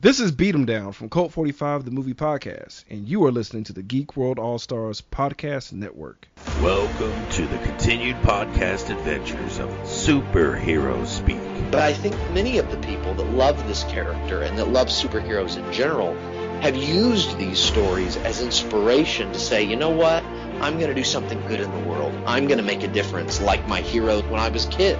This 0.00 0.20
is 0.20 0.30
Beat 0.30 0.54
'em 0.54 0.64
Down 0.64 0.92
from 0.92 1.08
Cult 1.08 1.32
45, 1.32 1.84
the 1.84 1.90
movie 1.90 2.14
podcast, 2.14 2.84
and 2.88 3.08
you 3.08 3.24
are 3.24 3.32
listening 3.32 3.64
to 3.64 3.72
the 3.72 3.82
Geek 3.82 4.16
World 4.16 4.38
All 4.38 4.60
Stars 4.60 5.02
Podcast 5.02 5.72
Network. 5.72 6.28
Welcome 6.62 7.28
to 7.30 7.42
the 7.44 7.58
continued 7.58 8.14
podcast 8.22 8.96
adventures 8.96 9.58
of 9.58 9.68
Superhero 9.82 11.04
Speak. 11.04 11.40
But 11.72 11.82
I 11.82 11.92
think 11.94 12.14
many 12.32 12.58
of 12.58 12.70
the 12.70 12.76
people 12.76 13.12
that 13.14 13.28
love 13.32 13.66
this 13.66 13.82
character 13.88 14.42
and 14.42 14.56
that 14.56 14.68
love 14.68 14.86
superheroes 14.86 15.56
in 15.56 15.72
general 15.72 16.14
have 16.60 16.76
used 16.76 17.36
these 17.36 17.58
stories 17.58 18.16
as 18.18 18.40
inspiration 18.40 19.32
to 19.32 19.40
say, 19.40 19.64
you 19.64 19.74
know 19.74 19.90
what? 19.90 20.22
I'm 20.60 20.74
going 20.78 20.90
to 20.90 20.94
do 20.94 21.02
something 21.02 21.40
good 21.48 21.58
in 21.58 21.72
the 21.72 21.88
world. 21.88 22.14
I'm 22.24 22.46
going 22.46 22.58
to 22.58 22.64
make 22.64 22.84
a 22.84 22.88
difference 22.88 23.40
like 23.40 23.66
my 23.66 23.80
hero 23.80 24.22
when 24.22 24.38
I 24.38 24.48
was 24.48 24.64
a 24.66 24.68
kid. 24.68 24.96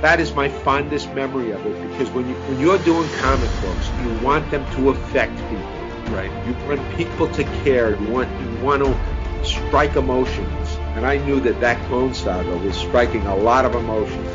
That 0.00 0.20
is 0.20 0.32
my 0.34 0.48
fondest 0.48 1.12
memory 1.14 1.50
of 1.50 1.64
it 1.66 1.90
because 1.90 2.08
when 2.10 2.28
you 2.28 2.34
when 2.34 2.60
you're 2.60 2.78
doing 2.78 3.08
comic 3.20 3.50
books, 3.60 3.90
you 4.02 4.12
want 4.24 4.48
them 4.50 4.64
to 4.76 4.90
affect 4.90 5.36
people. 5.48 6.14
Right. 6.14 6.30
You 6.46 6.54
want 6.68 6.96
people 6.96 7.28
to 7.34 7.44
care. 7.64 8.00
You 8.00 8.08
want 8.08 8.28
you 8.40 8.64
want 8.64 8.84
to 8.84 9.44
strike 9.44 9.96
emotions. 9.96 10.76
And 10.94 11.04
I 11.06 11.18
knew 11.18 11.40
that 11.40 11.60
that 11.60 11.84
Clone 11.88 12.14
Saga 12.14 12.56
was 12.58 12.76
striking 12.76 13.26
a 13.26 13.36
lot 13.36 13.64
of 13.64 13.74
emotions. 13.74 14.26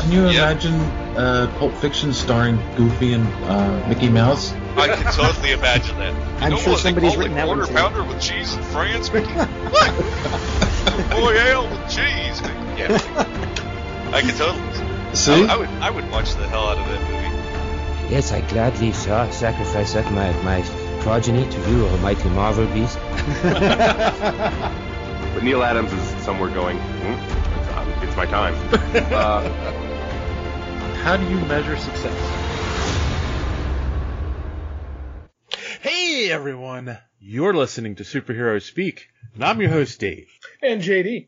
Can 0.00 0.12
you 0.12 0.28
imagine 0.28 0.74
uh, 1.16 1.52
Pulp 1.58 1.72
Fiction 1.74 2.12
starring 2.12 2.58
Goofy 2.76 3.12
and 3.12 3.26
uh, 3.44 3.88
Mickey 3.88 4.08
Mouse? 4.08 4.52
I 4.76 4.88
can 4.88 5.12
totally 5.12 5.52
imagine 5.52 5.96
that. 5.98 6.14
I'm 6.42 6.50
know 6.50 6.58
sure 6.58 6.72
what 6.72 6.82
somebody's 6.82 7.16
written 7.16 7.32
it, 7.32 7.36
that 7.36 7.48
one 7.48 7.58
quarter 7.58 7.72
too. 7.72 7.78
pounder 7.78 8.02
with 8.02 8.20
cheese 8.20 8.54
and 8.54 8.64
France, 8.66 9.12
Mickey? 9.12 9.28
what? 9.28 11.10
Boy, 11.10 11.32
ale 11.38 11.68
with 11.70 11.88
cheese. 11.88 12.42
Mickey. 12.42 12.54
Yeah, 12.76 13.60
I 14.14 14.22
could 14.22 14.36
totally. 14.36 15.14
See? 15.16 15.44
I, 15.44 15.54
I 15.54 15.56
would, 15.56 15.68
I 15.68 15.90
would 15.90 16.08
watch 16.10 16.34
the 16.36 16.46
hell 16.46 16.68
out 16.68 16.78
of 16.78 16.86
that 16.86 17.00
movie. 17.00 18.14
Yes, 18.14 18.30
I 18.30 18.42
gladly 18.42 18.92
saw, 18.92 19.28
sacrifice 19.30 19.96
up 19.96 20.04
my, 20.12 20.30
my 20.42 20.62
progeny 21.00 21.48
to 21.50 21.70
you, 21.70 21.84
almighty 21.86 22.28
Marvel 22.28 22.66
beast. 22.68 22.96
But 25.34 25.42
Neal 25.42 25.64
Adams 25.64 25.92
is 25.92 26.04
somewhere 26.22 26.48
going, 26.48 26.78
hmm, 26.78 27.58
it's, 27.58 27.68
um, 27.76 27.88
it's 28.04 28.16
my 28.16 28.26
time. 28.26 28.54
Uh, 29.12 29.42
How 31.02 31.16
do 31.16 31.28
you 31.28 31.36
measure 31.46 31.76
success? 31.76 32.14
Hey 35.80 36.30
everyone, 36.30 36.96
you're 37.18 37.52
listening 37.52 37.96
to 37.96 38.04
Superhero 38.04 38.62
Speak, 38.62 39.08
and 39.34 39.44
I'm 39.44 39.60
your 39.60 39.70
host 39.70 39.98
Dave. 39.98 40.30
And 40.62 40.80
JD. 40.80 41.26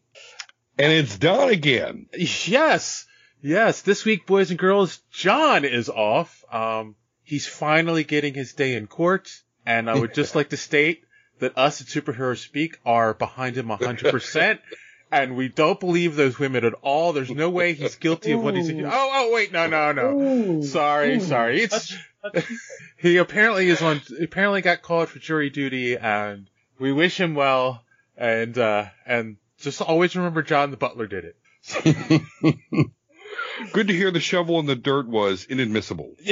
And 0.78 0.92
it's 0.92 1.16
Don 1.16 1.48
again. 1.48 2.06
Yes, 2.16 3.06
yes, 3.42 3.80
this 3.82 4.04
week, 4.04 4.26
boys 4.26 4.50
and 4.50 4.58
girls, 4.58 5.00
John 5.10 5.64
is 5.64 5.88
off. 5.88 6.44
Um, 6.52 6.96
he's 7.22 7.46
finally 7.46 8.04
getting 8.04 8.34
his 8.34 8.52
day 8.52 8.74
in 8.74 8.86
court, 8.86 9.30
and 9.64 9.88
I 9.88 9.98
would 9.98 10.12
just 10.14 10.34
like 10.34 10.50
to 10.50 10.56
state 10.56 11.04
that 11.38 11.56
us 11.56 11.80
at 11.80 11.86
Superhero 11.86 12.36
Speak 12.36 12.78
are 12.84 13.14
behind 13.14 13.56
him 13.56 13.68
100%. 13.68 14.58
And 15.08 15.36
we 15.36 15.48
don't 15.48 15.78
believe 15.78 16.16
those 16.16 16.36
women 16.36 16.64
at 16.64 16.74
all. 16.82 17.12
There's 17.12 17.30
no 17.30 17.48
way 17.48 17.74
he's 17.74 17.94
guilty 17.94 18.32
of 18.32 18.42
what 18.42 18.56
he's. 18.56 18.68
Ooh. 18.68 18.86
Oh, 18.86 18.90
oh, 18.92 19.32
wait, 19.32 19.52
no, 19.52 19.68
no, 19.68 19.92
no. 19.92 20.18
Ooh. 20.18 20.62
Sorry, 20.64 21.14
Ooh. 21.14 21.20
sorry. 21.20 21.60
It's 21.62 21.96
he 22.96 23.16
apparently 23.18 23.68
is 23.68 23.82
on 23.82 24.00
apparently 24.20 24.62
got 24.62 24.82
called 24.82 25.08
for 25.08 25.20
jury 25.20 25.48
duty 25.48 25.96
and 25.96 26.48
we 26.80 26.92
wish 26.92 27.20
him 27.20 27.36
well 27.36 27.84
and 28.16 28.58
uh 28.58 28.86
and 29.06 29.36
just 29.66 29.82
always 29.82 30.14
remember 30.14 30.42
John 30.44 30.70
the 30.70 30.76
Butler 30.76 31.08
did 31.08 31.24
it. 31.24 31.36
Good 33.72 33.88
to 33.88 33.92
hear 33.92 34.12
the 34.12 34.20
shovel 34.20 34.60
in 34.60 34.66
the 34.66 34.76
dirt 34.76 35.08
was 35.08 35.44
inadmissible. 35.44 36.14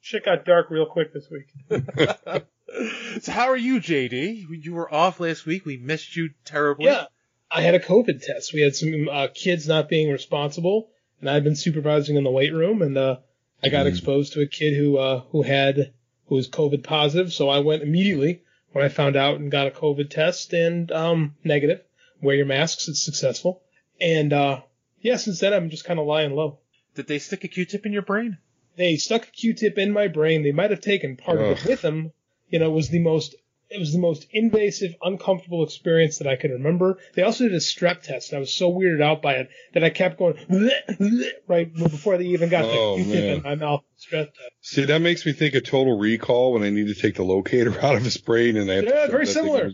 Shit 0.00 0.24
got 0.24 0.46
dark 0.46 0.70
real 0.70 0.86
quick 0.86 1.12
this 1.12 1.28
week. 1.30 1.52
so 3.20 3.32
how 3.32 3.50
are 3.50 3.56
you, 3.56 3.80
JD? 3.80 4.46
You 4.64 4.72
were 4.72 4.90
off 4.92 5.20
last 5.20 5.44
week. 5.44 5.66
We 5.66 5.76
missed 5.76 6.16
you 6.16 6.30
terribly. 6.46 6.86
Yeah, 6.86 7.04
I 7.50 7.60
had 7.60 7.74
a 7.74 7.80
COVID 7.80 8.24
test. 8.24 8.54
We 8.54 8.62
had 8.62 8.74
some 8.74 9.06
uh, 9.10 9.28
kids 9.34 9.68
not 9.68 9.90
being 9.90 10.10
responsible, 10.10 10.88
and 11.20 11.28
I'd 11.28 11.44
been 11.44 11.54
supervising 11.54 12.16
in 12.16 12.24
the 12.24 12.30
weight 12.30 12.54
room, 12.54 12.80
and 12.80 12.96
uh, 12.96 13.16
I 13.62 13.68
got 13.68 13.86
exposed 13.86 14.32
to 14.32 14.40
a 14.40 14.46
kid 14.46 14.74
who 14.74 14.96
uh, 14.96 15.20
who 15.32 15.42
had 15.42 15.92
who 16.28 16.36
was 16.36 16.48
COVID 16.48 16.82
positive. 16.82 17.30
So 17.30 17.50
I 17.50 17.58
went 17.58 17.82
immediately 17.82 18.40
when 18.76 18.84
I 18.84 18.90
found 18.90 19.16
out 19.16 19.40
and 19.40 19.50
got 19.50 19.66
a 19.66 19.70
COVID 19.70 20.10
test 20.10 20.52
and 20.52 20.92
um, 20.92 21.34
negative. 21.42 21.80
Wear 22.20 22.36
your 22.36 22.44
masks; 22.44 22.88
it's 22.88 23.02
successful. 23.02 23.62
And 23.98 24.34
uh, 24.34 24.60
yeah, 25.00 25.16
since 25.16 25.40
then 25.40 25.54
I'm 25.54 25.70
just 25.70 25.86
kind 25.86 25.98
of 25.98 26.04
lying 26.04 26.32
low. 26.32 26.58
Did 26.94 27.06
they 27.06 27.18
stick 27.18 27.42
a 27.44 27.48
Q-tip 27.48 27.86
in 27.86 27.94
your 27.94 28.02
brain? 28.02 28.36
They 28.76 28.96
stuck 28.96 29.28
a 29.28 29.30
Q-tip 29.30 29.78
in 29.78 29.92
my 29.92 30.08
brain. 30.08 30.42
They 30.42 30.52
might 30.52 30.72
have 30.72 30.82
taken 30.82 31.16
part 31.16 31.40
of 31.40 31.58
it 31.58 31.64
with 31.64 31.80
them. 31.80 32.12
You 32.50 32.58
know, 32.58 32.66
it 32.66 32.74
was 32.74 32.90
the 32.90 32.98
most 32.98 33.34
it 33.68 33.78
was 33.78 33.92
the 33.92 33.98
most 33.98 34.26
invasive, 34.30 34.94
uncomfortable 35.02 35.64
experience 35.64 36.18
that 36.18 36.26
I 36.28 36.36
could 36.36 36.50
remember. 36.52 36.98
They 37.14 37.22
also 37.22 37.44
did 37.44 37.52
a 37.54 37.58
strep 37.58 38.02
test, 38.02 38.30
and 38.30 38.36
I 38.36 38.40
was 38.40 38.52
so 38.54 38.70
weirded 38.72 39.02
out 39.02 39.22
by 39.22 39.34
it 39.34 39.48
that 39.74 39.82
I 39.82 39.90
kept 39.90 40.18
going 40.18 40.36
right 41.48 41.72
before 41.74 42.16
they 42.18 42.26
even 42.26 42.48
got 42.48 42.64
Oh, 42.64 42.96
the 42.98 43.04
Q-tip 43.04 43.36
in 43.38 43.42
my 43.42 43.54
mouth. 43.56 43.82
Strep 43.98 44.26
test. 44.26 44.50
See, 44.60 44.84
that 44.84 45.00
makes 45.00 45.26
me 45.26 45.32
think 45.32 45.54
of 45.54 45.64
Total 45.64 45.98
Recall 45.98 46.52
when 46.52 46.62
they 46.62 46.70
need 46.70 46.86
to 46.88 46.94
take 46.94 47.14
the 47.16 47.24
locator 47.24 47.78
out 47.84 47.96
of 47.96 48.02
his 48.02 48.16
brain 48.18 48.56
and 48.56 48.68
they 48.68 48.76
have 48.76 48.84
Yeah, 48.84 49.02
shove 49.02 49.10
very 49.10 49.26
similar. 49.26 49.70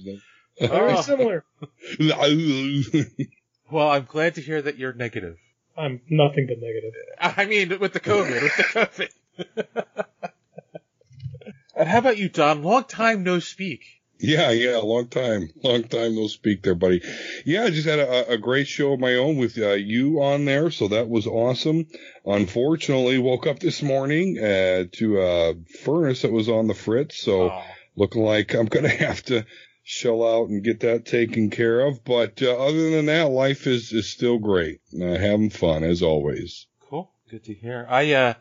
Very 0.59 0.93
Oh. 0.95 1.03
similar. 1.03 1.45
Well, 3.71 3.89
I'm 3.89 4.05
glad 4.05 4.35
to 4.35 4.43
hear 4.43 4.61
that 4.61 4.77
you're 4.77 4.93
negative. 4.93 5.37
I'm 5.79 6.03
nothing 6.11 6.47
but 6.47 6.59
negative. 6.61 6.93
I 7.19 7.47
mean, 7.47 7.79
with 7.79 7.95
the 7.95 8.01
COVID, 8.01 8.43
with 8.43 8.57
the 8.59 9.09
COVID. 9.49 10.29
And 11.77 11.89
how 11.89 11.99
about 11.99 12.19
you, 12.19 12.29
Don? 12.29 12.63
Long 12.63 12.85
time 12.85 13.23
no 13.23 13.39
speak. 13.39 13.81
yeah, 14.19 14.51
yeah, 14.53 14.77
long 14.79 15.09
time, 15.09 15.49
long 15.65 15.83
time 15.85 16.15
no 16.15 16.27
speak 16.29 16.63
there, 16.63 16.75
buddy. 16.77 17.03
Yeah, 17.45 17.65
I 17.65 17.71
just 17.71 17.89
had 17.89 17.99
a, 17.99 18.33
a 18.33 18.39
great 18.39 18.69
show 18.69 18.93
of 18.93 19.01
my 19.01 19.15
own 19.17 19.37
with 19.37 19.59
uh, 19.59 19.73
you 19.73 20.23
on 20.23 20.45
there, 20.45 20.71
so 20.71 20.89
that 20.89 21.09
was 21.09 21.27
awesome. 21.27 21.87
Unfortunately, 22.25 23.19
woke 23.19 23.47
up 23.47 23.59
this 23.59 23.83
morning 23.83 24.39
uh, 24.39 24.85
to 24.93 25.21
a 25.21 25.55
furnace 25.83 26.23
that 26.23 26.33
was 26.33 26.49
on 26.49 26.67
the 26.69 26.75
fritz, 26.75 27.19
so 27.21 27.51
Oh. 27.51 27.63
looking 27.97 28.23
like 28.23 28.55
I'm 28.55 28.67
gonna 28.67 28.89
have 29.09 29.23
to 29.25 29.45
shell 29.85 30.23
out 30.25 30.49
and 30.49 30.63
get 30.63 30.81
that 30.81 31.05
taken 31.05 31.51
care 31.51 31.81
of. 31.81 32.05
But 32.05 32.41
uh, 32.43 32.57
other 32.57 32.91
than 32.91 33.07
that, 33.07 33.29
life 33.31 33.67
is 33.67 33.93
is 33.93 34.09
still 34.09 34.39
great. 34.39 34.81
Uh, 34.95 35.17
having 35.19 35.51
fun 35.51 35.83
as 35.85 36.03
always. 36.03 36.67
Cool. 36.89 37.11
Good 37.31 37.45
to 37.45 37.55
hear. 37.55 37.87
I, 37.89 38.13
uh, 38.13 38.19
uh, 38.19 38.35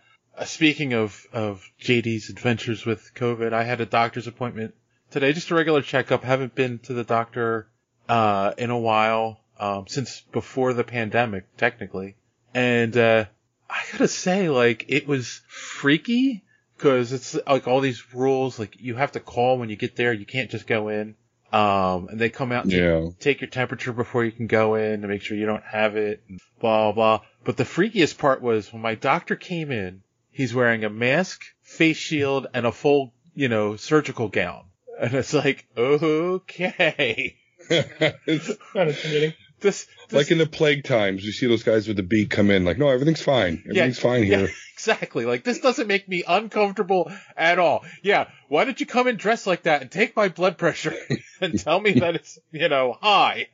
speaking 0.45 0.93
of, 0.93 1.25
of 1.33 1.69
JD's 1.79 2.29
adventures 2.29 2.85
with 2.85 3.11
COVID, 3.15 3.53
I 3.53 3.63
had 3.63 3.81
a 3.81 3.85
doctor's 3.85 4.27
appointment 4.27 4.73
today, 5.11 5.33
just 5.33 5.51
a 5.51 5.55
regular 5.55 5.81
checkup. 5.81 6.23
Haven't 6.23 6.55
been 6.55 6.79
to 6.79 6.93
the 6.93 7.03
doctor, 7.03 7.67
uh, 8.09 8.53
in 8.57 8.69
a 8.69 8.79
while, 8.79 9.39
um, 9.59 9.85
since 9.87 10.21
before 10.31 10.73
the 10.73 10.83
pandemic, 10.83 11.55
technically. 11.57 12.15
And, 12.53 12.95
uh, 12.97 13.25
I 13.69 13.83
gotta 13.91 14.07
say, 14.07 14.49
like, 14.49 14.85
it 14.89 15.07
was 15.07 15.41
freaky, 15.47 16.43
cause 16.77 17.13
it's 17.13 17.37
like 17.47 17.67
all 17.67 17.79
these 17.79 18.13
rules, 18.13 18.59
like, 18.59 18.75
you 18.79 18.95
have 18.95 19.13
to 19.13 19.19
call 19.19 19.57
when 19.57 19.69
you 19.69 19.75
get 19.75 19.95
there, 19.95 20.11
you 20.11 20.25
can't 20.25 20.49
just 20.51 20.67
go 20.67 20.89
in. 20.89 21.15
Um, 21.53 22.07
and 22.07 22.19
they 22.19 22.29
come 22.29 22.51
out 22.53 22.63
and 22.63 22.71
Yeah. 22.73 23.09
take 23.19 23.41
your 23.41 23.49
temperature 23.49 23.91
before 23.91 24.23
you 24.23 24.31
can 24.31 24.47
go 24.47 24.75
in 24.75 25.01
to 25.01 25.07
make 25.07 25.21
sure 25.21 25.35
you 25.37 25.45
don't 25.45 25.63
have 25.63 25.97
it, 25.97 26.23
and 26.29 26.39
blah, 26.59 26.93
blah. 26.93 27.21
But 27.43 27.57
the 27.57 27.65
freakiest 27.65 28.17
part 28.17 28.41
was 28.41 28.71
when 28.71 28.81
my 28.81 28.95
doctor 28.95 29.35
came 29.35 29.69
in, 29.69 30.01
he's 30.41 30.55
wearing 30.55 30.83
a 30.83 30.89
mask, 30.89 31.43
face 31.61 31.97
shield, 31.97 32.47
and 32.55 32.65
a 32.65 32.71
full, 32.71 33.13
you 33.35 33.47
know, 33.47 33.75
surgical 33.75 34.27
gown. 34.27 34.63
And 34.99 35.13
it's 35.13 35.33
like, 35.33 35.67
okay. 35.77 37.37
it's 37.69 38.49
Not 38.73 38.87
intimidating. 38.87 39.33
This, 39.59 39.85
this 40.09 40.17
like 40.17 40.31
in 40.31 40.39
the 40.39 40.47
plague 40.47 40.83
times, 40.83 41.23
you 41.23 41.31
see 41.31 41.45
those 41.45 41.61
guys 41.61 41.87
with 41.87 41.97
the 41.97 42.03
beak 42.03 42.31
come 42.31 42.49
in, 42.49 42.65
like, 42.65 42.79
no, 42.79 42.89
everything's 42.89 43.21
fine. 43.21 43.61
Everything's 43.67 43.99
fine 43.99 44.23
here. 44.23 44.39
yeah, 44.41 44.47
exactly. 44.73 45.25
Like 45.25 45.43
this 45.43 45.59
doesn't 45.59 45.87
make 45.87 46.09
me 46.09 46.23
uncomfortable 46.27 47.11
at 47.37 47.59
all. 47.59 47.85
Yeah. 48.01 48.27
Why 48.47 48.65
did 48.65 48.79
you 48.79 48.87
come 48.87 49.07
in 49.07 49.17
dressed 49.17 49.45
like 49.45 49.63
that 49.63 49.83
and 49.83 49.91
take 49.91 50.15
my 50.15 50.29
blood 50.29 50.57
pressure 50.57 50.95
and 51.41 51.59
tell 51.59 51.79
me 51.79 51.93
that 51.93 52.15
it's, 52.15 52.39
you 52.51 52.67
know, 52.69 52.97
high? 52.99 53.49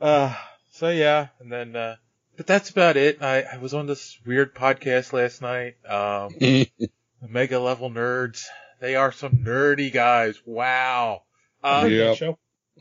Uh, 0.00 0.36
so 0.70 0.90
yeah. 0.90 1.28
And 1.40 1.50
then, 1.50 1.74
uh, 1.74 1.96
but 2.36 2.46
that's 2.46 2.70
about 2.70 2.96
it. 2.96 3.22
I, 3.22 3.42
I 3.42 3.56
was 3.58 3.74
on 3.74 3.86
this 3.86 4.18
weird 4.26 4.54
podcast 4.54 5.12
last 5.12 5.42
night. 5.42 5.76
Um, 5.88 6.34
Mega 7.28 7.58
Level 7.58 7.90
Nerds. 7.90 8.44
They 8.80 8.96
are 8.96 9.12
some 9.12 9.38
nerdy 9.38 9.92
guys. 9.92 10.40
Wow. 10.44 11.22
Um, 11.62 11.90
Yeah. 11.90 12.14
Show. 12.14 12.38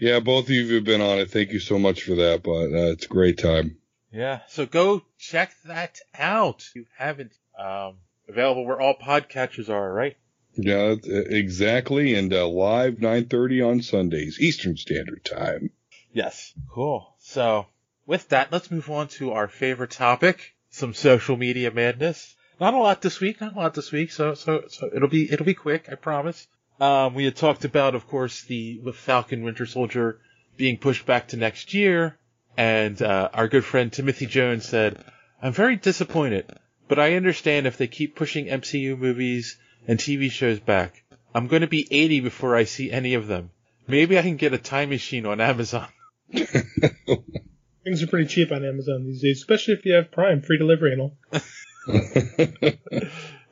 yeah, 0.00 0.20
both 0.20 0.44
of 0.44 0.50
you 0.50 0.74
have 0.74 0.84
been 0.84 1.02
on 1.02 1.18
it. 1.18 1.30
Thank 1.30 1.52
you 1.52 1.60
so 1.60 1.78
much 1.78 2.02
for 2.02 2.14
that, 2.14 2.42
but 2.42 2.72
uh, 2.72 2.92
it's 2.92 3.04
a 3.04 3.08
great 3.08 3.38
time. 3.38 3.76
Yeah, 4.10 4.40
so 4.48 4.64
go 4.64 5.02
check 5.18 5.52
that 5.64 5.98
out. 6.16 6.64
If 6.68 6.76
you 6.76 6.86
haven't, 6.96 7.32
um, 7.58 7.96
available 8.28 8.64
where 8.64 8.80
all 8.80 8.94
podcatchers 8.96 9.68
are, 9.68 9.92
right? 9.92 10.16
Yeah, 10.56 10.94
uh, 10.94 10.96
exactly. 11.26 12.14
And 12.14 12.32
uh, 12.32 12.48
live 12.48 12.94
9.30 12.94 13.68
on 13.68 13.82
Sundays, 13.82 14.38
Eastern 14.40 14.76
Standard 14.76 15.24
Time. 15.24 15.70
Yes. 16.12 16.54
Cool. 16.70 17.14
So 17.18 17.66
with 18.06 18.28
that, 18.28 18.52
let's 18.52 18.70
move 18.70 18.90
on 18.90 19.08
to 19.08 19.32
our 19.32 19.48
favorite 19.48 19.90
topic, 19.90 20.54
some 20.70 20.94
social 20.94 21.36
media 21.36 21.70
madness. 21.70 22.34
not 22.60 22.74
a 22.74 22.78
lot 22.78 23.00
this 23.02 23.20
week. 23.20 23.40
Not 23.40 23.54
a 23.54 23.58
lot 23.58 23.74
this 23.74 23.92
week. 23.92 24.12
So 24.12 24.34
so 24.34 24.64
so 24.68 24.90
it'll 24.94 25.08
be 25.08 25.30
it'll 25.30 25.46
be 25.46 25.54
quick. 25.54 25.88
I 25.90 25.94
promise. 25.94 26.46
Um, 26.80 27.14
we 27.14 27.24
had 27.24 27.36
talked 27.36 27.64
about, 27.64 27.94
of 27.94 28.06
course, 28.08 28.42
the 28.42 28.80
with 28.82 28.96
Falcon 28.96 29.42
Winter 29.42 29.64
Soldier 29.64 30.20
being 30.56 30.78
pushed 30.78 31.06
back 31.06 31.28
to 31.28 31.36
next 31.36 31.72
year, 31.72 32.18
and 32.56 33.00
uh, 33.00 33.30
our 33.32 33.48
good 33.48 33.64
friend 33.64 33.92
Timothy 33.92 34.26
Jones 34.26 34.68
said, 34.68 35.02
"I'm 35.40 35.52
very 35.52 35.76
disappointed, 35.76 36.52
but 36.88 36.98
I 36.98 37.14
understand 37.14 37.66
if 37.66 37.76
they 37.76 37.86
keep 37.86 38.16
pushing 38.16 38.46
MCU 38.46 38.98
movies 38.98 39.56
and 39.86 39.98
TV 39.98 40.30
shows 40.30 40.60
back. 40.60 41.02
I'm 41.34 41.48
going 41.48 41.62
to 41.62 41.68
be 41.68 41.88
80 41.90 42.20
before 42.20 42.54
I 42.54 42.64
see 42.64 42.92
any 42.92 43.14
of 43.14 43.26
them. 43.26 43.50
Maybe 43.88 44.18
I 44.18 44.22
can 44.22 44.36
get 44.36 44.52
a 44.52 44.58
time 44.58 44.90
machine 44.90 45.26
on 45.26 45.40
Amazon." 45.40 45.88
Things 47.84 48.02
are 48.02 48.06
pretty 48.06 48.26
cheap 48.26 48.50
on 48.50 48.64
Amazon 48.64 49.04
these 49.04 49.20
days, 49.20 49.38
especially 49.38 49.74
if 49.74 49.84
you 49.84 49.92
have 49.92 50.10
Prime, 50.10 50.42
free 50.42 50.58
delivery 50.58 50.92
and 50.92 51.02
all. 51.02 51.16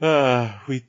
Uh, 0.03 0.53
we 0.67 0.85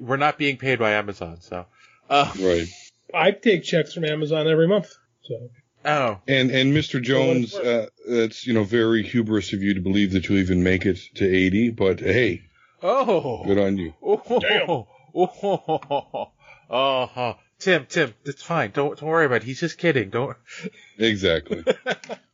we're 0.00 0.16
not 0.16 0.38
being 0.38 0.56
paid 0.56 0.80
by 0.80 0.94
Amazon, 0.94 1.40
so. 1.40 1.66
Uh, 2.10 2.32
right. 2.40 2.66
I 3.14 3.30
take 3.30 3.62
checks 3.62 3.94
from 3.94 4.04
Amazon 4.04 4.48
every 4.48 4.66
month. 4.66 4.92
So. 5.22 5.50
Oh. 5.84 6.18
And 6.26 6.50
and 6.50 6.74
Mr. 6.74 7.00
Jones, 7.00 7.54
uh, 7.54 7.86
it's 8.04 8.44
you 8.44 8.54
know 8.54 8.64
very 8.64 9.04
hubris 9.04 9.52
of 9.52 9.62
you 9.62 9.74
to 9.74 9.80
believe 9.80 10.12
that 10.12 10.28
you'll 10.28 10.40
even 10.40 10.64
make 10.64 10.84
it 10.84 10.98
to 11.14 11.24
80, 11.24 11.70
but 11.70 12.00
hey. 12.00 12.42
Oh. 12.82 13.44
Good 13.44 13.58
on 13.58 13.78
you. 13.78 13.94
Oh. 14.02 14.40
Damn. 14.40 14.68
Oh. 14.68 14.88
Oh. 15.14 16.30
oh. 16.68 17.10
oh, 17.16 17.36
Tim, 17.60 17.86
Tim, 17.88 18.14
it's 18.24 18.42
fine. 18.42 18.72
Don't 18.72 18.98
don't 18.98 19.08
worry 19.08 19.26
about 19.26 19.36
it. 19.36 19.44
He's 19.44 19.60
just 19.60 19.78
kidding. 19.78 20.10
Don't. 20.10 20.36
Exactly. 20.98 21.64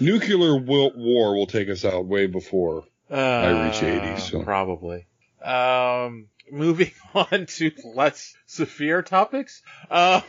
Nuclear 0.00 0.56
war 0.56 1.36
will 1.36 1.46
take 1.46 1.68
us 1.68 1.84
out 1.84 2.06
way 2.06 2.26
before 2.26 2.84
uh, 3.10 3.14
I 3.14 3.66
reach 3.66 3.82
80. 3.82 4.20
So 4.20 4.42
probably. 4.42 5.06
Um, 5.42 6.28
moving 6.50 6.92
on 7.14 7.46
to 7.46 7.72
less 7.94 8.34
severe 8.46 9.02
topics. 9.02 9.62
Uh, 9.90 10.20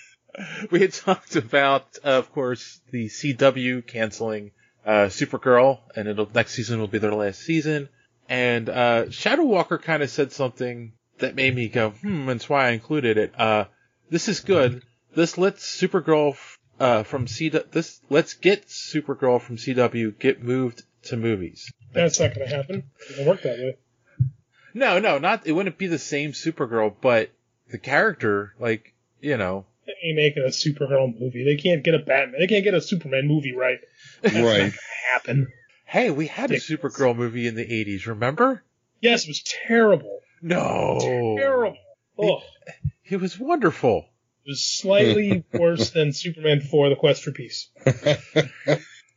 we 0.70 0.80
had 0.80 0.92
talked 0.92 1.36
about, 1.36 1.98
uh, 2.04 2.10
of 2.10 2.32
course, 2.32 2.80
the 2.90 3.06
CW 3.06 3.86
canceling 3.86 4.52
uh, 4.86 5.06
Supergirl, 5.06 5.80
and 5.94 6.08
it'll 6.08 6.30
next 6.32 6.54
season 6.54 6.80
will 6.80 6.88
be 6.88 6.98
their 6.98 7.14
last 7.14 7.40
season. 7.40 7.88
And 8.28 8.68
uh, 8.68 9.10
Shadow 9.10 9.44
Walker 9.44 9.78
kind 9.78 10.02
of 10.02 10.10
said 10.10 10.32
something 10.32 10.92
that 11.18 11.34
made 11.34 11.54
me 11.54 11.68
go, 11.68 11.90
hmm, 11.90 12.28
and 12.28 12.40
that's 12.40 12.48
why 12.48 12.66
I 12.66 12.70
included 12.70 13.18
it. 13.18 13.38
Uh, 13.38 13.64
this 14.10 14.28
is 14.28 14.40
good. 14.40 14.82
This 15.14 15.38
lets 15.38 15.64
Supergirl 15.64 16.36
uh, 16.80 17.02
from 17.02 17.26
CW. 17.26 17.70
This 17.70 18.00
let's 18.08 18.34
get 18.34 18.68
Supergirl 18.68 19.40
from 19.40 19.56
CW 19.56 20.18
get 20.18 20.42
moved 20.42 20.82
to 21.04 21.16
movies. 21.16 21.72
That's 21.92 22.20
not 22.20 22.34
going 22.34 22.48
to 22.48 22.56
happen. 22.56 22.90
It 23.00 23.08
doesn't 23.10 23.26
work 23.26 23.42
that 23.42 23.58
way. 23.58 23.76
No, 24.74 24.98
no, 24.98 25.18
not. 25.18 25.46
It 25.46 25.52
wouldn't 25.52 25.78
be 25.78 25.86
the 25.86 25.98
same 25.98 26.32
Supergirl, 26.32 26.94
but 27.00 27.30
the 27.70 27.78
character, 27.78 28.54
like 28.60 28.94
you 29.20 29.36
know, 29.36 29.64
they 29.86 29.94
ain't 30.04 30.16
making 30.16 30.42
a 30.44 30.48
Supergirl 30.48 31.18
movie. 31.18 31.44
They 31.44 31.56
can't 31.56 31.82
get 31.82 31.94
a 31.94 31.98
Batman. 31.98 32.40
They 32.40 32.46
can't 32.46 32.64
get 32.64 32.74
a 32.74 32.80
Superman 32.80 33.26
movie 33.26 33.54
right. 33.54 33.78
That's 34.22 34.34
right. 34.34 34.42
Not 34.42 34.72
gonna 34.72 34.72
happen. 35.12 35.52
Hey, 35.84 36.10
we 36.10 36.26
had 36.26 36.50
a 36.50 36.56
Supergirl 36.56 37.16
movie 37.16 37.46
in 37.46 37.54
the 37.54 37.64
'80s. 37.64 38.06
Remember? 38.06 38.62
Yes, 39.00 39.24
it 39.24 39.28
was 39.28 39.42
terrible. 39.42 40.20
No, 40.42 40.98
terrible. 41.36 41.76
Oh, 42.18 42.38
it, 42.66 42.74
it 43.04 43.20
was 43.20 43.38
wonderful. 43.38 44.06
It 44.48 44.52
was 44.52 44.64
slightly 44.64 45.44
worse 45.52 45.90
than 45.90 46.14
Superman 46.14 46.62
4: 46.62 46.88
The 46.88 46.96
Quest 46.96 47.22
for 47.22 47.32
Peace. 47.32 47.68
uh, 47.86 47.90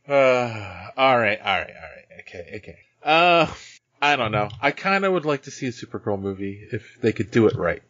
all 0.06 1.18
right, 1.18 1.40
all 1.40 1.58
right, 1.58 1.70
all 1.70 1.88
right. 1.88 2.20
Okay, 2.20 2.52
okay. 2.56 2.78
Uh, 3.02 3.46
I 4.02 4.16
don't 4.16 4.30
know. 4.30 4.50
I 4.60 4.72
kind 4.72 5.06
of 5.06 5.12
would 5.14 5.24
like 5.24 5.44
to 5.44 5.50
see 5.50 5.68
a 5.68 5.70
Supergirl 5.70 6.20
movie 6.20 6.68
if 6.70 6.98
they 7.00 7.12
could 7.12 7.30
do 7.30 7.46
it 7.46 7.56
right. 7.56 7.82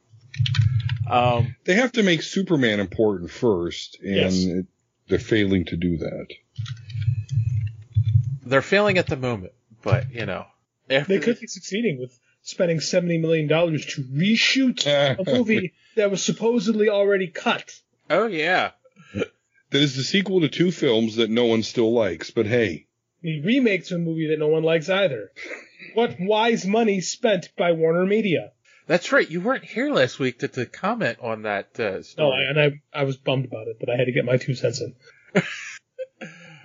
Um, 1.10 1.56
they 1.64 1.74
have 1.74 1.90
to 1.92 2.04
make 2.04 2.22
Superman 2.22 2.78
important 2.78 3.32
first, 3.32 3.98
and 4.00 4.14
yes. 4.14 4.44
it, 4.44 4.66
they're 5.08 5.18
failing 5.18 5.64
to 5.64 5.76
do 5.76 5.96
that. 5.96 6.26
They're 8.46 8.62
failing 8.62 8.98
at 8.98 9.08
the 9.08 9.16
moment, 9.16 9.54
but 9.82 10.12
you 10.12 10.26
know, 10.26 10.46
they 10.86 11.18
could 11.18 11.40
be 11.40 11.48
succeeding 11.48 11.98
with 11.98 12.16
spending 12.52 12.81
seventy 12.81 13.19
million 13.19 13.49
dollars 13.49 13.84
to 13.87 14.02
reshoot 14.02 14.87
a 15.19 15.25
movie 15.31 15.72
that 15.96 16.10
was 16.10 16.22
supposedly 16.22 16.88
already 16.88 17.26
cut. 17.26 17.81
Oh 18.08 18.26
yeah, 18.26 18.70
that 19.12 19.82
is 19.82 19.96
the 19.96 20.04
sequel 20.04 20.40
to 20.43 20.49
two 20.49 20.70
films 20.70 21.16
that 21.16 21.31
no 21.31 21.46
one 21.46 21.62
still 21.62 21.93
likes. 21.93 22.31
But 22.31 22.46
hey, 22.46 22.87
the 23.22 23.40
remake 23.43 23.87
to 23.87 23.96
a 23.96 23.99
movie 23.99 24.28
that 24.28 24.38
no 24.38 24.49
one 24.49 24.62
likes 24.62 24.88
either. 24.88 25.32
what 25.94 26.16
wise 26.20 26.66
money 26.66 27.00
spent 27.00 27.50
by 27.56 27.72
Warner 27.72 28.06
Media? 28.06 28.52
That's 28.87 29.12
right. 29.12 29.28
You 29.31 29.40
weren't 29.40 29.64
here 29.64 29.90
last 29.90 30.19
week 30.19 30.40
to, 30.40 30.48
to 30.48 30.66
comment 30.66 31.19
on 31.20 31.43
that 31.43 31.78
uh, 31.78 32.02
story. 32.02 32.31
No, 32.31 32.50
and 32.50 32.60
I 32.60 33.00
I 33.00 33.05
was 33.05 33.16
bummed 33.16 33.44
about 33.44 33.69
it, 33.69 33.76
but 33.78 33.88
I 33.88 33.96
had 33.96 34.06
to 34.06 34.12
get 34.12 34.25
my 34.25 34.37
two 34.37 34.55
cents 34.55 34.81
in. 34.81 34.94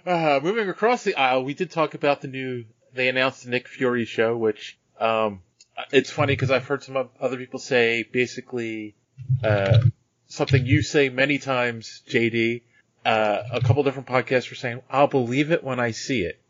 uh, 0.06 0.40
moving 0.42 0.70
across 0.70 1.04
the 1.04 1.16
aisle, 1.16 1.44
we 1.44 1.54
did 1.54 1.72
talk 1.72 1.94
about 1.94 2.22
the 2.22 2.28
new. 2.28 2.66
They 2.94 3.08
announced 3.08 3.44
the 3.44 3.52
Nick 3.52 3.68
Fury 3.68 4.06
show, 4.06 4.36
which 4.36 4.80
um, 5.00 5.42
it's 5.92 6.10
funny 6.10 6.34
because 6.34 6.52
I've 6.52 6.66
heard 6.66 6.84
some 6.84 7.10
other 7.20 7.38
people 7.38 7.60
say 7.60 8.04
basically 8.04 8.96
uh, 9.44 9.80
something 10.28 10.66
you 10.66 10.82
say 10.82 11.10
many 11.10 11.38
times, 11.38 12.04
JD. 12.10 12.62
Uh, 13.06 13.44
a 13.54 13.62
couple 13.62 13.84
different 13.84 14.08
podcasts 14.08 14.50
were 14.50 14.56
saying, 14.56 14.82
"I'll 14.90 15.08
believe 15.08 15.52
it 15.52 15.64
when 15.64 15.80
I 15.80 15.92
see 15.92 16.24
it." 16.24 16.42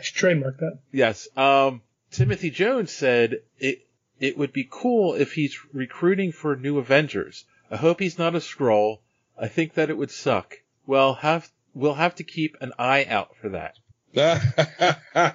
I 0.00 0.02
should 0.02 0.16
trademark 0.16 0.58
that. 0.58 0.78
Yes. 0.90 1.28
Um, 1.36 1.82
Timothy 2.10 2.50
Jones 2.50 2.90
said 2.92 3.42
it. 3.58 3.86
It 4.18 4.36
would 4.36 4.52
be 4.52 4.68
cool 4.68 5.14
if 5.14 5.32
he's 5.32 5.56
recruiting 5.72 6.32
for 6.32 6.54
new 6.56 6.78
Avengers. 6.78 7.44
I 7.70 7.76
hope 7.76 8.00
he's 8.00 8.18
not 8.18 8.34
a 8.34 8.40
scroll. 8.40 9.00
I 9.38 9.48
think 9.48 9.74
that 9.74 9.88
it 9.88 9.96
would 9.96 10.10
suck. 10.10 10.58
Well, 10.86 11.14
have 11.14 11.50
we'll 11.72 11.94
have 11.94 12.16
to 12.16 12.24
keep 12.24 12.56
an 12.60 12.72
eye 12.78 13.06
out 13.08 13.36
for 13.36 13.50
that. 13.50 13.76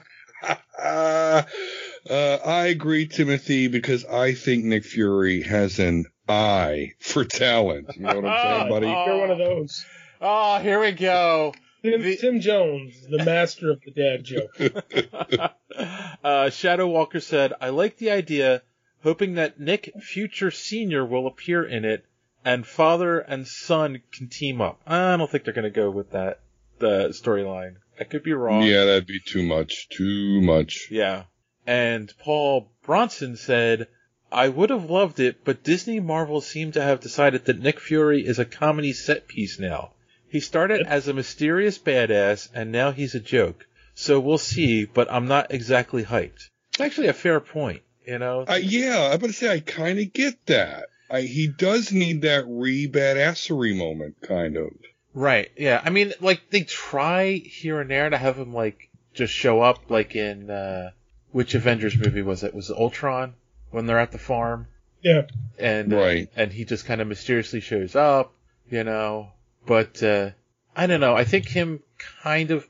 uh, 2.10 2.38
I 2.46 2.68
agree, 2.68 3.08
Timothy, 3.08 3.68
because 3.68 4.06
I 4.06 4.34
think 4.34 4.66
Nick 4.66 4.86
Fury 4.86 5.42
has 5.44 5.80
an 5.80 6.06
eye 6.28 6.94
for 7.00 7.26
talent. 7.26 7.90
You 7.96 8.04
know 8.04 8.16
what 8.16 8.26
I'm 8.26 8.60
saying, 8.60 8.70
buddy? 8.70 8.88
You're 8.88 9.20
one 9.20 9.32
of 9.32 9.38
those. 9.38 9.86
Oh, 10.22 10.60
here 10.60 10.80
we 10.80 10.92
go. 10.92 11.54
Tim, 11.84 12.02
the, 12.02 12.18
Tim 12.18 12.40
Jones, 12.40 12.96
the 13.08 13.24
master 13.24 13.72
of 13.72 13.82
the 13.82 13.92
dad 13.92 14.24
joke. 14.24 15.54
uh, 16.24 16.50
Shadow 16.50 16.88
Walker 16.88 17.20
said, 17.20 17.54
I 17.62 17.70
like 17.70 17.98
the 17.98 18.12
idea, 18.12 18.64
hoping 19.04 19.36
that 19.36 19.60
Nick 19.60 19.92
Fury 20.02 20.52
Sr. 20.52 21.06
will 21.06 21.28
appear 21.28 21.64
in 21.64 21.86
it 21.86 22.06
and 22.44 22.66
father 22.66 23.20
and 23.20 23.48
son 23.48 24.02
can 24.12 24.30
team 24.30 24.62
up. 24.62 24.80
I 24.86 25.18
don't 25.18 25.30
think 25.30 25.44
they're 25.44 25.54
going 25.54 25.64
to 25.64 25.70
go 25.70 25.90
with 25.90 26.12
that 26.12 26.40
the 26.80 27.10
storyline. 27.10 27.76
I 28.00 28.04
could 28.04 28.24
be 28.24 28.34
wrong. 28.34 28.64
Yeah, 28.64 28.86
that'd 28.86 29.08
be 29.08 29.20
too 29.20 29.44
much. 29.44 29.90
Too 29.90 30.42
much. 30.42 30.90
Yeah. 30.92 31.24
And 31.68 32.14
Paul 32.20 32.72
Bronson 32.84 33.38
said, 33.38 33.88
I 34.32 34.50
would 34.50 34.70
have 34.70 34.90
loved 34.90 35.20
it, 35.20 35.44
but 35.44 35.64
Disney 35.64 36.00
Marvel 36.00 36.42
seem 36.42 36.72
to 36.74 36.82
have 36.82 37.00
decided 37.00 37.46
that 37.46 37.62
Nick 37.62 37.80
Fury 37.80 38.26
is 38.26 38.40
a 38.40 38.46
comedy 38.46 38.94
set 38.94 39.28
piece 39.28 39.60
now. 39.60 39.92
He 40.28 40.40
started 40.40 40.86
as 40.86 41.08
a 41.08 41.14
mysterious 41.14 41.78
badass, 41.78 42.50
and 42.54 42.72
now 42.72 42.92
he's 42.92 43.16
a 43.16 43.20
joke. 43.20 43.66
So 43.94 44.20
we'll 44.20 44.38
see, 44.38 44.86
but 44.86 45.10
I'm 45.10 45.28
not 45.28 45.54
exactly 45.54 46.04
hyped. 46.04 46.50
It's 46.72 46.82
actually 46.82 47.08
a 47.08 47.14
fair 47.14 47.40
point, 47.40 47.82
you 48.06 48.20
know? 48.20 48.42
Uh, 48.42 48.60
yeah, 48.62 49.10
I'm 49.12 49.20
going 49.20 49.32
to 49.32 49.38
say 49.38 49.50
I 49.50 49.62
kind 49.62 50.00
of 50.00 50.12
get 50.12 50.46
that. 50.48 50.88
I, 51.10 51.22
he 51.22 51.48
does 51.48 51.94
need 51.94 52.24
that 52.24 52.44
re 52.48 52.88
badassery 52.88 53.78
moment, 53.78 54.16
kind 54.22 54.58
of. 54.58 54.72
Right. 55.14 55.50
Yeah. 55.56 55.82
I 55.84 55.90
mean, 55.92 56.14
like 56.20 56.50
they 56.50 56.64
try 56.64 57.32
here 57.32 57.80
and 57.80 57.90
there 57.90 58.10
to 58.10 58.18
have 58.18 58.38
him 58.38 58.54
like 58.54 58.90
just 59.14 59.34
show 59.34 59.62
up, 59.62 59.90
like 59.90 60.16
in 60.16 60.50
uh, 60.50 60.92
which 61.36 61.54
Avengers 61.54 61.98
movie 61.98 62.22
was 62.22 62.44
it? 62.44 62.56
Was 62.56 62.70
it 62.70 62.78
Ultron 62.78 63.34
when 63.70 63.86
they're 63.88 64.00
at 64.00 64.14
the 64.14 64.18
farm? 64.18 64.68
Yeah. 65.04 65.24
And 65.60 65.92
right. 65.92 66.30
Uh, 66.30 66.42
and 66.42 66.52
he 66.54 66.64
just 66.64 66.86
kind 66.86 67.02
of 67.02 67.08
mysteriously 67.10 67.60
shows 67.60 67.94
up, 67.94 68.34
you 68.72 68.86
know. 68.86 69.32
But 69.66 70.02
uh, 70.02 70.30
I 70.78 70.88
don't 70.88 71.02
know. 71.02 71.14
I 71.14 71.26
think 71.26 71.48
him 71.50 71.82
kind 72.24 72.52
of. 72.52 72.66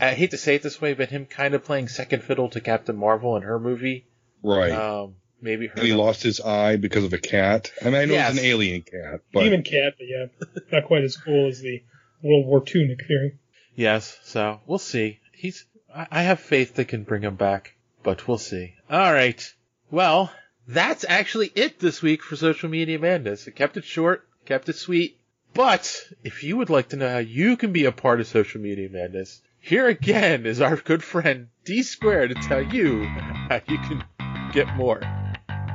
I 0.00 0.10
hate 0.14 0.32
to 0.32 0.36
say 0.38 0.56
it 0.56 0.62
this 0.64 0.80
way, 0.80 0.94
but 0.94 1.08
him 1.08 1.24
kind 1.24 1.54
of 1.54 1.62
playing 1.62 1.86
second 1.86 2.24
fiddle 2.24 2.48
to 2.50 2.60
Captain 2.60 2.96
Marvel 2.96 3.36
in 3.36 3.42
her 3.44 3.60
movie. 3.60 4.06
Right. 4.42 4.72
Um, 4.72 5.14
maybe 5.40 5.68
her. 5.68 5.74
And 5.76 5.86
he 5.86 5.92
lost 5.94 6.24
his 6.24 6.40
eye 6.40 6.74
because 6.74 7.04
of 7.04 7.12
a 7.12 7.18
cat. 7.18 7.70
I 7.80 7.84
mean, 7.86 7.94
I 7.94 8.04
know 8.06 8.14
Yes. 8.14 8.30
it's 8.32 8.40
an 8.40 8.44
alien 8.44 8.82
cat, 8.82 9.20
but 9.32 9.44
Demon 9.44 9.62
cat, 9.62 9.94
but 9.98 10.06
yeah, 10.08 10.26
not 10.72 10.86
quite 10.86 11.04
as 11.04 11.16
cool 11.16 11.46
as 11.48 11.60
the 11.60 11.80
World 12.24 12.46
War 12.46 12.60
II 12.74 12.88
Nick 12.88 13.04
Fury. 13.06 13.38
Yes, 13.76 14.18
so 14.24 14.60
we'll 14.66 14.78
see. 14.80 15.20
He's. 15.32 15.64
I 15.94 16.08
I 16.10 16.22
have 16.24 16.40
faith 16.40 16.74
they 16.74 16.84
can 16.84 17.04
bring 17.04 17.22
him 17.22 17.36
back, 17.36 17.73
but 18.04 18.28
we'll 18.28 18.38
see. 18.38 18.74
All 18.88 19.12
right. 19.12 19.52
Well, 19.90 20.32
that's 20.68 21.04
actually 21.08 21.50
it 21.56 21.80
this 21.80 22.00
week 22.00 22.22
for 22.22 22.36
Social 22.36 22.68
Media 22.68 22.98
Madness. 23.00 23.48
I 23.48 23.50
kept 23.50 23.76
it 23.76 23.84
short, 23.84 24.28
kept 24.46 24.68
it 24.68 24.76
sweet. 24.76 25.18
But 25.52 26.00
if 26.22 26.44
you 26.44 26.56
would 26.56 26.70
like 26.70 26.90
to 26.90 26.96
know 26.96 27.10
how 27.10 27.18
you 27.18 27.56
can 27.56 27.72
be 27.72 27.84
a 27.84 27.92
part 27.92 28.20
of 28.20 28.26
Social 28.26 28.60
Media 28.60 28.88
Madness, 28.88 29.40
here 29.60 29.88
again 29.88 30.46
is 30.46 30.60
our 30.60 30.76
good 30.76 31.02
friend 31.02 31.48
D 31.64 31.82
Square 31.82 32.28
to 32.28 32.34
tell 32.34 32.62
you 32.62 33.04
how 33.04 33.60
you 33.66 33.78
can 33.78 34.04
get 34.52 34.74
more. 34.76 35.00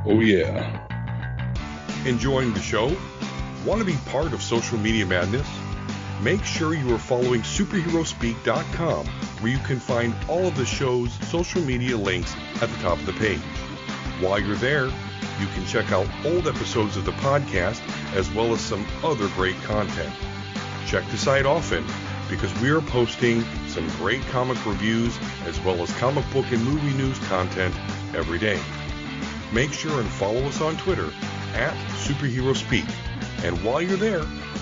Oh, 0.06 0.22
yeah. 0.22 0.86
Enjoying 2.06 2.54
the 2.54 2.62
show? 2.62 2.96
Want 3.66 3.80
to 3.80 3.86
be 3.86 3.98
part 4.06 4.32
of 4.32 4.42
social 4.42 4.78
media 4.78 5.06
madness? 5.06 5.48
Make 6.22 6.44
sure 6.44 6.74
you 6.74 6.94
are 6.94 7.00
following 7.00 7.42
superheroespeak.com 7.44 9.06
where 9.06 9.52
you 9.52 9.58
can 9.60 9.80
find 9.80 10.14
all 10.28 10.48
of 10.48 10.58
the 10.58 10.66
show's 10.66 11.14
social 11.30 11.62
media 11.62 11.96
links 11.96 12.36
at 12.62 12.70
the 12.70 12.78
top 12.82 12.98
of 13.00 13.06
the 13.06 13.14
page. 13.14 13.40
While 14.20 14.40
you're 14.42 14.58
there, 14.58 14.88
you 14.88 15.48
can 15.54 15.66
check 15.66 15.94
out 15.94 16.08
old 16.26 16.46
episodes 16.46 16.98
of 16.98 17.06
the 17.06 17.14
podcast 17.14 17.82
as 18.14 18.30
well 18.32 18.52
as 18.52 18.60
some 18.60 18.86
other 19.02 19.30
great 19.30 19.56
content. 19.62 20.14
Check 20.86 21.10
the 21.10 21.18
site 21.18 21.46
often 21.46 21.86
because 22.30 22.54
we 22.60 22.70
are 22.70 22.82
posting 22.82 23.42
some 23.70 23.88
great 23.92 24.22
comic 24.24 24.64
reviews 24.66 25.18
as 25.46 25.58
well 25.62 25.82
as 25.82 25.94
comic 26.00 26.30
book 26.34 26.52
and 26.52 26.62
movie 26.66 26.98
news 26.98 27.18
content 27.30 27.74
every 28.14 28.40
day. 28.40 28.60
Make 29.54 29.72
sure 29.72 30.02
and 30.02 30.10
follow 30.10 30.42
us 30.42 30.60
on 30.60 30.76
Twitter 30.76 31.14
at 31.54 31.74
Superhero 31.96 32.54
Speak. 32.54 32.86
And 33.46 33.64
while 33.64 33.82
you're 33.82 33.96
there, 33.96 34.26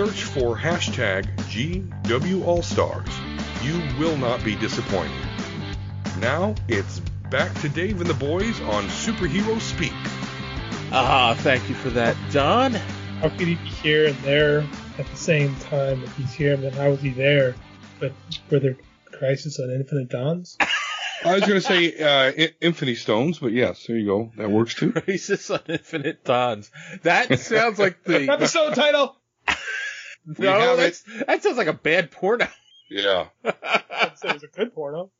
Search 0.00 0.22
for 0.22 0.56
hashtag 0.56 1.26
GWAllStars. 2.04 3.12
You 3.62 3.82
will 4.02 4.16
not 4.16 4.42
be 4.42 4.56
disappointed. 4.56 5.12
Now 6.20 6.54
it's 6.68 7.00
back 7.30 7.52
to 7.60 7.68
Dave 7.68 8.00
and 8.00 8.08
the 8.08 8.14
boys 8.14 8.58
on 8.62 8.84
Superhero 8.84 9.60
Speak. 9.60 9.92
Ah, 10.90 11.36
thank 11.40 11.68
you 11.68 11.74
for 11.74 11.90
that, 11.90 12.16
Don. 12.32 12.72
How 12.72 13.28
could 13.28 13.46
he 13.46 13.56
be 13.56 13.68
here 13.68 14.06
and 14.06 14.16
there 14.20 14.66
at 14.96 15.06
the 15.06 15.16
same 15.16 15.54
time? 15.56 16.02
If 16.02 16.16
he's 16.16 16.32
here, 16.32 16.56
then 16.56 16.72
how 16.72 16.92
is 16.92 17.02
he 17.02 17.10
there? 17.10 17.54
But 17.98 18.14
were 18.50 18.60
there 18.60 18.78
Crisis 19.04 19.60
on 19.60 19.70
Infinite 19.70 20.08
Dawns? 20.08 20.56
I 21.26 21.34
was 21.34 21.42
going 21.42 21.60
to 21.60 21.60
say 21.60 21.98
uh, 21.98 22.32
I- 22.38 22.54
Infinity 22.62 22.96
Stones, 22.96 23.38
but 23.38 23.52
yes, 23.52 23.84
there 23.86 23.98
you 23.98 24.06
go. 24.06 24.32
That 24.38 24.50
works 24.50 24.72
too. 24.76 24.92
Crisis 24.92 25.50
on 25.50 25.60
Infinite 25.68 26.24
Dawns. 26.24 26.70
That 27.02 27.38
sounds 27.38 27.78
like 27.78 28.02
the 28.04 28.30
Episode 28.30 28.74
title. 28.74 29.19
We 30.38 30.44
no. 30.44 30.58
have 30.58 30.76
That's, 30.76 31.02
that 31.26 31.42
sounds 31.42 31.56
like 31.56 31.66
a 31.66 31.72
bad 31.72 32.10
porno. 32.10 32.46
Yeah. 32.90 33.28
I'd 33.44 34.18
say 34.18 34.28
it 34.28 34.34
was 34.34 34.42
a 34.42 34.48
good 34.48 34.74
porno. 34.74 35.10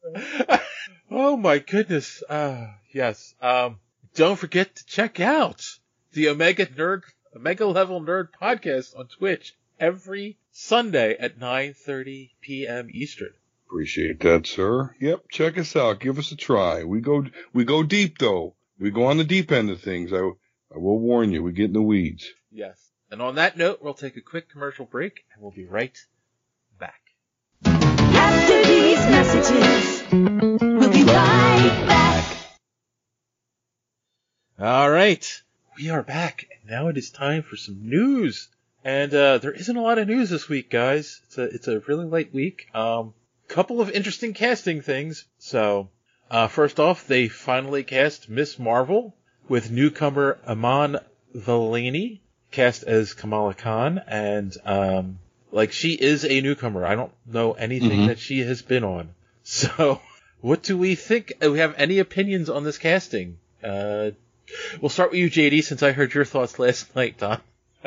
oh 1.11 1.37
my 1.37 1.59
goodness. 1.59 2.23
Uh, 2.29 2.67
yes. 2.93 3.35
Um, 3.41 3.79
don't 4.15 4.39
forget 4.39 4.75
to 4.77 4.87
check 4.87 5.21
out 5.21 5.65
the 6.13 6.29
Omega 6.29 6.67
Nerd, 6.67 7.03
Omega 7.35 7.67
Level 7.67 8.01
Nerd 8.01 8.29
podcast 8.41 8.99
on 8.99 9.07
Twitch 9.07 9.57
every 9.79 10.37
Sunday 10.51 11.17
at 11.17 11.39
9:30 11.39 12.31
p.m. 12.41 12.89
Eastern. 12.93 13.33
Appreciate 13.67 14.19
that, 14.21 14.47
sir. 14.47 14.95
Yep, 15.01 15.27
check 15.31 15.57
us 15.57 15.77
out. 15.77 16.01
Give 16.01 16.19
us 16.19 16.33
a 16.33 16.37
try. 16.37 16.83
We 16.85 17.01
go 17.01 17.25
we 17.53 17.65
go 17.65 17.85
deep 17.85 18.19
though. 18.19 18.55
We 18.79 18.91
go 18.91 19.05
on 19.05 19.17
the 19.17 19.25
deep 19.25 19.53
end 19.53 19.71
of 19.71 19.81
things. 19.81 20.13
I 20.13 20.19
I 20.75 20.79
will 20.79 20.99
warn 20.99 21.31
you, 21.31 21.43
we 21.43 21.53
get 21.53 21.67
in 21.67 21.73
the 21.73 21.83
weeds. 21.83 22.29
Yes. 22.51 22.90
And 23.13 23.21
on 23.21 23.35
that 23.35 23.57
note, 23.57 23.81
we'll 23.83 23.95
take 23.95 24.17
a 24.17 24.21
quick 24.21 24.51
commercial 24.51 24.85
break 24.85 25.25
and 25.35 25.43
we'll 25.43 25.51
be 25.51 25.65
right 25.65 25.99
back. 26.79 27.01
After 27.65 28.63
these 28.63 28.99
messages, 28.99 30.05
we'll 30.13 30.93
be 30.93 31.03
right 31.03 31.85
back. 31.89 32.37
All 34.61 34.89
right. 34.89 35.43
We 35.77 35.91
are 35.91 36.05
back 36.05 36.47
and 36.53 36.71
now 36.71 36.87
it 36.87 36.97
is 36.97 37.11
time 37.11 37.43
for 37.43 37.57
some 37.57 37.81
news. 37.83 38.49
And 38.85 39.13
uh, 39.13 39.39
there 39.39 39.53
isn't 39.53 39.77
a 39.77 39.83
lot 39.83 39.99
of 39.99 40.07
news 40.07 40.31
this 40.31 40.49
week, 40.49 40.71
guys. 40.71 41.21
It's 41.25 41.39
a 41.39 41.43
it's 41.43 41.69
a 41.69 41.81
really 41.81 42.07
light 42.07 42.33
week. 42.33 42.69
Um, 42.73 43.13
couple 43.49 43.81
of 43.81 43.91
interesting 43.91 44.35
casting 44.35 44.83
things. 44.83 45.27
So, 45.39 45.91
uh, 46.31 46.47
first 46.47 46.79
off, 46.79 47.09
they 47.09 47.27
finally 47.27 47.83
cast 47.83 48.29
Miss 48.29 48.57
Marvel 48.57 49.17
with 49.49 49.73
newcomer 49.73 50.39
Iman 50.47 50.99
Vellani 51.35 52.21
cast 52.51 52.83
as 52.85 53.15
Kamala 53.15 53.55
Khan, 53.55 54.01
and 54.07 54.57
um, 54.65 55.19
like 55.53 55.73
she 55.73 55.93
is 55.93 56.25
a 56.25 56.41
newcomer. 56.41 56.85
I 56.85 56.95
don't 56.95 57.13
know 57.27 57.53
anything 57.53 58.01
Mhm. 58.01 58.07
that 58.09 58.19
she 58.19 58.41
has 58.41 58.63
been 58.63 58.85
on. 58.85 59.11
So, 59.43 60.01
what 60.43 60.63
do 60.63 60.77
we 60.77 60.95
think? 60.95 61.33
Do 61.41 61.51
we 61.53 61.59
have 61.61 61.75
any 61.77 61.99
opinions 61.99 62.49
on 62.51 62.63
this 62.63 62.79
casting? 62.79 63.39
Uh, 63.65 64.11
we'll 64.81 64.91
start 64.91 65.11
with 65.11 65.19
you, 65.21 65.31
JD, 65.31 65.65
since 65.65 65.83
I 65.83 65.93
heard 65.93 66.13
your 66.15 66.25
thoughts 66.27 66.59
last 66.59 66.95
night, 66.97 67.19
Don. 67.19 67.41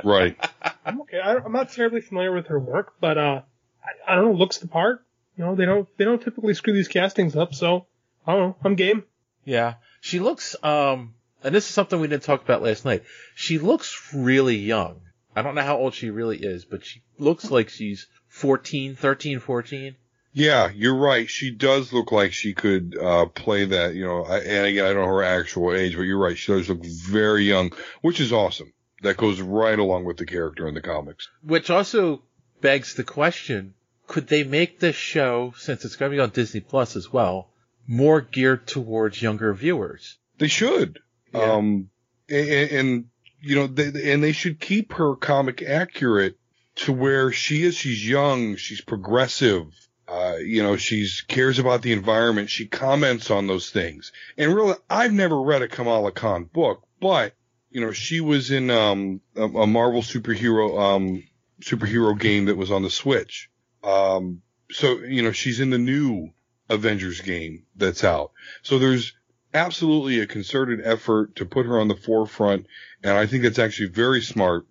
Right. 0.04 0.36
I'm 0.86 1.02
okay. 1.02 1.20
I, 1.20 1.36
I'm 1.36 1.52
not 1.54 1.72
terribly 1.72 2.02
familiar 2.02 2.34
with 2.34 2.48
her 2.48 2.60
work, 2.60 2.94
but 3.00 3.18
uh, 3.18 3.42
I, 3.84 4.12
I 4.12 4.16
don't 4.16 4.26
know. 4.26 4.32
Looks 4.34 4.58
the 4.58 4.68
part. 4.68 5.06
You 5.38 5.46
know, 5.46 5.56
they 5.56 5.66
don't 5.66 5.88
they 5.98 6.06
don't 6.06 6.22
typically 6.22 6.54
screw 6.56 6.74
these 6.74 6.88
castings 6.88 7.36
up, 7.36 7.54
so 7.54 7.86
I 8.28 8.34
don't 8.34 8.42
know. 8.50 8.56
I'm 8.66 8.76
game. 8.76 9.04
Yeah, 9.46 9.76
she 10.02 10.20
looks. 10.20 10.56
Um, 10.64 11.14
and 11.44 11.54
this 11.54 11.68
is 11.68 11.74
something 11.74 12.00
we 12.00 12.08
didn't 12.08 12.24
talk 12.24 12.44
about 12.44 12.62
last 12.64 12.86
night. 12.86 13.04
She 13.36 13.60
looks 13.60 14.14
really 14.14 14.56
young. 14.56 15.02
I 15.36 15.42
don't 15.42 15.56
know 15.56 15.64
how 15.64 15.78
old 15.78 15.94
she 15.94 16.10
really 16.10 16.38
is, 16.38 16.66
but 16.66 16.86
she 16.86 17.02
looks 17.18 17.50
like 17.52 17.70
she's 17.70 18.08
14, 18.28 18.96
13, 18.96 19.40
14. 19.40 19.96
Yeah, 20.32 20.72
you're 20.74 20.98
right. 20.98 21.30
She 21.30 21.52
does 21.52 21.94
look 21.94 22.12
like 22.12 22.34
she 22.34 22.54
could 22.54 22.98
uh, 23.00 23.28
play 23.28 23.66
that, 23.66 23.94
you 23.94 24.06
know. 24.06 24.24
I, 24.24 24.40
and 24.40 24.66
again, 24.66 24.86
I 24.86 24.94
don't 24.94 25.04
know 25.04 25.16
her 25.16 25.24
actual 25.24 25.76
age, 25.76 25.96
but 25.96 26.04
you're 26.04 26.18
right. 26.18 26.38
She 26.38 26.52
does 26.52 26.70
look 26.70 26.84
very 26.84 27.44
young, 27.44 27.72
which 28.02 28.20
is 28.20 28.34
awesome. 28.34 28.74
That 29.04 29.18
goes 29.18 29.42
right 29.42 29.78
along 29.78 30.06
with 30.06 30.18
the 30.18 30.26
character 30.26 30.68
in 30.68 30.74
the 30.74 30.82
comics. 30.82 31.30
Which 31.44 31.70
also 31.70 32.24
begs 32.62 32.96
the 32.96 33.04
question: 33.04 33.76
Could 34.08 34.28
they 34.28 34.44
make 34.44 34.80
this 34.80 34.96
show, 34.96 35.54
since 35.58 35.86
it's 35.86 35.98
going 35.98 36.12
to 36.12 36.16
be 36.16 36.22
on 36.22 36.30
Disney 36.30 36.62
Plus 36.62 36.96
as 36.96 37.14
well, 37.14 37.50
more 37.86 38.22
geared 38.22 38.66
towards 38.66 39.22
younger 39.22 39.54
viewers? 39.54 40.18
They 40.40 40.48
should. 40.48 41.00
Um, 41.34 41.90
and, 42.30 42.72
and 42.72 43.06
you 43.42 43.56
know, 43.56 43.68
they, 43.68 44.12
and 44.12 44.24
they 44.24 44.32
should 44.32 44.60
keep 44.60 44.94
her 44.94 45.16
comic 45.16 45.62
accurate 45.62 46.38
to 46.76 46.94
where 46.94 47.32
she 47.32 47.64
is. 47.64 47.76
She's 47.76 48.08
young. 48.08 48.56
She's 48.56 48.82
progressive. 48.82 49.68
Uh, 50.08 50.36
you 50.38 50.64
know, 50.64 50.76
she's 50.76 51.22
cares 51.22 51.60
about 51.60 51.82
the 51.82 51.92
environment. 51.92 52.50
She 52.50 52.68
comments 52.68 53.32
on 53.32 53.48
those 53.48 53.70
things. 53.70 54.12
And 54.38 54.54
really, 54.54 54.76
I've 54.90 55.14
never 55.14 55.42
read 55.42 55.62
a 55.62 55.68
Kamala 55.68 56.12
Khan 56.12 56.46
book, 56.46 56.84
but 57.00 57.34
you 57.70 57.82
know, 57.82 57.92
she 57.92 58.22
was 58.22 58.52
in 58.52 58.70
um 58.70 59.22
a, 59.36 59.44
a 59.44 59.68
Marvel 59.68 60.02
superhero 60.02 60.80
um 60.80 61.24
superhero 61.62 62.18
game 62.18 62.46
that 62.46 62.58
was 62.58 62.72
on 62.72 62.84
the 62.84 62.90
Switch. 62.90 63.50
Um, 63.84 64.42
so 64.72 65.00
you 65.00 65.22
know, 65.22 65.32
she's 65.32 65.60
in 65.60 65.70
the 65.70 65.78
new 65.78 66.30
Avengers 66.70 67.22
game 67.22 67.66
that's 67.76 68.04
out. 68.04 68.32
So 68.62 68.80
there's 68.80 69.14
absolutely 69.54 70.20
a 70.20 70.28
concerted 70.28 70.82
effort 70.84 71.36
to 71.38 71.46
put 71.46 71.66
her 71.66 71.80
on 71.80 71.88
the 71.88 71.96
forefront, 71.96 72.68
and 73.04 73.14
I 73.14 73.26
think 73.26 73.44
that's 73.44 73.60
actually 73.60 73.90
very 73.90 74.22
smart 74.22 74.66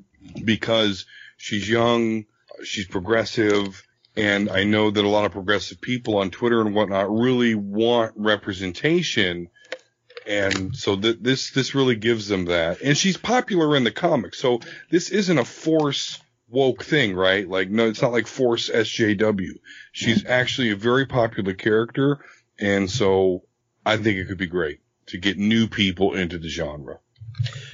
because 0.44 1.06
she's 1.36 1.68
young, 1.68 2.24
she's 2.64 2.86
progressive, 2.86 3.82
and 4.16 4.50
I 4.50 4.64
know 4.64 4.90
that 4.90 5.04
a 5.04 5.08
lot 5.08 5.24
of 5.24 5.32
progressive 5.32 5.80
people 5.80 6.18
on 6.18 6.30
Twitter 6.30 6.60
and 6.60 6.74
whatnot 6.74 7.10
really 7.10 7.54
want 7.54 8.12
representation. 8.16 9.48
And 10.26 10.76
so 10.76 10.96
th- 10.96 11.18
this, 11.20 11.50
this 11.50 11.74
really 11.74 11.96
gives 11.96 12.28
them 12.28 12.46
that. 12.46 12.82
And 12.82 12.96
she's 12.96 13.16
popular 13.16 13.74
in 13.74 13.84
the 13.84 13.90
comics. 13.90 14.38
So 14.38 14.60
this 14.90 15.10
isn't 15.10 15.38
a 15.38 15.44
force 15.44 16.20
woke 16.48 16.84
thing, 16.84 17.14
right? 17.14 17.48
Like, 17.48 17.70
no, 17.70 17.88
it's 17.88 18.02
not 18.02 18.12
like 18.12 18.26
force 18.26 18.68
SJW. 18.68 19.58
She's 19.92 20.26
actually 20.26 20.70
a 20.70 20.76
very 20.76 21.06
popular 21.06 21.54
character. 21.54 22.22
And 22.60 22.90
so 22.90 23.44
I 23.84 23.96
think 23.96 24.18
it 24.18 24.26
could 24.26 24.38
be 24.38 24.46
great 24.46 24.80
to 25.06 25.18
get 25.18 25.38
new 25.38 25.66
people 25.66 26.14
into 26.14 26.38
the 26.38 26.48
genre. 26.48 26.98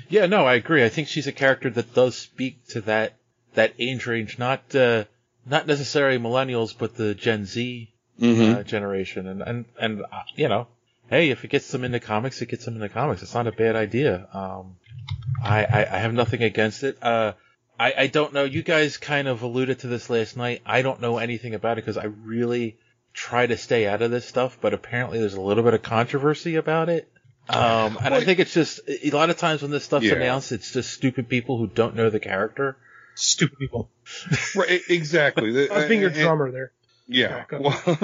Yeah, 0.08 0.26
no, 0.26 0.46
I 0.46 0.54
agree. 0.54 0.84
I 0.84 0.88
think 0.88 1.08
she's 1.08 1.26
a 1.26 1.32
character 1.32 1.70
that 1.70 1.94
does 1.94 2.16
speak 2.16 2.66
to 2.68 2.80
that 2.82 3.14
that 3.54 3.74
age 3.78 4.06
range, 4.06 4.38
not 4.38 4.74
uh, 4.74 5.04
not 5.46 5.66
necessarily 5.66 6.18
millennials, 6.18 6.74
but 6.76 6.96
the 6.96 7.14
Gen 7.14 7.44
Z 7.44 7.92
Mhm. 8.20 8.54
uh, 8.54 8.62
generation. 8.62 9.26
And 9.26 9.42
and 9.42 9.64
and 9.80 10.02
uh, 10.02 10.22
you 10.34 10.48
know, 10.48 10.68
hey, 11.10 11.30
if 11.30 11.44
it 11.44 11.48
gets 11.50 11.70
them 11.70 11.84
into 11.84 12.00
comics, 12.00 12.40
it 12.42 12.48
gets 12.48 12.64
them 12.64 12.74
into 12.76 12.88
comics. 12.88 13.22
It's 13.22 13.34
not 13.34 13.46
a 13.46 13.52
bad 13.52 13.76
idea. 13.76 14.26
Um, 14.32 14.76
I, 15.42 15.64
I 15.64 15.80
I 15.96 15.98
have 15.98 16.14
nothing 16.14 16.42
against 16.42 16.82
it. 16.84 16.98
Uh, 17.02 17.32
I 17.78 17.94
I 17.98 18.06
don't 18.06 18.32
know. 18.32 18.44
You 18.44 18.62
guys 18.62 18.96
kind 18.96 19.28
of 19.28 19.42
alluded 19.42 19.80
to 19.80 19.88
this 19.88 20.08
last 20.10 20.36
night. 20.36 20.62
I 20.64 20.82
don't 20.82 21.00
know 21.00 21.18
anything 21.18 21.54
about 21.54 21.78
it 21.78 21.84
because 21.84 21.98
I 21.98 22.04
really 22.04 22.76
try 23.18 23.46
to 23.46 23.56
stay 23.56 23.86
out 23.86 24.00
of 24.02 24.10
this 24.10 24.26
stuff. 24.26 24.58
But 24.60 24.74
apparently, 24.74 25.18
there's 25.18 25.34
a 25.34 25.40
little 25.40 25.64
bit 25.64 25.74
of 25.74 25.82
controversy 25.82 26.54
about 26.56 26.88
it. 26.88 27.10
Um, 27.48 27.98
and 28.04 28.14
I 28.14 28.22
think 28.22 28.38
it's 28.40 28.52
just 28.52 28.80
a 28.88 29.10
lot 29.10 29.30
of 29.30 29.38
times 29.38 29.62
when 29.62 29.70
this 29.70 29.84
stuff's 29.84 30.04
Yeah. 30.04 30.14
announced, 30.16 30.52
it's 30.52 30.72
just 30.72 30.90
stupid 30.92 31.28
people 31.28 31.56
who 31.58 31.66
don't 31.66 31.96
know 31.96 32.10
the 32.10 32.20
character. 32.20 32.76
Stupid 33.14 33.58
people. 33.58 33.90
Right, 34.54 34.80
exactly. 34.88 35.68
I 35.70 35.76
was 35.78 35.86
being 35.86 36.00
your 36.00 36.10
and- 36.10 36.18
drummer 36.18 36.50
there. 36.50 36.72
Yeah. 37.06 37.44
Well, 37.50 37.80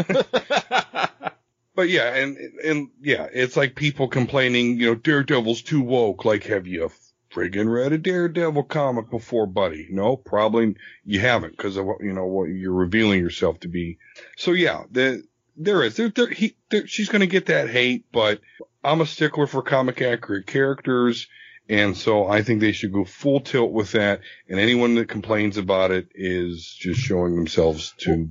but 1.75 1.89
yeah, 1.89 2.15
and 2.15 2.37
and 2.65 2.89
yeah, 3.03 3.29
it's 3.33 3.57
like 3.57 3.75
people 3.75 4.09
complaining, 4.09 4.79
you 4.81 4.87
know, 4.87 4.95
Daredevil's 4.95 5.61
too 5.63 5.83
woke. 5.83 6.25
Like, 6.25 6.45
have 6.45 6.67
you 6.67 6.91
friggin' 7.35 7.69
read 7.69 7.93
a 7.93 7.99
Daredevil 7.99 8.65
comic 8.65 9.11
before, 9.11 9.47
buddy? 9.47 9.89
No, 9.91 10.17
probably 10.17 10.77
you 11.05 11.21
haven't 11.21 11.57
because 11.57 11.77
of 11.77 11.85
what 11.85 12.01
you 12.01 12.13
know 12.13 12.27
what 12.27 12.45
you're 12.45 12.73
revealing 12.73 13.21
yourself 13.21 13.61
to 13.61 13.69
be. 13.69 13.99
So 14.37 14.53
yeah, 14.53 14.85
the 14.91 15.25
there 15.57 15.83
is 15.83 15.97
there, 15.97 16.09
there, 16.09 16.29
he, 16.29 16.57
there 16.71 16.87
she's 16.87 17.09
gonna 17.09 17.27
get 17.27 17.47
that 17.47 17.71
hate, 17.71 18.07
but 18.13 18.41
I'm 18.83 19.01
a 19.01 19.07
stickler 19.07 19.47
for 19.47 19.63
comic 19.63 20.01
accurate 20.01 20.47
characters. 20.47 21.27
And 21.67 21.97
so 21.97 22.27
I 22.27 22.43
think 22.43 22.61
they 22.61 22.73
should 22.73 22.93
go 22.93 23.05
full 23.07 23.41
tilt 23.41 23.73
with 23.73 23.93
that. 23.93 24.21
And 24.49 24.61
anyone 24.61 24.97
that 24.97 25.09
complains 25.09 25.57
about 25.57 25.93
it 25.93 26.09
is 26.15 26.67
just 26.79 27.01
showing 27.01 27.35
themselves 27.35 27.95
to 28.01 28.31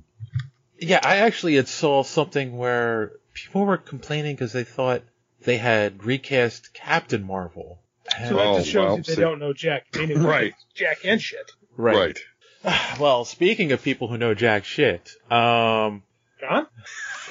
Yeah, 0.77 0.99
I 1.03 1.17
actually 1.17 1.55
had 1.55 1.67
saw 1.67 2.03
something 2.03 2.55
where 2.55 3.13
people 3.33 3.65
were 3.65 3.77
complaining 3.77 4.35
because 4.35 4.53
they 4.53 4.63
thought 4.63 5.01
they 5.41 5.57
had 5.57 6.03
recast 6.03 6.73
Captain 6.73 7.23
Marvel. 7.23 7.79
So 8.27 8.35
that 8.35 8.45
Oh, 8.47 8.57
just 8.57 8.69
shows 8.69 8.85
well, 8.85 8.97
you 8.97 9.03
they 9.03 9.13
see- 9.15 9.21
don't 9.21 9.39
know 9.39 9.53
Jack. 9.53 9.91
They 9.91 10.05
knew 10.05 10.17
Right. 10.17 10.53
Jack 10.75 10.99
and 11.03 11.21
shit. 11.21 11.51
Right. 11.77 12.17
Well, 12.99 13.25
speaking 13.25 13.73
of 13.73 13.83
people 13.83 14.07
who 14.07 14.17
know 14.17 14.33
jack 14.33 14.63
shit, 14.63 15.11
um, 15.29 16.01
John? 16.39 16.67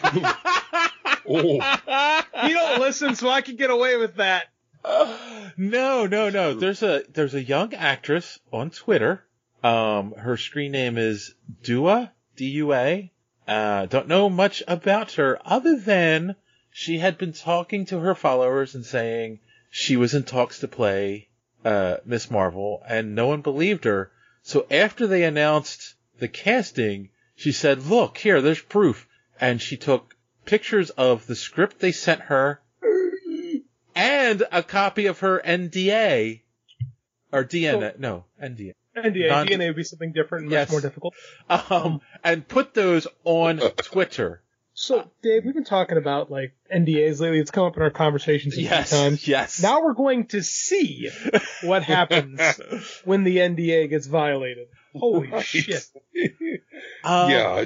Oh. 1.24 1.54
You 2.46 2.54
don't 2.54 2.80
listen, 2.80 3.14
so 3.14 3.28
I 3.30 3.40
can 3.42 3.56
get 3.56 3.70
away 3.70 3.96
with 3.96 4.16
that. 4.16 4.46
no, 5.56 6.06
no, 6.06 6.30
no. 6.30 6.54
There's 6.54 6.82
a 6.82 7.04
there's 7.12 7.34
a 7.34 7.42
young 7.42 7.72
actress 7.74 8.38
on 8.52 8.70
Twitter. 8.70 9.24
Um, 9.62 10.12
her 10.16 10.36
screen 10.36 10.72
name 10.72 10.98
is 10.98 11.34
Dua 11.62 12.10
D 12.36 12.46
U 12.50 12.72
A. 12.74 13.10
Uh, 13.46 13.86
don't 13.86 14.08
know 14.08 14.28
much 14.28 14.62
about 14.66 15.12
her 15.12 15.38
other 15.44 15.78
than 15.78 16.34
she 16.72 16.98
had 16.98 17.16
been 17.18 17.32
talking 17.32 17.86
to 17.86 18.00
her 18.00 18.14
followers 18.16 18.74
and 18.74 18.84
saying 18.84 19.38
she 19.74 19.96
was 19.96 20.12
in 20.14 20.22
talks 20.22 20.58
to 20.60 20.68
play 20.68 21.28
uh, 21.64 21.96
Miss 22.04 22.30
Marvel, 22.30 22.82
and 22.86 23.14
no 23.14 23.26
one 23.28 23.40
believed 23.40 23.84
her. 23.84 24.12
So 24.42 24.66
after 24.70 25.06
they 25.06 25.24
announced 25.24 25.94
the 26.18 26.28
casting, 26.28 27.08
she 27.36 27.52
said, 27.52 27.86
"Look 27.86 28.18
here, 28.18 28.42
there's 28.42 28.60
proof," 28.60 29.08
and 29.40 29.60
she 29.62 29.76
took 29.78 30.14
pictures 30.44 30.90
of 30.90 31.26
the 31.26 31.34
script 31.36 31.78
they 31.80 31.92
sent 31.92 32.20
her 32.22 32.60
and 33.94 34.42
a 34.52 34.62
copy 34.62 35.06
of 35.06 35.20
her 35.20 35.40
NDA 35.44 36.40
or 37.32 37.44
DNA. 37.44 37.98
no, 37.98 38.24
NDA. 38.42 38.72
NDA, 38.96 39.28
Non- 39.30 39.46
DNA 39.46 39.68
would 39.68 39.76
be 39.76 39.84
something 39.84 40.12
different 40.12 40.44
and 40.44 40.52
Yes. 40.52 40.68
much 40.68 40.72
more 40.72 40.80
difficult. 40.82 41.14
Um, 41.48 42.00
and 42.22 42.46
put 42.46 42.74
those 42.74 43.06
on 43.24 43.58
Twitter. 43.76 44.42
So, 44.74 45.10
Dave, 45.22 45.44
we've 45.44 45.54
been 45.54 45.64
talking 45.64 45.98
about 45.98 46.30
like 46.30 46.54
NDAs 46.74 47.20
lately. 47.20 47.38
It's 47.38 47.50
come 47.50 47.64
up 47.66 47.76
in 47.76 47.82
our 47.82 47.90
conversations 47.90 48.54
a 48.54 48.56
few 48.58 48.68
times. 48.68 49.28
yes. 49.28 49.62
Now 49.62 49.82
we're 49.82 49.92
going 49.94 50.26
to 50.28 50.42
see 50.42 51.10
what 51.62 51.82
happens 51.82 52.40
when 53.04 53.24
the 53.24 53.36
NDA 53.38 53.90
gets 53.90 54.06
violated. 54.06 54.68
Holy 54.94 55.28
Right. 55.28 55.44
shit! 55.44 55.84
Um, 57.04 57.30
yeah, 57.30 57.64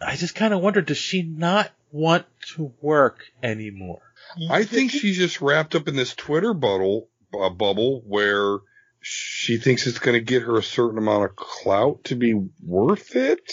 I 0.00 0.16
just 0.16 0.34
kind 0.36 0.54
of 0.54 0.60
wonder, 0.60 0.80
does 0.82 0.96
she 0.98 1.22
not 1.22 1.70
want 1.90 2.26
to 2.54 2.72
work 2.80 3.24
anymore? 3.42 4.02
I 4.50 4.64
think 4.64 4.90
she's 4.92 5.16
just 5.16 5.40
wrapped 5.40 5.74
up 5.74 5.88
in 5.88 5.96
this 5.96 6.14
Twitter 6.14 6.54
bubble, 6.54 7.08
uh, 7.34 7.50
bubble 7.50 8.02
where 8.06 8.58
she 9.00 9.58
thinks 9.58 9.86
it's 9.86 9.98
going 9.98 10.14
to 10.14 10.24
get 10.24 10.42
her 10.42 10.56
a 10.58 10.62
certain 10.62 10.98
amount 10.98 11.24
of 11.24 11.36
clout 11.36 12.04
to 12.04 12.14
be 12.14 12.34
worth 12.64 13.16
it. 13.16 13.52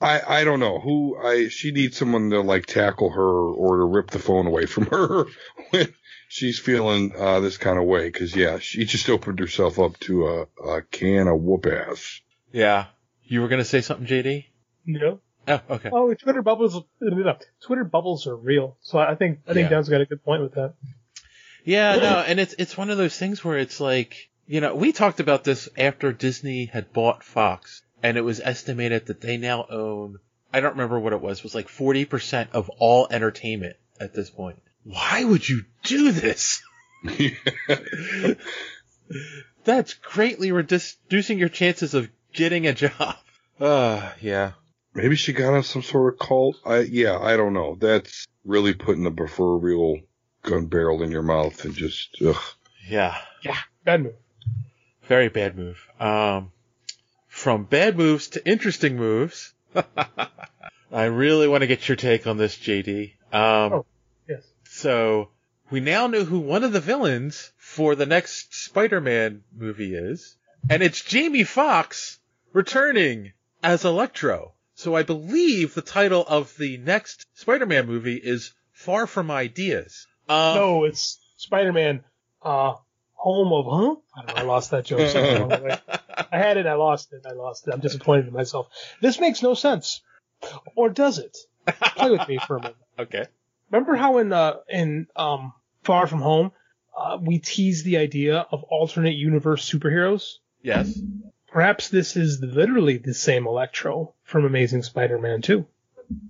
I, 0.00 0.40
I 0.40 0.44
don't 0.44 0.60
know 0.60 0.78
who 0.80 1.16
I, 1.16 1.48
she 1.48 1.72
needs 1.72 1.96
someone 1.96 2.30
to 2.30 2.40
like 2.40 2.66
tackle 2.66 3.10
her 3.10 3.22
or 3.52 3.78
to 3.78 3.84
rip 3.84 4.10
the 4.10 4.18
phone 4.18 4.46
away 4.46 4.66
from 4.66 4.86
her 4.86 5.26
when 5.70 5.92
she's 6.28 6.58
feeling, 6.58 7.12
uh, 7.16 7.40
this 7.40 7.58
kind 7.58 7.78
of 7.78 7.84
way. 7.84 8.10
Cause 8.10 8.34
yeah, 8.34 8.58
she 8.58 8.84
just 8.84 9.08
opened 9.10 9.38
herself 9.40 9.78
up 9.78 9.98
to 10.00 10.26
a, 10.26 10.42
a 10.66 10.82
can 10.82 11.28
of 11.28 11.40
whoop 11.40 11.66
ass. 11.66 12.20
Yeah. 12.52 12.86
You 13.22 13.42
were 13.42 13.48
gonna 13.48 13.64
say 13.64 13.80
something, 13.80 14.06
JD? 14.06 14.46
No. 14.86 15.20
Oh, 15.46 15.60
okay. 15.70 15.90
Oh, 15.92 16.14
Twitter 16.14 16.42
bubbles. 16.42 16.82
Twitter 17.62 17.84
bubbles 17.84 18.26
are 18.26 18.36
real. 18.36 18.76
So 18.80 18.98
I 18.98 19.14
think 19.14 19.40
I 19.46 19.52
think 19.52 19.64
Yeah. 19.64 19.76
Dan's 19.76 19.88
got 19.88 20.00
a 20.00 20.06
good 20.06 20.24
point 20.24 20.42
with 20.42 20.54
that. 20.54 20.74
Yeah, 21.64 21.96
no, 21.96 22.24
and 22.26 22.40
it's 22.40 22.54
it's 22.58 22.76
one 22.76 22.90
of 22.90 22.98
those 22.98 23.16
things 23.16 23.44
where 23.44 23.58
it's 23.58 23.80
like, 23.80 24.30
you 24.46 24.60
know, 24.60 24.74
we 24.74 24.92
talked 24.92 25.20
about 25.20 25.44
this 25.44 25.68
after 25.76 26.12
Disney 26.12 26.64
had 26.64 26.92
bought 26.92 27.22
Fox, 27.22 27.82
and 28.02 28.16
it 28.16 28.22
was 28.22 28.40
estimated 28.40 29.06
that 29.06 29.20
they 29.20 29.36
now 29.36 29.66
own 29.68 30.18
I 30.52 30.60
don't 30.60 30.72
remember 30.72 30.98
what 30.98 31.12
it 31.12 31.20
was, 31.20 31.38
it 31.38 31.44
was 31.44 31.54
like 31.54 31.68
40% 31.68 32.48
of 32.52 32.68
all 32.70 33.06
entertainment 33.10 33.76
at 34.00 34.14
this 34.14 34.30
point. 34.30 34.60
Why 34.84 35.22
would 35.22 35.48
you 35.48 35.64
do 35.84 36.10
this? 36.10 36.62
That's 39.64 39.94
greatly 39.94 40.52
reducing 40.52 41.38
your 41.38 41.48
chances 41.48 41.94
of 41.94 42.10
getting 42.32 42.66
a 42.66 42.72
job. 42.72 43.16
Uh, 43.60 44.10
yeah. 44.20 44.52
Maybe 44.94 45.14
she 45.14 45.32
got 45.32 45.54
on 45.54 45.62
some 45.62 45.82
sort 45.82 46.14
of 46.14 46.18
cult. 46.18 46.56
I 46.64 46.78
yeah, 46.80 47.18
I 47.18 47.36
don't 47.36 47.52
know. 47.52 47.76
That's 47.78 48.26
really 48.44 48.74
putting 48.74 49.04
the 49.04 49.10
proverbial 49.10 50.00
gun 50.42 50.66
barrel 50.66 51.02
in 51.02 51.12
your 51.12 51.22
mouth 51.22 51.64
and 51.64 51.74
just 51.74 52.16
ugh. 52.26 52.40
Yeah. 52.88 53.16
Yeah, 53.44 53.58
bad 53.84 54.02
move. 54.02 54.14
Very 55.02 55.28
bad 55.28 55.56
move. 55.56 55.78
Um, 56.00 56.52
from 57.40 57.64
bad 57.64 57.96
moves 57.96 58.28
to 58.28 58.46
interesting 58.46 58.96
moves. 58.96 59.54
I 60.92 61.04
really 61.04 61.48
want 61.48 61.62
to 61.62 61.66
get 61.66 61.88
your 61.88 61.96
take 61.96 62.26
on 62.26 62.36
this, 62.36 62.54
JD. 62.54 63.12
Um, 63.32 63.72
Oh, 63.72 63.86
yes. 64.28 64.42
So 64.64 65.30
we 65.70 65.80
now 65.80 66.06
know 66.06 66.24
who 66.24 66.38
one 66.38 66.64
of 66.64 66.72
the 66.72 66.80
villains 66.80 67.50
for 67.56 67.94
the 67.94 68.04
next 68.04 68.54
Spider-Man 68.54 69.42
movie 69.56 69.94
is, 69.94 70.36
and 70.68 70.82
it's 70.82 71.02
Jamie 71.02 71.44
Foxx 71.44 72.18
returning 72.52 73.32
as 73.62 73.86
Electro. 73.86 74.52
So 74.74 74.94
I 74.94 75.02
believe 75.02 75.72
the 75.72 75.82
title 75.82 76.24
of 76.26 76.54
the 76.58 76.76
next 76.76 77.24
Spider-Man 77.34 77.86
movie 77.86 78.20
is 78.22 78.52
Far 78.72 79.06
From 79.06 79.30
Ideas. 79.30 80.06
Um, 80.28 80.56
no, 80.56 80.84
it's 80.84 81.18
Spider-Man. 81.38 82.04
Uh, 82.42 82.74
home 83.14 83.52
of 83.52 83.64
huh? 83.66 83.96
I, 84.14 84.26
don't 84.26 84.36
know, 84.36 84.42
I 84.42 84.44
lost 84.44 84.70
that 84.72 84.84
joke 84.84 85.08
somewhere 85.08 85.36
along 85.36 85.48
the 85.48 85.62
way. 85.62 85.78
I 86.32 86.38
had 86.38 86.56
it, 86.56 86.66
I 86.66 86.74
lost 86.74 87.12
it, 87.12 87.24
I 87.26 87.32
lost 87.32 87.66
it. 87.66 87.74
I'm 87.74 87.80
disappointed 87.80 88.28
in 88.28 88.32
myself. 88.32 88.68
This 89.00 89.20
makes 89.20 89.42
no 89.42 89.54
sense, 89.54 90.02
or 90.74 90.90
does 90.90 91.18
it? 91.18 91.36
Play 91.66 92.10
with 92.10 92.28
me 92.28 92.38
for 92.46 92.56
a 92.56 92.62
moment. 92.62 92.76
Okay. 92.98 93.24
Remember 93.70 93.96
how 93.96 94.18
in 94.18 94.30
uh, 94.30 94.56
in 94.68 95.06
um, 95.16 95.54
Far 95.84 96.06
From 96.06 96.20
Home, 96.20 96.52
uh, 96.94 97.16
we 97.18 97.38
teased 97.38 97.86
the 97.86 97.96
idea 97.96 98.46
of 98.50 98.62
alternate 98.64 99.14
universe 99.14 99.66
superheroes? 99.66 100.34
Yes. 100.60 101.00
Perhaps 101.50 101.88
this 101.88 102.14
is 102.14 102.42
literally 102.42 102.98
the 102.98 103.14
same 103.14 103.46
Electro 103.46 104.14
from 104.22 104.44
Amazing 104.44 104.82
Spider-Man 104.82 105.40
2. 105.40 105.66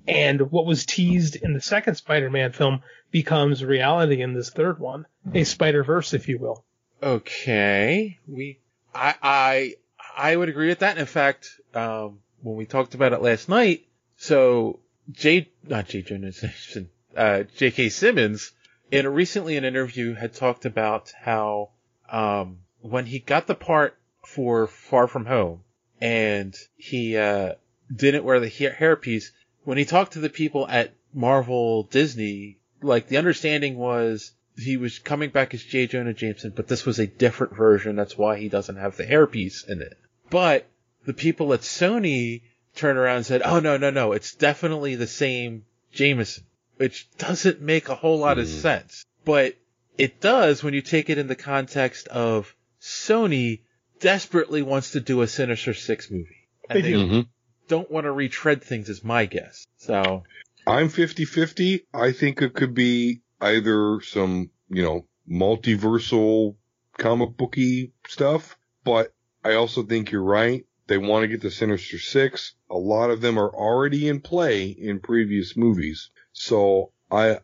And 0.07 0.53
what 0.53 0.65
was 0.67 0.87
teased 0.87 1.37
in 1.37 1.55
the 1.55 1.61
second 1.61 1.97
Spider-Man 1.97 2.53
film 2.53 2.83
becomes 3.11 3.65
reality 3.65 4.23
in 4.23 4.33
this 4.33 4.51
third 4.51 4.79
one. 4.79 5.07
A 5.35 5.45
Spider-Verse, 5.45 6.15
if 6.15 6.29
you 6.29 6.39
will. 6.39 6.65
Okay. 7.03 8.19
We, 8.29 8.61
I, 8.95 9.15
I, 9.23 9.75
I 10.17 10.37
would 10.37 10.49
agree 10.49 10.69
with 10.69 10.81
that. 10.81 10.99
In 10.99 11.07
fact, 11.07 11.49
um, 11.75 12.21
when 12.43 12.57
we 12.57 12.67
talked 12.67 12.95
about 12.95 13.13
it 13.13 13.23
last 13.23 13.49
night, 13.49 13.87
so 14.17 14.81
J, 15.11 15.49
not 15.67 15.89
J. 15.89 16.03
Jameson, 16.03 16.91
uh, 17.17 17.45
J.K. 17.57 17.89
Simmons, 17.89 18.53
in 18.91 19.07
a 19.07 19.11
recently 19.11 19.57
an 19.57 19.65
interview 19.65 20.15
had 20.15 20.35
talked 20.35 20.65
about 20.65 21.13
how, 21.19 21.71
um, 22.11 22.59
when 22.81 23.07
he 23.07 23.19
got 23.19 23.47
the 23.47 23.55
part 23.55 23.97
for 24.25 24.67
Far 24.67 25.07
From 25.07 25.27
Home 25.27 25.63
and 26.01 26.55
he, 26.77 27.17
uh, 27.17 27.55
didn't 27.95 28.25
wear 28.25 28.41
the 28.41 28.49
hair 28.49 28.77
hairpiece, 28.79 29.31
when 29.65 29.79
he 29.79 29.85
talked 29.85 30.13
to 30.13 30.21
the 30.21 30.31
people 30.31 30.67
at 30.69 30.95
Marvel 31.13 31.85
Disney, 31.85 32.59
like 32.83 33.09
the 33.09 33.17
understanding 33.17 33.77
was 33.77 34.33
he 34.63 34.77
was 34.77 34.99
coming 34.99 35.31
back 35.31 35.55
as 35.55 35.63
J. 35.63 35.87
Jonah 35.87 36.13
Jameson, 36.15 36.53
but 36.55 36.69
this 36.69 36.85
was 36.87 36.99
a 36.99 37.07
different 37.07 37.57
version. 37.57 37.97
That's 37.97 38.17
why 38.19 38.39
he 38.39 38.49
doesn't 38.49 38.77
have 38.77 38.97
the 38.97 39.05
hairpiece 39.05 39.69
in 39.69 39.81
it. 39.83 39.97
But 40.31 40.67
the 41.07 41.15
people 41.15 41.53
at 41.53 41.61
Sony 41.61 42.43
turned 42.77 42.99
around 42.99 43.17
and 43.19 43.27
said, 43.27 43.43
"Oh 43.45 43.61
no, 43.61 43.77
no, 43.77 43.91
no! 43.91 44.13
It's 44.13 44.35
definitely 44.35 44.95
the 44.95 45.07
same 45.07 45.65
Jameson," 45.93 46.45
which 46.77 47.09
doesn't 47.19 47.61
make 47.61 47.89
a 47.89 47.95
whole 47.95 48.19
lot 48.19 48.39
of 48.39 48.49
sense. 48.49 49.05
But 49.25 49.57
it 49.99 50.21
does 50.21 50.63
when 50.63 50.75
you 50.75 50.83
take 50.83 51.11
it 51.11 51.19
in 51.19 51.27
the 51.27 51.35
context 51.37 52.09
of 52.09 52.55
Sony 52.81 53.61
desperately 54.01 54.63
wants 54.63 54.93
to 54.93 55.01
do 55.01 55.21
a 55.23 55.27
Sinister 55.27 55.75
Six 55.75 56.11
movie, 56.11 56.49
and 56.69 56.77
They 56.79 56.83
they, 56.83 56.93
do. 56.93 57.07
Mhm. 57.07 57.29
don't 57.69 57.91
want 57.91 58.05
to 58.05 58.13
retread 58.13 58.63
things, 58.63 58.89
is 58.89 59.05
my 59.05 59.27
guess. 59.27 59.67
So 59.77 60.25
I'm 60.67 60.89
50-50. 60.89 61.83
I 61.93 62.13
think 62.13 62.41
it 62.43 62.55
could 62.55 62.75
be 62.75 63.21
either 63.41 64.01
some 64.03 64.51
you 64.71 64.83
know, 64.83 65.07
multiversal 65.29 66.57
comic 66.97 67.37
booky 67.37 67.93
stuff. 68.09 68.57
But 68.85 69.13
I 69.45 69.55
also 69.55 69.83
think 69.83 70.11
you're 70.11 70.23
right. 70.23 70.65
They 70.87 70.99
want 70.99 71.25
to 71.25 71.29
get 71.29 71.41
the 71.41 71.51
Sinister 71.51 71.99
Six. 71.99 72.55
A 72.71 72.77
lot 72.77 73.11
of 73.11 73.21
them 73.21 73.39
are 73.39 73.51
already 73.51 74.09
in 74.09 74.21
play 74.21 74.69
in 74.69 75.01
previous 75.01 75.57
movies. 75.57 76.11
So 76.33 76.93
I, 77.11 77.41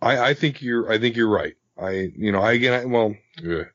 I, 0.00 0.18
I 0.18 0.34
think 0.34 0.62
you're, 0.62 0.90
I 0.90 0.98
think 0.98 1.16
you're 1.16 1.28
right. 1.28 1.54
I, 1.80 2.12
you 2.16 2.32
know, 2.32 2.40
I 2.40 2.52
again, 2.52 2.72
I, 2.72 2.84
well, 2.84 3.14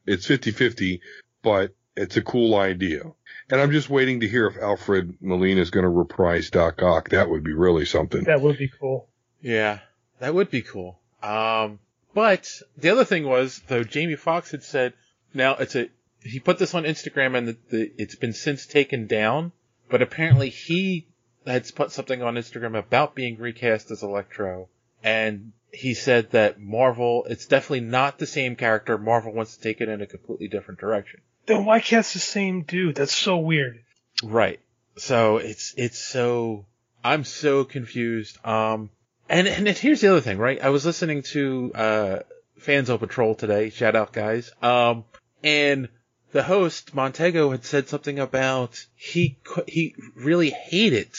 it's 0.06 0.28
50-50, 0.28 1.02
but 1.44 1.76
it's 1.96 2.18
a 2.18 2.22
cool 2.22 2.56
idea. 2.56 3.04
And 3.52 3.60
I'm 3.60 3.72
just 3.72 3.90
waiting 3.90 4.22
to 4.22 4.28
hear 4.28 4.48
if 4.48 4.58
Alfred 4.58 5.18
Molina 5.22 5.60
is 5.60 5.70
going 5.70 5.84
to 5.84 5.90
reprise 5.90 6.50
Doc 6.50 6.82
Ock. 6.82 7.10
That 7.10 7.30
would 7.30 7.44
be 7.44 7.54
really 7.54 7.86
something. 7.86 8.24
That 8.24 8.42
would 8.42 8.58
be 8.58 8.70
cool. 8.80 9.10
Yeah, 9.42 9.80
that 10.20 10.34
would 10.34 10.50
be 10.50 10.62
cool. 10.62 11.00
Um, 11.22 11.80
but 12.14 12.50
the 12.78 12.90
other 12.90 13.06
thing 13.06 13.26
was, 13.26 13.62
though, 13.68 13.84
Jamie 13.84 14.16
Foxx 14.16 14.52
had 14.52 14.64
said, 14.64 14.94
now 15.34 15.56
it's 15.56 15.76
a, 15.76 15.90
he 16.24 16.40
put 16.40 16.58
this 16.58 16.74
on 16.74 16.84
Instagram 16.84 17.38
and 17.38 17.48
the, 17.50 17.58
the, 17.70 17.92
it's 17.98 18.16
been 18.16 18.34
since 18.34 18.66
taken 18.66 19.08
down, 19.08 19.52
but 19.90 20.02
apparently 20.02 20.50
he 20.50 21.08
had 21.46 21.74
put 21.76 21.92
something 21.92 22.22
on 22.22 22.36
Instagram 22.36 22.78
about 22.78 23.16
being 23.16 23.38
recast 23.38 23.92
as 23.92 24.04
Electro, 24.04 24.68
and 25.04 25.52
he 25.72 25.94
said 25.94 26.32
that 26.32 26.60
Marvel, 26.60 27.26
it's 27.30 27.46
definitely 27.46 27.82
not 27.82 28.18
the 28.18 28.26
same 28.26 28.56
character. 28.56 28.98
Marvel 28.98 29.34
wants 29.34 29.56
to 29.56 29.62
take 29.62 29.82
it 29.82 29.90
in 29.90 30.02
a 30.02 30.08
completely 30.08 30.48
different 30.48 30.80
direction. 30.80 31.22
Then 31.46 31.66
why 31.66 31.80
cast 31.80 32.14
the 32.14 32.20
same 32.20 32.64
dude? 32.64 32.96
That's 32.96 33.16
so 33.16 33.38
weird. 33.38 33.84
Right. 34.24 34.60
So 34.98 35.38
it's 35.38 35.74
it's 35.78 35.98
so 35.98 36.66
I'm 37.04 37.24
so 37.24 37.64
confused. 37.64 38.38
Um, 38.46 38.90
and 39.30 39.48
and 39.48 39.68
here's 39.68 40.02
the 40.02 40.10
other 40.12 40.22
thing, 40.22 40.38
right? 40.38 40.62
I 40.62 40.70
was 40.70 40.86
listening 40.86 41.24
to 41.34 41.72
uh 41.76 42.20
Fans 42.58 42.90
on 42.90 43.00
Patrol 43.00 43.36
today. 43.36 43.70
Shout 43.70 43.96
out, 43.96 44.12
guys. 44.12 44.52
Um, 44.62 45.06
and 45.44 45.88
the 46.32 46.44
host 46.44 46.94
Montego 46.94 47.52
had 47.52 47.64
said 47.64 47.88
something 47.88 48.20
about 48.20 48.86
he 48.96 49.38
he 49.68 49.96
really 50.16 50.50
hated 50.50 51.10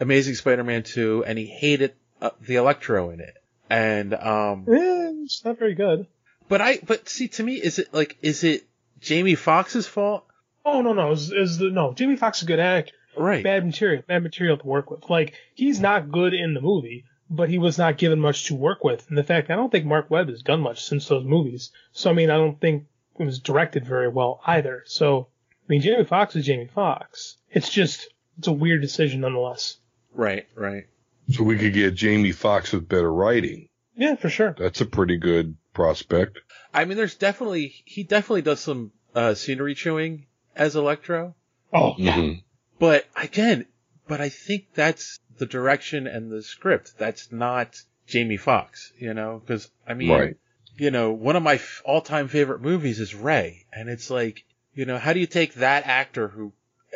Amazing 0.00 0.34
Spider-Man 0.34 0.82
2 0.82 1.24
and 1.26 1.38
he 1.38 1.46
hated 1.46 1.94
uh, 2.20 2.30
the 2.40 2.56
Electro 2.56 3.10
in 3.10 3.20
it. 3.20 3.34
And 3.70 4.12
um, 4.14 4.66
Eh, 4.68 5.12
it's 5.24 5.44
not 5.44 5.58
very 5.58 5.74
good. 5.74 6.06
but 6.48 6.60
I 6.60 6.78
but 6.86 7.08
see 7.08 7.28
to 7.28 7.42
me 7.42 7.54
is 7.54 7.78
it 7.78 7.92
like 7.94 8.18
is 8.22 8.44
it 8.44 8.64
Jamie 9.00 9.34
Foxx's 9.34 9.86
fault? 9.86 10.24
Oh 10.64 10.82
no 10.82 10.92
no 10.92 11.10
is 11.12 11.32
is 11.32 11.58
the 11.58 11.70
no 11.70 11.92
Jamie 11.94 12.16
Foxx 12.16 12.38
is 12.38 12.42
a 12.44 12.46
good 12.46 12.60
actor. 12.60 12.92
Right. 13.16 13.42
Bad 13.44 13.66
material, 13.66 14.02
bad 14.06 14.22
material 14.22 14.56
to 14.58 14.66
work 14.66 14.90
with. 14.90 15.08
Like 15.10 15.34
he's 15.54 15.80
not 15.80 16.10
good 16.10 16.34
in 16.34 16.54
the 16.54 16.60
movie, 16.60 17.04
but 17.30 17.48
he 17.48 17.58
was 17.58 17.78
not 17.78 17.98
given 17.98 18.20
much 18.20 18.46
to 18.46 18.54
work 18.54 18.84
with. 18.84 19.08
And 19.08 19.16
the 19.18 19.24
fact 19.24 19.50
I 19.50 19.56
don't 19.56 19.70
think 19.70 19.84
Marc 19.86 20.10
Webb 20.10 20.28
has 20.28 20.42
done 20.42 20.60
much 20.60 20.84
since 20.84 21.08
those 21.08 21.24
movies. 21.24 21.70
So 21.92 22.10
I 22.10 22.12
mean 22.12 22.30
I 22.30 22.36
don't 22.36 22.60
think 22.60 22.84
it 23.18 23.24
was 23.24 23.38
directed 23.38 23.86
very 23.86 24.08
well 24.08 24.40
either. 24.46 24.82
So 24.86 25.28
I 25.52 25.64
mean 25.68 25.80
Jamie 25.82 26.04
Foxx 26.04 26.36
is 26.36 26.44
Jamie 26.46 26.68
Foxx. 26.74 27.36
It's 27.50 27.70
just 27.70 28.08
it's 28.38 28.48
a 28.48 28.52
weird 28.52 28.80
decision 28.82 29.20
nonetheless. 29.20 29.76
Right, 30.14 30.46
right. 30.54 30.84
So 31.30 31.44
we 31.44 31.56
could 31.58 31.72
get 31.74 31.94
Jamie 31.94 32.32
Foxx 32.32 32.72
with 32.72 32.88
better 32.88 33.12
writing. 33.12 33.68
Yeah, 33.94 34.16
for 34.16 34.28
sure. 34.30 34.54
That's 34.58 34.80
a 34.80 34.86
pretty 34.86 35.18
good 35.18 35.56
prospect. 35.74 36.38
I 36.74 36.84
mean, 36.86 36.96
there's 36.96 37.14
definitely 37.14 37.74
he 37.84 38.02
definitely 38.02 38.42
does 38.42 38.60
some 38.60 38.92
uh, 39.14 39.34
scenery 39.34 39.74
chewing 39.74 40.26
as 40.56 40.74
Electro, 40.76 41.34
Oh 41.72 41.94
Mhm. 41.98 42.42
but 42.78 43.06
again, 43.16 43.66
but 44.08 44.20
I 44.20 44.28
think 44.28 44.66
that's 44.74 45.18
the 45.38 45.46
direction 45.46 46.06
and 46.06 46.30
the 46.30 46.42
script. 46.42 46.94
That's 46.98 47.30
not 47.32 47.80
Jamie 48.06 48.36
Foxx, 48.36 48.92
you 48.98 49.14
know, 49.14 49.40
because 49.44 49.70
I 49.86 49.94
mean, 49.94 50.10
Right. 50.10 50.36
you 50.76 50.90
know, 50.90 51.12
one 51.12 51.36
of 51.36 51.42
my 51.42 51.54
f- 51.54 51.82
all-time 51.84 52.28
favorite 52.28 52.60
movies 52.62 53.00
is 53.00 53.14
Ray, 53.14 53.66
and 53.72 53.88
it's 53.88 54.10
like, 54.10 54.44
you 54.74 54.84
know, 54.86 54.98
how 54.98 55.12
do 55.12 55.20
you 55.20 55.26
take 55.26 55.54
that 55.54 55.86
actor 55.86 56.28
who, 56.28 56.52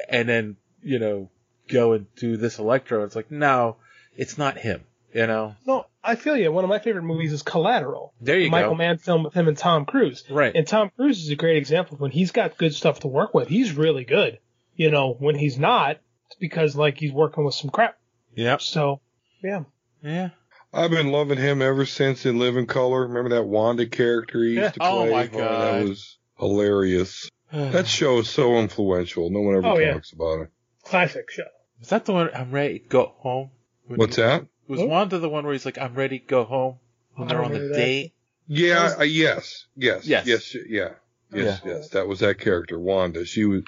and 0.08 0.28
then 0.28 0.56
you 0.82 0.98
know, 0.98 1.30
go 1.68 1.92
and 1.94 2.06
do 2.16 2.36
this 2.36 2.58
Electro? 2.58 3.04
It's 3.04 3.16
like, 3.16 3.30
no, 3.30 3.76
it's 4.16 4.38
not 4.38 4.56
him, 4.58 4.82
you 5.12 5.26
know. 5.26 5.56
No, 5.66 5.86
I 6.04 6.14
feel 6.14 6.36
you. 6.36 6.52
One 6.52 6.64
of 6.64 6.70
my 6.70 6.78
favorite 6.78 7.02
movies 7.02 7.32
is 7.32 7.42
Collateral. 7.42 8.12
There 8.20 8.38
you 8.38 8.44
the 8.44 8.50
Michael 8.50 8.70
go. 8.72 8.76
Mann 8.76 8.98
film 8.98 9.24
with 9.24 9.34
him 9.34 9.48
and 9.48 9.56
Tom 9.58 9.84
Cruise. 9.84 10.22
Right. 10.30 10.54
And 10.54 10.66
Tom 10.66 10.90
Cruise 10.96 11.22
is 11.24 11.30
a 11.30 11.34
great 11.36 11.56
example 11.56 11.94
of 11.94 12.00
when 12.00 12.12
he's 12.12 12.30
got 12.30 12.56
good 12.56 12.74
stuff 12.74 13.00
to 13.00 13.08
work 13.08 13.34
with. 13.34 13.48
He's 13.48 13.72
really 13.72 14.04
good. 14.04 14.38
You 14.76 14.90
know, 14.90 15.14
when 15.18 15.34
he's 15.34 15.58
not, 15.58 15.98
it's 16.28 16.36
because 16.38 16.76
like 16.76 16.98
he's 16.98 17.12
working 17.12 17.44
with 17.44 17.54
some 17.54 17.70
crap. 17.70 17.98
Yep. 18.34 18.60
So, 18.60 19.00
yeah. 19.42 19.64
Yeah. 20.02 20.30
I've 20.72 20.90
been 20.90 21.10
loving 21.10 21.38
him 21.38 21.62
ever 21.62 21.86
since 21.86 22.26
in 22.26 22.38
Living 22.38 22.66
Color. 22.66 23.06
Remember 23.06 23.30
that 23.30 23.44
Wanda 23.44 23.86
character 23.86 24.42
he 24.42 24.54
used 24.54 24.74
to 24.74 24.80
play? 24.80 24.88
Oh, 24.88 25.10
my 25.10 25.26
god, 25.26 25.80
that 25.82 25.88
was 25.88 26.18
hilarious. 26.38 27.30
that 27.52 27.86
show 27.86 28.18
is 28.18 28.28
so 28.28 28.56
influential. 28.58 29.30
No 29.30 29.40
one 29.40 29.56
ever 29.56 29.66
Oh, 29.66 29.78
yeah. 29.78 29.92
talks 29.94 30.12
about 30.12 30.40
it. 30.42 30.48
Classic 30.84 31.30
show. 31.30 31.44
Was 31.80 31.88
that 31.90 32.04
the 32.04 32.12
one? 32.12 32.30
I'm 32.34 32.50
ready 32.50 32.78
to 32.80 32.88
go 32.88 33.14
home. 33.18 33.50
When 33.86 33.98
What's 33.98 34.16
he- 34.16 34.22
that? 34.22 34.46
Was 34.68 34.80
What? 34.80 34.88
Wanda 34.88 35.18
the 35.18 35.28
one 35.28 35.44
where 35.44 35.52
he's 35.52 35.64
like, 35.64 35.78
"I'm 35.78 35.94
ready 35.94 36.18
to 36.18 36.26
go 36.26 36.42
home" 36.44 36.78
when 37.14 37.28
they're 37.28 37.42
on 37.44 37.52
the 37.52 37.60
that. 37.60 37.74
date? 37.74 38.12
Yeah, 38.48 38.94
uh, 38.98 39.02
yes, 39.04 39.66
yes, 39.76 40.04
Yes. 40.06 40.26
yes, 40.26 40.56
yeah, 40.68 40.90
yes, 41.32 41.60
yes. 41.64 41.88
That 41.90 42.08
was 42.08 42.18
that 42.20 42.38
character, 42.40 42.78
Wanda. 42.78 43.24
She 43.24 43.44
was, 43.44 43.62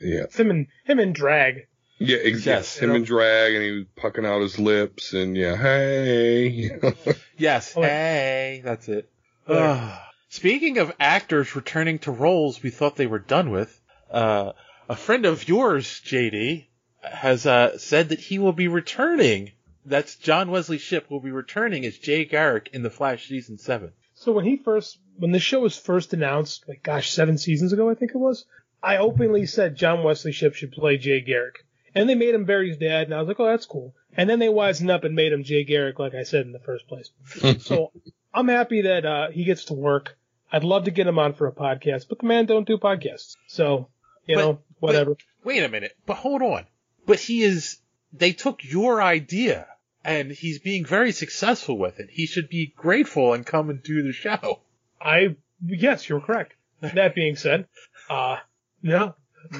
yeah, 0.00 0.22
It's 0.24 0.38
him 0.38 0.50
and 0.50 0.66
him 0.84 0.98
and 1.00 1.12
Drag. 1.14 1.66
Yeah, 1.98 2.18
ex- 2.18 2.46
Yes. 2.46 2.76
Him 2.76 2.90
and 2.92 3.06
drag, 3.06 3.54
and 3.54 3.62
he 3.64 3.70
was 3.70 3.84
pucking 3.96 4.26
out 4.26 4.40
his 4.40 4.58
lips, 4.58 5.12
and 5.12 5.36
yeah, 5.36 5.56
hey, 5.56 6.70
Yes. 7.38 7.74
Oh. 7.76 7.82
Hey, 7.82 8.62
that's 8.64 8.88
it. 8.88 9.08
Yeah. 9.48 9.54
Ugh. 9.56 10.00
Speaking 10.28 10.78
of 10.78 10.92
actors 10.98 11.54
returning 11.54 12.00
to 12.00 12.10
roles 12.10 12.62
we 12.62 12.70
thought 12.70 12.96
they 12.96 13.06
were 13.06 13.20
done 13.20 13.50
with, 13.50 13.80
uh, 14.10 14.52
a 14.88 14.96
friend 14.96 15.26
of 15.26 15.46
yours, 15.48 15.86
JD, 16.04 16.66
has 17.02 17.46
uh, 17.46 17.78
said 17.78 18.08
that 18.08 18.18
he 18.18 18.38
will 18.38 18.52
be 18.52 18.66
returning. 18.68 19.52
That's 19.86 20.16
John 20.16 20.50
Wesley 20.50 20.78
Shipp 20.78 21.10
will 21.10 21.20
be 21.20 21.30
returning 21.30 21.84
as 21.84 21.98
Jay 21.98 22.24
Garrick 22.24 22.70
in 22.72 22.82
The 22.82 22.90
Flash 22.90 23.28
season 23.28 23.58
seven. 23.58 23.92
So 24.14 24.32
when 24.32 24.44
he 24.44 24.56
first, 24.56 24.98
when 25.16 25.32
the 25.32 25.38
show 25.38 25.60
was 25.60 25.76
first 25.76 26.12
announced, 26.14 26.64
like 26.66 26.82
gosh, 26.82 27.10
seven 27.10 27.38
seasons 27.38 27.72
ago, 27.72 27.90
I 27.90 27.94
think 27.94 28.12
it 28.12 28.18
was, 28.18 28.46
I 28.82 28.96
openly 28.96 29.46
said 29.46 29.76
John 29.76 30.02
Wesley 30.02 30.32
Shipp 30.32 30.54
should 30.54 30.72
play 30.72 30.96
Jay 30.96 31.20
Garrick. 31.20 31.64
And 31.94 32.08
they 32.08 32.14
made 32.14 32.34
him 32.34 32.44
Barry's 32.44 32.76
dad, 32.76 33.04
and 33.04 33.14
I 33.14 33.18
was 33.20 33.28
like, 33.28 33.38
oh, 33.40 33.46
that's 33.46 33.66
cool. 33.66 33.94
And 34.16 34.28
then 34.28 34.38
they 34.38 34.48
wisened 34.48 34.90
up 34.90 35.04
and 35.04 35.14
made 35.14 35.32
him 35.32 35.44
Jay 35.44 35.64
Garrick, 35.64 35.98
like 35.98 36.14
I 36.14 36.22
said 36.24 36.44
in 36.46 36.52
the 36.52 36.58
first 36.58 36.86
place. 36.88 37.10
so 37.64 37.92
I'm 38.32 38.48
happy 38.48 38.82
that 38.82 39.04
uh, 39.06 39.30
he 39.30 39.44
gets 39.44 39.66
to 39.66 39.74
work. 39.74 40.16
I'd 40.52 40.64
love 40.64 40.84
to 40.84 40.90
get 40.90 41.06
him 41.06 41.18
on 41.18 41.34
for 41.34 41.46
a 41.46 41.52
podcast, 41.52 42.06
but 42.08 42.18
the 42.20 42.26
man 42.26 42.46
don't 42.46 42.66
do 42.66 42.78
podcasts. 42.78 43.36
So, 43.48 43.88
you 44.26 44.36
But- 44.36 44.40
know, 44.42 44.58
whatever. 44.80 45.16
Wait 45.44 45.62
a 45.62 45.68
minute, 45.68 45.96
but 46.06 46.16
hold 46.16 46.42
on. 46.42 46.66
But 47.06 47.18
he 47.20 47.42
is, 47.42 47.78
they 48.12 48.32
took 48.32 48.64
your 48.64 49.02
idea 49.02 49.66
and 50.04 50.30
he's 50.32 50.58
being 50.58 50.84
very 50.86 51.12
successful 51.12 51.76
with 51.78 52.00
it. 52.00 52.08
He 52.10 52.26
should 52.26 52.48
be 52.48 52.72
grateful 52.76 53.34
and 53.34 53.44
come 53.44 53.68
and 53.70 53.82
do 53.82 54.02
the 54.02 54.12
show. 54.12 54.60
I, 55.00 55.36
yes, 55.64 56.08
you're 56.08 56.20
correct. 56.20 56.54
That 56.80 57.14
being 57.14 57.36
said, 57.36 57.66
uh, 58.08 58.36
no. 58.82 59.14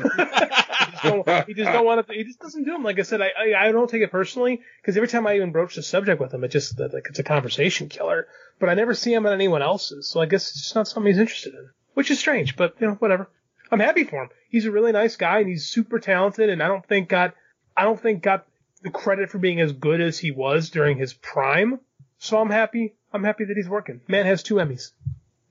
he, 1.05 1.11
just 1.11 1.27
don't, 1.27 1.47
he 1.47 1.55
just 1.55 1.73
don't 1.73 1.85
want 1.87 2.07
to. 2.07 2.13
He 2.15 2.25
just 2.25 2.41
doesn't 2.41 2.65
do 2.65 2.73
them. 2.73 2.83
Like 2.83 2.99
I 2.99 3.03
said, 3.03 3.21
I 3.21 3.31
I, 3.39 3.69
I 3.69 3.73
don't 3.73 3.89
take 3.89 4.03
it 4.03 4.11
personally 4.11 4.61
because 4.81 4.97
every 4.97 5.09
time 5.09 5.27
I 5.27 5.37
even 5.37 5.53
broach 5.53 5.75
the 5.77 5.83
subject 5.83 6.21
with 6.21 6.33
him, 6.33 6.45
it 6.45 6.49
just 6.49 6.79
like 6.79 7.07
it's 7.09 7.19
a 7.19 7.25
conversation 7.25 7.89
killer. 7.89 8.27
But 8.59 8.69
I 8.69 8.75
never 8.75 8.95
see 8.95 9.13
him 9.13 9.27
on 9.27 9.33
anyone 9.33 9.63
else's, 9.63 10.09
so 10.09 10.21
I 10.21 10.27
guess 10.27 10.51
it's 10.51 10.61
just 10.63 10.75
not 10.75 10.89
something 10.89 11.11
he's 11.11 11.19
interested 11.21 11.55
in, 11.55 11.69
which 11.95 12.11
is 12.11 12.19
strange. 12.19 12.57
But 12.57 12.77
you 12.81 12.87
know, 12.87 12.95
whatever. 12.95 13.29
I'm 13.73 13.81
happy 13.81 14.05
for 14.05 14.23
him. 14.23 14.29
He's 14.51 14.67
a 14.67 14.71
really 14.71 14.93
nice 14.93 15.17
guy 15.17 15.41
and 15.41 15.49
he's 15.49 15.67
super 15.67 15.99
talented, 15.99 16.49
and 16.51 16.63
I 16.63 16.69
don't 16.69 16.87
think 16.87 17.09
got 17.09 17.35
I 17.77 17.83
don't 17.85 18.01
think 18.01 18.23
got 18.23 18.47
the 18.83 18.91
credit 18.91 19.31
for 19.31 19.39
being 19.39 19.61
as 19.61 19.73
good 19.73 20.01
as 20.01 20.19
he 20.19 20.31
was 20.31 20.71
during 20.71 20.99
his 20.99 21.15
prime. 21.15 21.81
So 22.19 22.39
I'm 22.39 22.51
happy. 22.51 22.95
I'm 23.13 23.25
happy 23.25 23.45
that 23.47 23.57
he's 23.57 23.69
working. 23.69 24.01
Man 24.07 24.27
has 24.27 24.43
two 24.43 24.57
Emmys. 24.57 24.93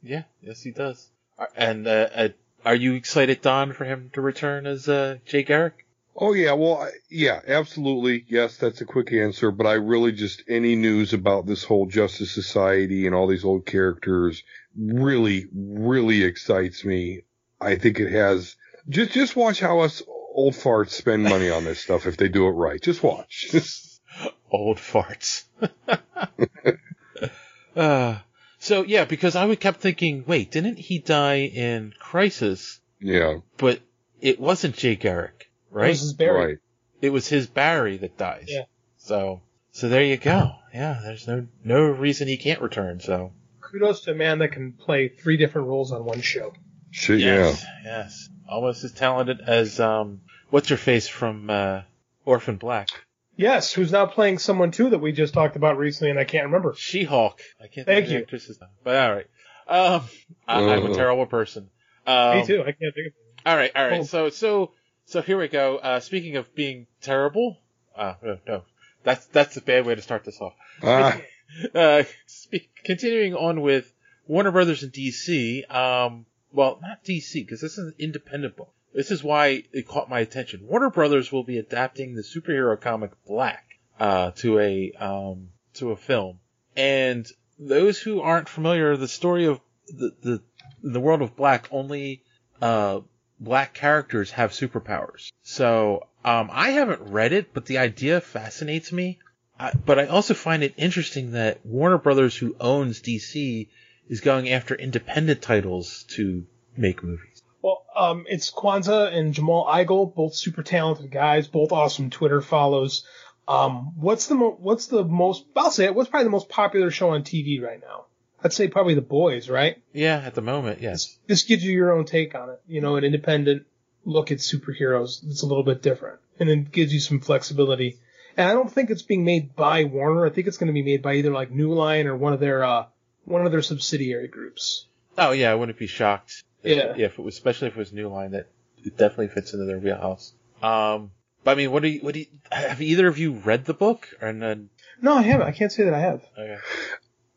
Yeah, 0.01 0.23
yes, 0.41 0.61
he 0.61 0.71
does. 0.71 1.09
Uh, 1.37 1.45
And 1.55 1.87
uh, 1.87 2.07
uh, 2.13 2.27
are 2.65 2.75
you 2.75 2.93
excited, 2.93 3.41
Don, 3.41 3.73
for 3.73 3.85
him 3.85 4.11
to 4.13 4.21
return 4.21 4.65
as 4.65 4.87
uh, 4.87 5.17
Jay 5.25 5.43
Garrick? 5.43 5.85
Oh 6.15 6.33
yeah, 6.33 6.53
well, 6.53 6.77
I, 6.77 6.91
yeah, 7.09 7.41
absolutely. 7.47 8.25
Yes, 8.27 8.57
that's 8.57 8.81
a 8.81 8.85
quick 8.85 9.11
answer, 9.11 9.51
but 9.51 9.65
I 9.65 9.73
really 9.73 10.11
just 10.11 10.43
any 10.47 10.75
news 10.75 11.13
about 11.13 11.47
this 11.47 11.63
whole 11.63 11.87
Justice 11.87 12.31
Society 12.31 13.07
and 13.07 13.15
all 13.15 13.27
these 13.27 13.43
old 13.43 13.65
characters 13.65 14.43
really, 14.77 15.47
really 15.53 16.23
excites 16.23 16.85
me. 16.85 17.21
I 17.59 17.75
think 17.77 17.99
it 17.99 18.11
has. 18.11 18.55
Just, 18.89 19.11
just 19.13 19.35
watch 19.35 19.59
how 19.59 19.79
us 19.79 20.03
old 20.07 20.53
farts 20.53 20.91
spend 20.91 21.23
money 21.23 21.49
on 21.49 21.63
this 21.63 21.79
stuff 21.79 22.05
if 22.05 22.17
they 22.17 22.27
do 22.27 22.47
it 22.47 22.51
right. 22.51 22.81
Just 22.81 23.01
watch. 23.01 23.49
Old 24.51 24.77
farts. 24.77 25.45
uh, 27.75 28.17
so 28.63 28.83
yeah, 28.83 29.03
because 29.03 29.35
I 29.35 29.45
would 29.45 29.59
kept 29.59 29.81
thinking, 29.81 30.23
wait, 30.25 30.49
didn't 30.49 30.77
he 30.79 30.99
die 30.99 31.39
in 31.41 31.93
Crisis? 31.99 32.79
yeah, 33.01 33.39
But 33.57 33.81
it 34.21 34.39
wasn't 34.39 34.77
Jay 34.77 34.95
Garrick, 34.95 35.51
right? 35.69 35.87
This 35.87 36.01
is 36.01 36.13
Barry. 36.13 36.45
right. 36.45 36.57
it 37.01 37.09
was 37.09 37.27
his 37.27 37.47
Barry 37.47 37.97
that 37.97 38.17
dies. 38.17 38.45
Yeah. 38.47 38.63
So, 38.97 39.41
so 39.73 39.89
there 39.89 40.03
you 40.03 40.15
go. 40.15 40.51
Yeah, 40.73 41.01
there's 41.03 41.27
no 41.27 41.47
no 41.63 41.81
reason 41.81 42.29
he 42.29 42.37
can't 42.37 42.61
return. 42.61 43.01
So, 43.01 43.33
kudos 43.59 44.01
to 44.05 44.11
a 44.11 44.15
man 44.15 44.39
that 44.39 44.53
can 44.53 44.71
play 44.71 45.09
three 45.09 45.35
different 45.35 45.67
roles 45.67 45.91
on 45.91 46.05
one 46.05 46.21
show. 46.21 46.53
Shit, 46.89 47.19
yes, 47.19 47.65
yes, 47.83 48.29
almost 48.47 48.83
as 48.85 48.93
talented 48.93 49.41
as 49.45 49.79
um, 49.81 50.21
what's 50.51 50.69
your 50.69 50.77
face 50.77 51.07
from 51.09 51.49
uh, 51.49 51.81
Orphan 52.23 52.55
Black. 52.55 52.87
Yes, 53.35 53.73
who's 53.73 53.91
now 53.91 54.05
playing 54.05 54.37
someone 54.37 54.71
too 54.71 54.91
that 54.91 54.99
we 54.99 55.11
just 55.11 55.33
talked 55.33 55.55
about 55.55 55.77
recently, 55.77 56.11
and 56.11 56.19
I 56.19 56.23
can't 56.23 56.45
remember. 56.45 56.75
She-Hulk. 56.77 57.41
I 57.59 57.67
can't 57.67 57.87
Thank 57.87 58.07
think 58.07 58.21
of 58.21 58.29
the 58.29 58.47
you. 58.47 58.67
but 58.83 58.95
all 58.95 59.15
right. 59.15 59.27
Um, 59.67 60.03
I, 60.47 60.59
I'm 60.75 60.85
a 60.85 60.91
Uh. 60.91 60.95
terrible 60.95 61.25
person. 61.25 61.69
Um, 62.05 62.37
Me 62.39 62.45
too. 62.45 62.61
I 62.61 62.73
can't 62.73 62.93
think 62.93 63.07
of. 63.07 63.13
All 63.45 63.55
right, 63.55 63.71
all 63.75 63.87
right. 63.87 63.99
Oh. 64.01 64.03
So, 64.03 64.29
so, 64.29 64.71
so 65.05 65.21
here 65.21 65.37
we 65.37 65.47
go. 65.47 65.77
Uh, 65.77 65.99
speaking 65.99 66.35
of 66.37 66.53
being 66.53 66.85
terrible, 67.01 67.57
uh, 67.95 68.15
no, 68.21 68.37
no, 68.47 68.63
that's 69.03 69.25
that's 69.27 69.57
a 69.57 69.61
bad 69.61 69.85
way 69.85 69.95
to 69.95 70.01
start 70.01 70.23
this 70.25 70.39
off. 70.39 70.53
Ah, 70.83 71.19
Uh, 71.75 72.03
speak, 72.25 72.69
continuing 72.83 73.35
on 73.35 73.61
with 73.61 73.93
Warner 74.27 74.51
Brothers 74.51 74.81
and 74.83 74.91
DC. 74.91 75.69
Um, 75.73 76.25
well, 76.51 76.79
not 76.81 77.03
DC 77.03 77.33
because 77.35 77.61
this 77.61 77.73
is 77.77 77.87
an 77.89 77.93
independent 77.99 78.55
book. 78.57 78.73
This 78.93 79.11
is 79.11 79.23
why 79.23 79.63
it 79.71 79.87
caught 79.87 80.09
my 80.09 80.19
attention. 80.19 80.67
Warner 80.67 80.89
Brothers 80.89 81.31
will 81.31 81.43
be 81.43 81.57
adapting 81.57 82.13
the 82.13 82.21
superhero 82.21 82.79
comic 82.79 83.11
Black 83.25 83.65
uh, 83.99 84.31
to 84.31 84.59
a 84.59 84.91
um, 84.99 85.49
to 85.75 85.91
a 85.91 85.95
film, 85.95 86.39
and 86.75 87.25
those 87.57 87.99
who 87.99 88.21
aren't 88.21 88.49
familiar, 88.49 88.95
the 88.95 89.07
story 89.07 89.45
of 89.45 89.59
the 89.87 90.13
the 90.21 90.43
the 90.83 90.99
world 90.99 91.21
of 91.21 91.35
Black 91.35 91.67
only 91.71 92.23
uh, 92.61 93.01
black 93.39 93.73
characters 93.73 94.31
have 94.31 94.51
superpowers. 94.51 95.31
So 95.41 96.07
um, 96.23 96.49
I 96.51 96.71
haven't 96.71 97.01
read 97.01 97.33
it, 97.33 97.53
but 97.53 97.65
the 97.65 97.79
idea 97.79 98.21
fascinates 98.21 98.91
me. 98.91 99.19
I, 99.59 99.73
but 99.73 99.99
I 99.99 100.05
also 100.07 100.33
find 100.33 100.63
it 100.63 100.73
interesting 100.77 101.31
that 101.31 101.65
Warner 101.65 101.97
Brothers, 101.97 102.35
who 102.35 102.55
owns 102.59 103.01
DC, 103.01 103.67
is 104.07 104.21
going 104.21 104.49
after 104.49 104.75
independent 104.75 105.41
titles 105.41 106.03
to 106.09 106.45
make 106.77 107.03
movies. 107.03 107.32
Well, 107.63 107.85
um, 107.95 108.25
it's 108.27 108.51
Kwanza 108.51 109.13
and 109.13 109.33
Jamal 109.33 109.65
Igle, 109.65 110.13
both 110.13 110.35
super 110.35 110.63
talented 110.63 111.09
guys, 111.09 111.47
both 111.47 111.71
awesome 111.71 112.09
Twitter 112.09 112.41
follows. 112.41 113.05
Um, 113.47 113.93
what's 113.97 114.27
the 114.27 114.35
mo- 114.35 114.57
what's 114.59 114.87
the 114.87 115.05
most? 115.05 115.45
I'll 115.55 115.71
say 115.71 115.85
it. 115.85 115.95
What's 115.95 116.09
probably 116.09 116.25
the 116.25 116.31
most 116.31 116.49
popular 116.49 116.91
show 116.91 117.11
on 117.11 117.23
TV 117.23 117.61
right 117.61 117.79
now? 117.79 118.05
I'd 118.43 118.51
say 118.51 118.67
probably 118.67 118.95
The 118.95 119.01
Boys, 119.01 119.49
right? 119.49 119.81
Yeah, 119.93 120.17
at 120.17 120.35
the 120.35 120.41
moment, 120.41 120.81
yes. 120.81 121.17
This 121.27 121.43
gives 121.43 121.63
you 121.63 121.71
your 121.71 121.93
own 121.93 122.03
take 122.03 122.35
on 122.35 122.49
it. 122.49 122.61
You 122.67 122.81
know, 122.81 122.97
an 122.97 123.05
independent 123.05 123.65
look 124.03 124.31
at 124.33 124.39
superheroes. 124.39 125.23
It's 125.25 125.43
a 125.43 125.45
little 125.45 125.63
bit 125.63 125.81
different, 125.81 126.19
and 126.39 126.49
it 126.49 126.69
gives 126.69 126.93
you 126.93 126.99
some 126.99 127.21
flexibility. 127.21 127.97
And 128.35 128.49
I 128.49 128.51
don't 128.51 128.69
think 128.69 128.89
it's 128.89 129.03
being 129.03 129.23
made 129.23 129.55
by 129.55 129.85
Warner. 129.85 130.25
I 130.25 130.31
think 130.31 130.47
it's 130.47 130.57
going 130.57 130.67
to 130.67 130.73
be 130.73 130.83
made 130.83 131.01
by 131.01 131.13
either 131.13 131.31
like 131.31 131.49
New 131.49 131.73
Line 131.73 132.07
or 132.07 132.17
one 132.17 132.33
of 132.33 132.41
their 132.41 132.65
uh, 132.65 132.87
one 133.23 133.45
of 133.45 133.53
their 133.53 133.61
subsidiary 133.61 134.27
groups. 134.27 134.85
Oh 135.17 135.31
yeah, 135.31 135.51
I 135.51 135.55
wouldn't 135.55 135.79
be 135.79 135.87
shocked. 135.87 136.43
If, 136.63 136.77
Yeah. 136.77 136.93
yeah, 136.95 137.05
if 137.07 137.19
it 137.19 137.21
was, 137.21 137.35
especially 137.35 137.67
if 137.69 137.75
it 137.75 137.79
was 137.79 137.93
New 137.93 138.07
Line, 138.09 138.31
that 138.31 138.47
it 138.83 138.97
definitely 138.97 139.27
fits 139.29 139.53
into 139.53 139.65
their 139.65 139.79
wheelhouse. 139.79 140.33
Um, 140.61 141.11
but 141.43 141.51
I 141.51 141.55
mean, 141.55 141.71
what 141.71 141.83
do 141.83 141.89
you, 141.89 141.99
what 142.01 142.13
do 142.13 142.21
you, 142.21 142.27
have 142.51 142.81
either 142.81 143.07
of 143.07 143.17
you 143.17 143.33
read 143.33 143.65
the 143.65 143.73
book? 143.73 144.07
Or 144.21 144.31
then, 144.31 144.69
No, 145.01 145.15
I 145.15 145.21
haven't. 145.21 145.47
I 145.47 145.51
can't 145.51 145.71
say 145.71 145.83
that 145.83 145.93
I 145.93 145.99
have. 145.99 146.21
okay. 146.37 146.57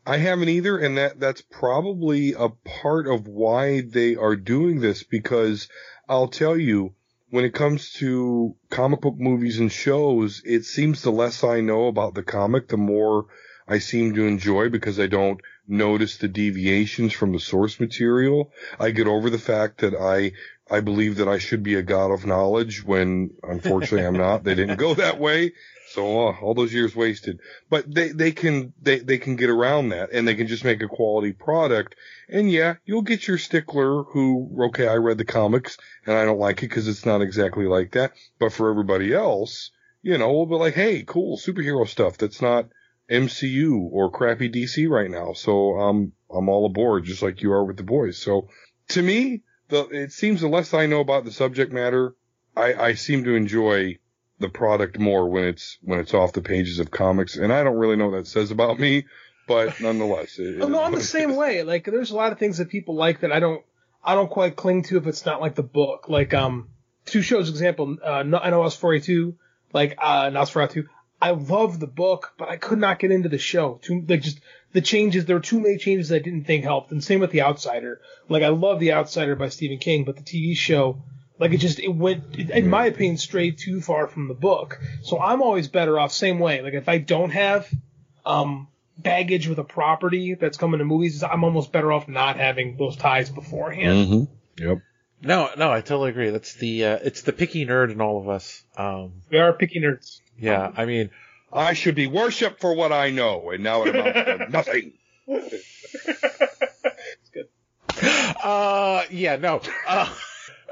I 0.08 0.18
haven't 0.18 0.48
either, 0.50 0.78
and 0.78 0.98
that 0.98 1.18
that's 1.18 1.42
probably 1.42 2.32
a 2.34 2.48
part 2.48 3.08
of 3.08 3.26
why 3.26 3.80
they 3.80 4.14
are 4.14 4.36
doing 4.36 4.78
this 4.80 5.02
because 5.02 5.68
I'll 6.08 6.28
tell 6.28 6.56
you, 6.56 6.94
when 7.30 7.44
it 7.44 7.52
comes 7.54 7.90
to 7.94 8.54
comic 8.70 9.00
book 9.00 9.16
movies 9.18 9.58
and 9.58 9.72
shows, 9.72 10.42
it 10.44 10.64
seems 10.64 11.02
the 11.02 11.10
less 11.10 11.42
I 11.42 11.60
know 11.60 11.88
about 11.88 12.14
the 12.14 12.22
comic, 12.22 12.68
the 12.68 12.76
more 12.76 13.26
I 13.66 13.80
seem 13.80 14.14
to 14.14 14.26
enjoy 14.26 14.68
because 14.68 15.00
I 15.00 15.08
don't 15.08 15.40
notice 15.68 16.16
the 16.18 16.28
deviations 16.28 17.12
from 17.12 17.32
the 17.32 17.40
source 17.40 17.80
material. 17.80 18.52
I 18.78 18.90
get 18.90 19.06
over 19.06 19.30
the 19.30 19.38
fact 19.38 19.78
that 19.78 19.94
I 19.94 20.32
I 20.68 20.80
believe 20.80 21.16
that 21.16 21.28
I 21.28 21.38
should 21.38 21.62
be 21.62 21.76
a 21.76 21.82
god 21.82 22.10
of 22.10 22.26
knowledge 22.26 22.84
when 22.84 23.30
unfortunately 23.42 24.06
I'm 24.06 24.16
not. 24.16 24.42
They 24.42 24.54
didn't 24.54 24.78
go 24.78 24.94
that 24.94 25.18
way. 25.20 25.52
So 25.88 26.28
uh, 26.28 26.36
all 26.42 26.54
those 26.54 26.74
years 26.74 26.96
wasted. 26.96 27.40
But 27.70 27.92
they, 27.92 28.08
they 28.08 28.32
can 28.32 28.72
they, 28.82 28.98
they 28.98 29.18
can 29.18 29.36
get 29.36 29.50
around 29.50 29.90
that 29.90 30.10
and 30.12 30.26
they 30.26 30.34
can 30.34 30.48
just 30.48 30.64
make 30.64 30.82
a 30.82 30.88
quality 30.88 31.32
product. 31.32 31.94
And 32.28 32.50
yeah, 32.50 32.74
you'll 32.84 33.02
get 33.02 33.28
your 33.28 33.38
stickler 33.38 34.02
who 34.02 34.66
okay, 34.68 34.88
I 34.88 34.96
read 34.96 35.18
the 35.18 35.24
comics 35.24 35.78
and 36.04 36.16
I 36.16 36.24
don't 36.24 36.40
like 36.40 36.58
it 36.58 36.68
because 36.68 36.88
it's 36.88 37.06
not 37.06 37.22
exactly 37.22 37.66
like 37.66 37.92
that. 37.92 38.12
But 38.38 38.52
for 38.52 38.68
everybody 38.70 39.14
else, 39.14 39.70
you 40.02 40.18
know, 40.18 40.32
we'll 40.32 40.46
be 40.46 40.56
like, 40.56 40.74
hey, 40.74 41.04
cool 41.04 41.38
superhero 41.38 41.88
stuff 41.88 42.18
that's 42.18 42.42
not 42.42 42.68
MCU 43.10 43.88
or 43.90 44.10
crappy 44.10 44.50
DC 44.50 44.88
right 44.88 45.10
now. 45.10 45.32
So 45.32 45.78
um, 45.78 46.12
I'm 46.30 46.48
all 46.48 46.66
aboard, 46.66 47.04
just 47.04 47.22
like 47.22 47.42
you 47.42 47.52
are 47.52 47.64
with 47.64 47.76
the 47.76 47.82
boys. 47.82 48.18
So 48.18 48.48
to 48.88 49.02
me, 49.02 49.42
the 49.68 49.88
it 49.88 50.12
seems 50.12 50.40
the 50.40 50.48
less 50.48 50.74
I 50.74 50.86
know 50.86 51.00
about 51.00 51.24
the 51.24 51.32
subject 51.32 51.72
matter, 51.72 52.14
I, 52.56 52.74
I 52.74 52.94
seem 52.94 53.24
to 53.24 53.34
enjoy 53.34 53.98
the 54.38 54.48
product 54.48 54.98
more 54.98 55.28
when 55.28 55.44
it's 55.44 55.78
when 55.82 55.98
it's 55.98 56.14
off 56.14 56.32
the 56.32 56.42
pages 56.42 56.78
of 56.78 56.90
comics. 56.90 57.36
And 57.36 57.52
I 57.52 57.62
don't 57.62 57.76
really 57.76 57.96
know 57.96 58.08
what 58.08 58.18
that 58.18 58.26
says 58.26 58.50
about 58.50 58.78
me, 58.78 59.06
but 59.46 59.80
nonetheless, 59.80 60.38
it, 60.38 60.56
no, 60.68 60.82
I'm 60.82 60.92
the 60.92 61.00
same 61.00 61.36
way. 61.36 61.62
Like, 61.62 61.84
there's 61.84 62.10
a 62.10 62.16
lot 62.16 62.32
of 62.32 62.38
things 62.38 62.58
that 62.58 62.68
people 62.68 62.94
like 62.94 63.20
that 63.20 63.32
I 63.32 63.40
don't, 63.40 63.62
I 64.04 64.14
don't 64.14 64.30
quite 64.30 64.56
cling 64.56 64.84
to 64.84 64.98
if 64.98 65.06
it's 65.06 65.24
not 65.24 65.40
like 65.40 65.54
the 65.54 65.62
book. 65.62 66.08
Like, 66.08 66.34
um, 66.34 66.68
two 67.04 67.22
shows 67.22 67.48
example, 67.48 67.96
uh, 68.04 68.10
I 68.10 68.22
know 68.24 68.38
I 68.38 68.56
was 68.56 68.76
42, 68.76 69.36
like, 69.72 69.96
uh, 69.98 70.30
NOS4A2. 70.30 70.86
I 71.20 71.30
love 71.30 71.80
the 71.80 71.86
book, 71.86 72.34
but 72.38 72.48
I 72.48 72.56
could 72.56 72.78
not 72.78 72.98
get 72.98 73.10
into 73.10 73.28
the 73.28 73.38
show. 73.38 73.80
Too, 73.82 74.04
like, 74.06 74.22
just 74.22 74.40
the 74.72 74.82
changes, 74.82 75.24
there 75.24 75.36
were 75.36 75.42
too 75.42 75.60
many 75.60 75.78
changes 75.78 76.12
I 76.12 76.18
didn't 76.18 76.44
think 76.44 76.64
helped. 76.64 76.92
And 76.92 77.02
same 77.02 77.20
with 77.20 77.30
The 77.30 77.42
Outsider. 77.42 78.00
Like, 78.28 78.42
I 78.42 78.48
love 78.48 78.80
The 78.80 78.92
Outsider 78.92 79.34
by 79.34 79.48
Stephen 79.48 79.78
King, 79.78 80.04
but 80.04 80.16
the 80.16 80.22
TV 80.22 80.54
show, 80.56 81.02
like, 81.38 81.52
it 81.52 81.58
just, 81.58 81.80
it 81.80 81.88
went, 81.88 82.36
in 82.36 82.68
my 82.68 82.86
opinion, 82.86 83.16
strayed 83.16 83.58
too 83.58 83.80
far 83.80 84.06
from 84.06 84.28
the 84.28 84.34
book. 84.34 84.78
So 85.02 85.18
I'm 85.18 85.42
always 85.42 85.68
better 85.68 85.98
off, 85.98 86.12
same 86.12 86.38
way. 86.38 86.60
Like, 86.60 86.74
if 86.74 86.88
I 86.88 86.98
don't 86.98 87.30
have, 87.30 87.68
um, 88.26 88.68
baggage 88.98 89.46
with 89.46 89.58
a 89.58 89.64
property 89.64 90.34
that's 90.34 90.58
coming 90.58 90.78
to 90.78 90.84
movies, 90.84 91.22
I'm 91.22 91.44
almost 91.44 91.72
better 91.72 91.92
off 91.92 92.08
not 92.08 92.36
having 92.36 92.76
those 92.76 92.96
ties 92.96 93.30
beforehand. 93.30 94.08
Mm-hmm. 94.08 94.68
Yep. 94.68 94.78
No, 95.22 95.50
no, 95.56 95.72
I 95.72 95.80
totally 95.80 96.10
agree. 96.10 96.30
That's 96.30 96.54
the, 96.54 96.84
uh, 96.84 96.98
it's 97.02 97.22
the 97.22 97.32
picky 97.32 97.64
nerd 97.64 97.90
in 97.90 98.00
all 98.02 98.20
of 98.20 98.28
us. 98.28 98.62
Um, 98.76 99.22
We 99.30 99.38
are 99.38 99.52
picky 99.54 99.80
nerds. 99.80 100.20
Yeah, 100.38 100.72
I 100.76 100.84
mean, 100.84 101.10
I 101.52 101.74
should 101.74 101.94
be 101.94 102.06
worshipped 102.06 102.60
for 102.60 102.74
what 102.74 102.92
I 102.92 103.10
know, 103.10 103.50
and 103.50 103.62
now 103.62 103.84
it 103.84 103.94
amounts 103.94 104.12
to 104.12 104.48
nothing. 104.50 104.92
uh, 108.42 109.04
yeah, 109.10 109.36
no. 109.36 109.60
Uh, 109.86 110.12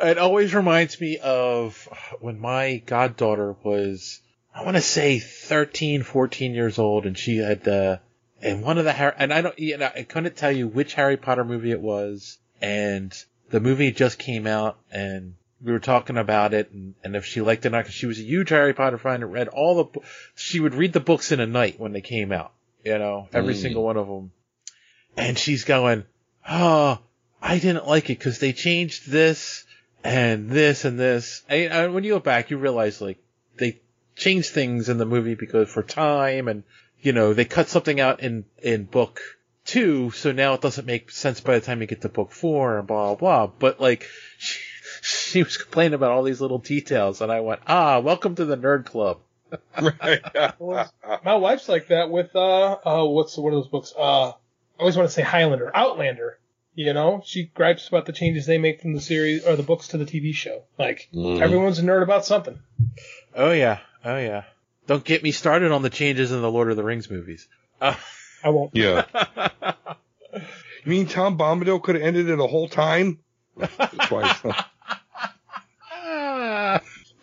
it 0.02 0.18
always 0.18 0.54
reminds 0.54 1.00
me 1.00 1.18
of 1.18 1.88
when 2.20 2.40
my 2.40 2.82
goddaughter 2.84 3.54
was, 3.62 4.20
I 4.54 4.64
want 4.64 4.76
to 4.76 4.82
say 4.82 5.18
13, 5.18 6.02
14 6.02 6.54
years 6.54 6.78
old, 6.78 7.06
and 7.06 7.16
she 7.16 7.38
had, 7.38 7.66
uh, 7.66 7.98
and 8.42 8.62
one 8.62 8.78
of 8.78 8.84
the 8.84 8.92
Harry, 8.92 9.14
and 9.16 9.32
I 9.32 9.40
don't, 9.42 9.58
you 9.58 9.78
know, 9.78 9.90
I 9.94 10.02
couldn't 10.02 10.36
tell 10.36 10.52
you 10.52 10.68
which 10.68 10.94
Harry 10.94 11.16
Potter 11.16 11.44
movie 11.44 11.70
it 11.70 11.80
was, 11.80 12.38
and 12.60 13.12
the 13.50 13.60
movie 13.60 13.92
just 13.92 14.18
came 14.18 14.46
out, 14.46 14.78
and 14.90 15.34
we 15.64 15.72
were 15.72 15.78
talking 15.80 16.18
about 16.18 16.52
it, 16.54 16.70
and, 16.72 16.94
and 17.02 17.16
if 17.16 17.24
she 17.24 17.40
liked 17.40 17.64
it 17.64 17.68
or 17.68 17.70
not, 17.70 17.84
because 17.84 17.94
she 17.94 18.06
was 18.06 18.18
a 18.18 18.22
huge 18.22 18.50
Harry 18.50 18.74
Potter 18.74 18.98
fan, 18.98 19.22
and 19.22 19.32
read 19.32 19.48
all 19.48 19.82
the, 19.84 20.00
she 20.36 20.60
would 20.60 20.74
read 20.74 20.92
the 20.92 21.00
books 21.00 21.32
in 21.32 21.40
a 21.40 21.46
night 21.46 21.80
when 21.80 21.92
they 21.92 22.00
came 22.02 22.30
out, 22.32 22.52
you 22.84 22.98
know, 22.98 23.28
every 23.32 23.54
Mm. 23.54 23.62
single 23.62 23.82
one 23.84 23.96
of 23.96 24.06
them. 24.06 24.30
And 25.16 25.38
she's 25.38 25.64
going, 25.64 26.04
oh, 26.48 26.98
I 27.40 27.58
didn't 27.58 27.86
like 27.86 28.10
it 28.10 28.18
because 28.18 28.38
they 28.40 28.52
changed 28.52 29.10
this 29.10 29.64
and 30.02 30.50
this 30.50 30.84
and 30.84 30.98
this. 30.98 31.42
And, 31.48 31.72
and 31.72 31.94
when 31.94 32.04
you 32.04 32.14
look 32.14 32.24
back, 32.24 32.50
you 32.50 32.58
realize 32.58 33.00
like 33.00 33.18
they 33.56 33.80
changed 34.16 34.50
things 34.50 34.88
in 34.88 34.98
the 34.98 35.06
movie 35.06 35.34
because 35.34 35.68
for 35.68 35.82
time 35.82 36.48
and 36.48 36.62
you 37.00 37.12
know 37.12 37.32
they 37.34 37.44
cut 37.44 37.68
something 37.68 38.00
out 38.00 38.20
in 38.20 38.44
in 38.62 38.84
book 38.84 39.20
two, 39.64 40.10
so 40.10 40.32
now 40.32 40.54
it 40.54 40.60
doesn't 40.60 40.86
make 40.86 41.10
sense 41.10 41.40
by 41.40 41.58
the 41.58 41.64
time 41.64 41.80
you 41.80 41.86
get 41.86 42.02
to 42.02 42.08
book 42.08 42.32
four 42.32 42.78
and 42.78 42.86
blah 42.86 43.14
blah. 43.14 43.46
blah. 43.46 43.54
But 43.58 43.80
like 43.80 44.06
she, 44.38 44.60
she 45.32 45.42
was 45.42 45.56
complaining 45.56 45.94
about 45.94 46.12
all 46.12 46.22
these 46.22 46.40
little 46.40 46.58
details, 46.58 47.20
and 47.20 47.30
I 47.30 47.40
went, 47.40 47.60
ah, 47.66 48.00
welcome 48.00 48.34
to 48.36 48.44
the 48.44 48.56
nerd 48.56 48.86
club. 48.86 49.18
My 51.24 51.34
wife's 51.36 51.68
like 51.68 51.88
that 51.88 52.10
with 52.10 52.34
uh 52.34 52.76
uh 52.84 53.04
what's 53.04 53.36
one 53.36 53.52
of 53.52 53.58
those 53.58 53.68
books? 53.68 53.92
Uh 53.96 54.30
I 54.30 54.34
always 54.80 54.96
want 54.96 55.08
to 55.08 55.14
say 55.14 55.22
Highlander, 55.22 55.70
Outlander. 55.74 56.38
You 56.74 56.92
know, 56.92 57.22
she 57.24 57.44
gripes 57.44 57.86
about 57.86 58.06
the 58.06 58.12
changes 58.12 58.46
they 58.46 58.58
make 58.58 58.80
from 58.80 58.94
the 58.94 59.00
series 59.00 59.46
or 59.46 59.54
the 59.54 59.62
books 59.62 59.88
to 59.88 59.98
the 59.98 60.06
TV 60.06 60.34
show. 60.34 60.62
Like 60.78 61.08
Mm. 61.14 61.40
everyone's 61.40 61.78
a 61.78 61.82
nerd 61.82 62.02
about 62.02 62.24
something. 62.24 62.58
Oh 63.34 63.52
yeah, 63.52 63.78
oh 64.04 64.18
yeah. 64.18 64.44
Don't 64.86 65.04
get 65.04 65.22
me 65.22 65.30
started 65.30 65.70
on 65.70 65.82
the 65.82 65.90
changes 65.90 66.32
in 66.32 66.42
the 66.42 66.50
Lord 66.50 66.70
of 66.70 66.76
the 66.76 66.82
Rings 66.82 67.08
movies. 67.08 67.46
Uh, 67.80 67.94
I 68.42 68.48
won't. 68.48 68.74
Yeah. 68.74 69.04
you 70.34 70.40
mean 70.84 71.06
Tom 71.06 71.38
Bombadil 71.38 71.82
could 71.82 71.94
have 71.94 72.04
ended 72.04 72.28
it 72.28 72.38
a 72.40 72.46
whole 72.46 72.68
time? 72.68 73.20
Twice. 73.56 74.42
why. 74.42 74.64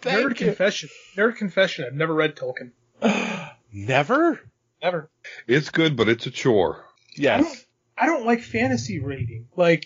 Ah, 0.05 0.09
Nerd 0.09 0.35
confession. 0.35 0.89
Nerd 1.15 1.35
confession. 1.37 1.85
I've 1.85 1.93
never 1.93 2.13
read 2.13 2.35
Tolkien. 2.35 2.71
Never? 3.73 4.39
Never. 4.81 5.09
It's 5.47 5.69
good, 5.69 5.95
but 5.95 6.09
it's 6.09 6.25
a 6.25 6.31
chore. 6.31 6.85
Yes. 7.15 7.65
I 7.97 8.05
don't 8.07 8.25
like 8.25 8.41
fantasy 8.41 8.99
reading. 8.99 9.47
Like 9.55 9.85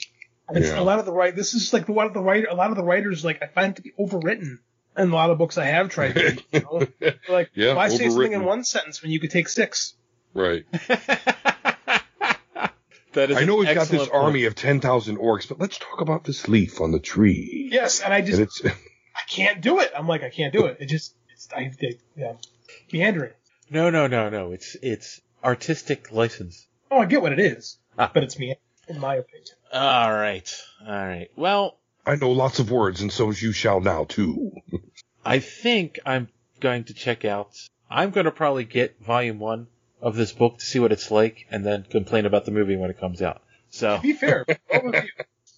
it's 0.50 0.68
Yeah. 0.70 0.80
a 0.80 0.84
lot 0.84 1.00
of 1.00 1.06
the 1.06 1.12
right. 1.12 1.36
This 1.36 1.54
is 1.54 1.74
like 1.74 1.86
the 1.86 1.92
one 1.92 2.08
of 2.08 2.14
the 2.14 2.22
writer. 2.22 2.48
A 2.50 2.56
lot 2.56 2.70
of 2.72 2.78
the 2.78 2.84
writers 2.84 3.26
like 3.26 3.42
I 3.44 3.48
find 3.48 3.72
it 3.74 3.76
to 3.78 3.82
be 3.82 3.92
overwritten. 4.00 4.60
in 4.98 5.10
a 5.12 5.14
lot 5.16 5.30
of 5.32 5.38
books 5.38 5.58
I 5.58 5.66
have 5.66 5.90
tried 5.90 6.14
to 6.14 6.24
read. 6.24 6.44
You 6.54 6.60
know? 6.62 6.88
like 7.30 7.52
Yeah, 7.54 7.74
why 7.74 7.90
say 7.90 8.10
something 8.10 8.32
in 8.34 8.46
one 8.46 8.64
sentence 8.64 9.02
when 9.02 9.12
you 9.12 9.20
could 9.20 9.32
take 9.32 9.50
six? 9.50 9.96
Right. 10.34 10.66
That 13.14 13.32
is 13.32 13.38
I 13.38 13.46
know 13.46 13.62
an 13.62 13.66
we've 13.68 13.74
got 13.76 13.88
this 13.88 14.10
point. 14.10 14.14
army 14.14 14.44
of 14.44 14.56
10,000 14.56 15.18
orcs, 15.18 15.48
but 15.48 15.58
let's 15.58 15.78
talk 15.78 16.02
about 16.02 16.26
this 16.26 16.50
leaf 16.50 16.82
on 16.82 16.92
the 16.92 17.00
tree. 17.00 17.70
Yes, 17.72 18.02
and 18.02 18.14
I 18.14 18.20
just 18.20 18.40
And 18.40 18.48
it's, 18.48 18.62
I 19.16 19.22
can't 19.30 19.62
do 19.62 19.80
it. 19.80 19.92
I'm 19.96 20.08
like 20.08 20.24
I 20.24 20.30
can't 20.30 20.54
do 20.54 20.66
it. 20.66 20.78
It 20.80 20.88
just 20.88 21.16
it's 21.32 21.48
I, 21.56 21.62
I 21.62 21.72
yeah 22.16 22.34
meandering. 22.92 23.34
No, 23.70 23.90
no, 23.90 24.08
no, 24.08 24.30
no. 24.30 24.52
It's 24.52 24.76
it's 24.82 25.22
artistic 25.44 26.12
license. 26.12 26.68
Oh, 26.92 27.00
I 27.00 27.06
get 27.06 27.22
what 27.22 27.32
it 27.34 27.40
is, 27.40 27.78
Ah. 27.98 28.12
but 28.14 28.24
it's 28.24 28.38
me 28.38 28.56
in 28.88 29.00
my 29.00 29.16
opinion. 29.16 29.48
All 29.74 30.12
right, 30.14 30.52
all 30.86 30.94
right. 30.94 31.30
Well, 31.36 31.78
I 32.06 32.16
know 32.16 32.32
lots 32.32 32.60
of 32.60 32.70
words, 32.72 33.02
and 33.02 33.12
so 33.12 33.32
you 33.32 33.52
shall 33.52 33.82
now 33.82 34.04
too. 34.06 34.52
I 35.26 35.40
think 35.40 36.00
I'm 36.06 36.30
going 36.60 36.84
to 36.86 36.94
check 36.94 37.26
out. 37.26 37.52
I'm 37.90 38.12
going 38.12 38.26
to 38.26 38.32
probably 38.32 38.64
get 38.66 39.00
volume 39.04 39.40
one 39.40 39.68
of 40.02 40.16
this 40.16 40.32
book 40.32 40.60
to 40.60 40.66
see 40.66 40.80
what 40.80 40.92
it's 40.92 41.10
like, 41.10 41.48
and 41.50 41.66
then 41.66 41.84
complain 41.90 42.26
about 42.26 42.46
the 42.46 42.52
movie 42.52 42.76
when 42.76 42.90
it 42.92 43.00
comes 43.00 43.22
out. 43.22 43.42
So 43.72 43.96
To 43.98 44.02
be 44.02 44.14
fair, 44.14 44.46
well 44.72 44.82
reviewed, 44.84 45.12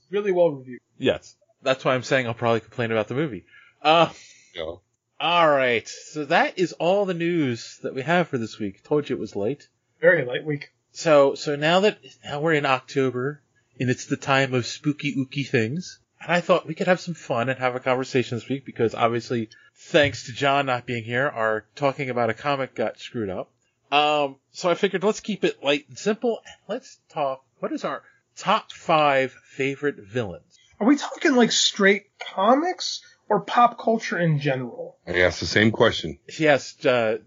really 0.10 0.32
well 0.32 0.52
reviewed. 0.52 0.80
yes, 0.98 1.36
that's 1.62 1.84
why 1.86 1.94
I'm 1.96 2.04
saying 2.04 2.28
I'll 2.28 2.34
probably 2.34 2.60
complain 2.62 2.92
about 2.92 3.08
the 3.08 3.16
movie. 3.16 3.46
Uh, 3.82 4.10
Yeah. 4.56 4.76
all 5.20 5.50
right. 5.50 5.88
So 5.88 6.26
that 6.26 6.58
is 6.60 6.74
all 6.74 7.06
the 7.06 7.14
news 7.14 7.80
that 7.84 7.94
we 7.96 8.02
have 8.02 8.28
for 8.28 8.38
this 8.38 8.60
week. 8.60 8.84
Told 8.84 9.10
you 9.10 9.16
it 9.16 9.20
was 9.20 9.36
late. 9.36 9.68
Very 10.02 10.26
light 10.26 10.46
week. 10.46 10.72
So 10.92 11.36
so 11.36 11.56
now 11.56 11.82
that 11.82 12.00
now 12.24 12.40
we're 12.40 12.54
in 12.54 12.66
October 12.66 13.42
and 13.80 13.90
it's 13.90 14.06
the 14.06 14.18
time 14.18 14.54
of 14.54 14.66
spooky 14.66 15.16
ooky 15.16 15.48
things, 15.48 16.00
and 16.22 16.32
I 16.32 16.42
thought 16.42 16.68
we 16.68 16.74
could 16.74 16.88
have 16.88 17.00
some 17.00 17.14
fun 17.14 17.50
and 17.50 17.60
have 17.60 17.76
a 17.76 17.80
conversation 17.80 18.38
this 18.38 18.50
week 18.50 18.66
because 18.66 18.96
obviously, 18.96 19.50
thanks 19.76 20.26
to 20.26 20.32
John 20.34 20.66
not 20.66 20.88
being 20.88 21.04
here, 21.04 21.28
our 21.28 21.66
talking 21.76 22.10
about 22.10 22.32
a 22.32 22.34
comic 22.34 22.74
got 22.74 23.00
screwed 23.00 23.30
up. 23.30 23.52
Um, 23.92 24.38
so 24.52 24.70
I 24.70 24.74
figured 24.74 25.04
let's 25.04 25.20
keep 25.20 25.44
it 25.44 25.64
light 25.64 25.86
and 25.88 25.98
simple 25.98 26.40
and 26.46 26.56
let's 26.68 26.98
talk. 27.10 27.44
What 27.60 27.72
is 27.72 27.84
our 27.86 28.02
top 28.36 28.72
five 28.72 29.32
favorite 29.52 29.98
villains? 29.98 30.57
Are 30.80 30.88
we 30.88 30.96
talking 30.96 31.36
like 31.36 31.52
straight 31.52 32.06
comics 32.20 33.02
or 33.30 33.40
pop 33.42 33.80
culture 33.80 34.18
in 34.18 34.40
general? 34.40 34.98
I 35.08 35.22
asked 35.22 35.40
the 35.40 35.48
same 35.48 35.72
question. 35.72 36.20
Yes, 36.38 36.86
uh, 36.86 37.18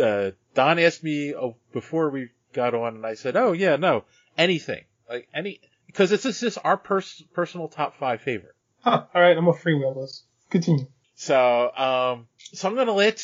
uh, 0.00 0.30
Don 0.54 0.78
asked 0.78 1.02
me 1.02 1.34
oh, 1.34 1.56
before 1.72 2.10
we 2.10 2.30
got 2.52 2.74
on, 2.74 2.96
and 2.96 3.06
I 3.06 3.14
said, 3.14 3.36
"Oh 3.36 3.52
yeah, 3.52 3.76
no, 3.76 4.04
anything 4.38 4.84
like 5.08 5.28
any." 5.34 5.60
Because 5.86 6.12
it's 6.12 6.22
just 6.40 6.58
our 6.62 6.76
pers- 6.76 7.22
personal 7.34 7.66
top 7.66 7.96
five 7.96 8.20
favorite. 8.20 8.54
Huh, 8.80 9.06
all 9.14 9.20
right, 9.20 9.36
I'm 9.36 9.44
gonna 9.44 9.56
freewheel 9.56 10.00
this. 10.00 10.24
Continue. 10.48 10.86
So, 11.16 11.70
um, 11.76 12.28
so 12.52 12.68
I'm 12.68 12.76
gonna 12.76 12.92
let 12.92 13.22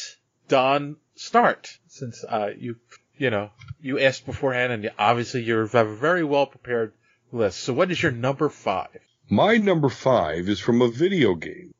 Don 0.49 0.96
start 1.14 1.79
since 1.87 2.25
uh, 2.25 2.51
you, 2.59 2.77
you 3.16 3.31
know, 3.31 3.51
you 3.81 4.01
asked 4.01 4.27
beforehand, 4.27 4.72
and 4.72 4.90
obviously 4.99 5.42
you 5.42 5.59
have 5.59 5.75
a 5.75 5.85
very 5.85 6.25
well 6.25 6.46
prepared 6.46 6.92
list. 7.31 7.61
So, 7.61 7.72
what 7.72 7.90
is 7.90 8.03
your 8.03 8.12
number 8.12 8.49
five? 8.49 9.01
My 9.29 9.57
number 9.57 9.89
five 9.89 10.49
is 10.49 10.61
from 10.61 10.81
a 10.83 10.89
video 10.89 11.35
game, 11.35 11.75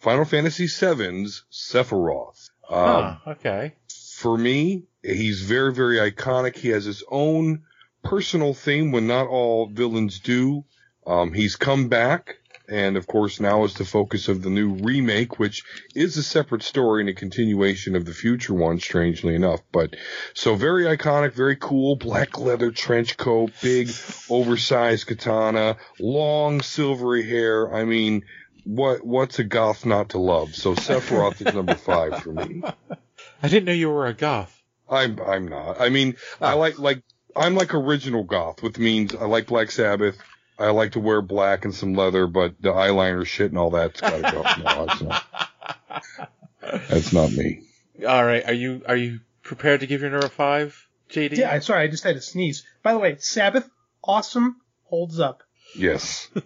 Final 0.00 0.24
Fantasy 0.24 0.66
VII's 0.66 1.44
Sephiroth. 1.50 2.50
Um, 2.68 3.18
Huh, 3.24 3.30
okay. 3.32 3.74
for 4.20 4.36
me, 4.36 4.84
he's 5.02 5.42
very, 5.42 5.72
very 5.72 5.96
iconic. 5.96 6.56
He 6.56 6.68
has 6.68 6.84
his 6.84 7.02
own 7.10 7.62
personal 8.04 8.52
theme 8.54 8.92
when 8.92 9.06
not 9.06 9.28
all 9.28 9.66
villains 9.66 10.20
do. 10.20 10.64
Um, 11.06 11.32
he's 11.32 11.56
come 11.56 11.88
back, 11.88 12.36
and 12.70 12.96
of 12.96 13.06
course 13.06 13.40
now 13.40 13.64
is 13.64 13.74
the 13.74 13.84
focus 13.84 14.28
of 14.28 14.42
the 14.42 14.50
new 14.50 14.74
remake, 14.74 15.38
which 15.38 15.64
is 15.94 16.16
a 16.16 16.22
separate 16.22 16.62
story 16.62 17.02
and 17.02 17.10
a 17.10 17.14
continuation 17.14 17.96
of 17.96 18.04
the 18.04 18.14
future 18.14 18.54
one, 18.54 18.78
strangely 18.78 19.34
enough. 19.34 19.60
But 19.72 19.96
so 20.34 20.54
very 20.54 20.84
iconic, 20.84 21.32
very 21.32 21.56
cool, 21.56 21.96
black 21.96 22.38
leather 22.38 22.70
trench 22.70 23.16
coat, 23.16 23.52
big, 23.60 23.90
oversized 24.30 25.06
katana, 25.06 25.76
long 25.98 26.62
silvery 26.62 27.28
hair. 27.28 27.74
I 27.74 27.84
mean, 27.84 28.24
what 28.64 29.04
what's 29.04 29.38
a 29.38 29.44
goth 29.44 29.84
not 29.84 30.10
to 30.10 30.18
love? 30.18 30.54
So 30.54 30.74
Sephiroth 30.74 31.46
is 31.46 31.54
number 31.54 31.74
five 31.74 32.22
for 32.22 32.32
me. 32.32 32.62
I 33.42 33.48
didn't 33.48 33.64
know 33.64 33.72
you 33.72 33.90
were 33.90 34.06
a 34.06 34.14
goth. 34.14 34.62
I'm 34.88 35.20
I'm 35.20 35.48
not. 35.48 35.80
I 35.80 35.88
mean, 35.88 36.16
I 36.40 36.52
ah. 36.52 36.56
like 36.56 36.78
like 36.78 37.02
I'm 37.36 37.54
like 37.54 37.74
original 37.74 38.24
goth, 38.24 38.62
which 38.62 38.78
means 38.78 39.14
I 39.14 39.24
like 39.24 39.46
Black 39.46 39.70
Sabbath. 39.70 40.18
I 40.60 40.70
like 40.70 40.92
to 40.92 41.00
wear 41.00 41.22
black 41.22 41.64
and 41.64 41.74
some 41.74 41.94
leather, 41.94 42.26
but 42.26 42.60
the 42.60 42.72
eyeliner 42.72 43.26
shit 43.26 43.50
and 43.50 43.58
all 43.58 43.70
that's 43.70 44.00
gotta 44.00 44.20
go. 44.30 44.42
No, 44.62 44.86
that's 44.86 45.02
not. 45.02 45.24
That's 46.88 47.12
not 47.12 47.32
me. 47.32 47.62
All 48.06 48.24
right, 48.24 48.46
are 48.46 48.52
you 48.52 48.82
are 48.86 48.94
you 48.96 49.20
prepared 49.42 49.80
to 49.80 49.86
give 49.86 50.02
your 50.02 50.10
number 50.10 50.28
five, 50.28 50.86
JD? 51.10 51.36
Yeah, 51.36 51.50
I'm 51.50 51.62
sorry, 51.62 51.82
I 51.82 51.88
just 51.88 52.04
had 52.04 52.14
to 52.14 52.20
sneeze. 52.20 52.64
By 52.82 52.92
the 52.92 52.98
way, 52.98 53.16
Sabbath, 53.18 53.68
awesome, 54.04 54.60
holds 54.84 55.18
up. 55.18 55.42
Yes. 55.74 56.28
The 56.34 56.42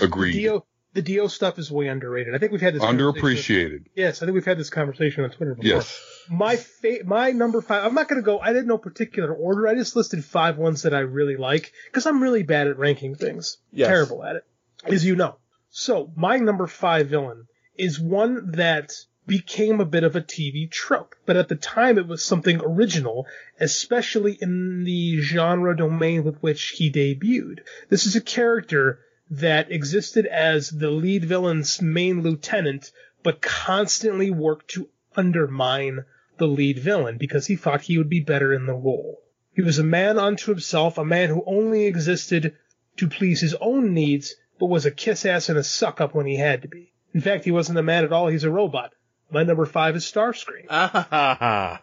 Agreed. 0.02 0.32
Dio, 0.32 0.66
the 0.96 1.02
Dio 1.02 1.26
stuff 1.26 1.58
is 1.58 1.70
way 1.70 1.88
underrated. 1.88 2.34
I 2.34 2.38
think 2.38 2.52
we've 2.52 2.60
had 2.62 2.74
this 2.74 2.82
Underappreciated. 2.82 3.84
Yes, 3.94 4.22
I 4.22 4.24
think 4.24 4.34
we've 4.34 4.46
had 4.46 4.58
this 4.58 4.70
conversation 4.70 5.24
on 5.24 5.30
Twitter 5.30 5.54
before. 5.54 5.76
Yes. 5.76 6.00
My 6.30 6.56
fa- 6.56 7.04
my 7.04 7.32
number 7.32 7.60
five. 7.60 7.84
I'm 7.84 7.94
not 7.94 8.08
gonna 8.08 8.22
go. 8.22 8.38
I 8.38 8.54
did 8.54 8.66
no 8.66 8.78
particular 8.78 9.32
order. 9.32 9.68
I 9.68 9.74
just 9.74 9.94
listed 9.94 10.24
five 10.24 10.56
ones 10.56 10.82
that 10.82 10.94
I 10.94 11.00
really 11.00 11.36
like 11.36 11.70
because 11.84 12.06
I'm 12.06 12.22
really 12.22 12.44
bad 12.44 12.66
at 12.66 12.78
ranking 12.78 13.14
things. 13.14 13.58
Yes. 13.70 13.88
Terrible 13.88 14.24
at 14.24 14.36
it, 14.36 14.44
as 14.84 15.04
you 15.04 15.16
know. 15.16 15.36
So 15.68 16.10
my 16.16 16.38
number 16.38 16.66
five 16.66 17.08
villain 17.08 17.46
is 17.76 18.00
one 18.00 18.52
that 18.52 18.92
became 19.26 19.80
a 19.82 19.84
bit 19.84 20.02
of 20.02 20.16
a 20.16 20.22
TV 20.22 20.70
trope, 20.70 21.14
but 21.26 21.36
at 21.36 21.48
the 21.48 21.56
time 21.56 21.98
it 21.98 22.06
was 22.06 22.24
something 22.24 22.62
original, 22.64 23.26
especially 23.60 24.38
in 24.40 24.84
the 24.84 25.20
genre 25.20 25.76
domain 25.76 26.24
with 26.24 26.38
which 26.38 26.68
he 26.70 26.90
debuted. 26.90 27.58
This 27.90 28.06
is 28.06 28.16
a 28.16 28.22
character 28.22 29.00
that 29.30 29.72
existed 29.72 30.26
as 30.26 30.70
the 30.70 30.90
lead 30.90 31.24
villain's 31.24 31.82
main 31.82 32.22
lieutenant, 32.22 32.92
but 33.22 33.42
constantly 33.42 34.30
worked 34.30 34.68
to 34.70 34.88
undermine 35.16 36.04
the 36.38 36.46
lead 36.46 36.78
villain 36.78 37.16
because 37.18 37.46
he 37.46 37.56
thought 37.56 37.80
he 37.80 37.98
would 37.98 38.08
be 38.08 38.20
better 38.20 38.52
in 38.52 38.66
the 38.66 38.74
role. 38.74 39.22
He 39.54 39.62
was 39.62 39.78
a 39.78 39.84
man 39.84 40.18
unto 40.18 40.50
himself, 40.50 40.98
a 40.98 41.04
man 41.04 41.30
who 41.30 41.42
only 41.46 41.86
existed 41.86 42.54
to 42.98 43.08
please 43.08 43.40
his 43.40 43.54
own 43.54 43.94
needs, 43.94 44.34
but 44.58 44.66
was 44.66 44.86
a 44.86 44.90
kiss 44.90 45.24
ass 45.24 45.48
and 45.48 45.58
a 45.58 45.64
suck 45.64 46.00
up 46.00 46.14
when 46.14 46.26
he 46.26 46.36
had 46.36 46.62
to 46.62 46.68
be. 46.68 46.92
In 47.14 47.20
fact, 47.20 47.44
he 47.44 47.50
wasn't 47.50 47.78
a 47.78 47.82
man 47.82 48.04
at 48.04 48.12
all, 48.12 48.28
he's 48.28 48.44
a 48.44 48.50
robot. 48.50 48.92
My 49.30 49.42
number 49.42 49.66
five 49.66 49.96
is 49.96 50.04
Starscream. 50.04 50.66
Ah, 50.70 51.80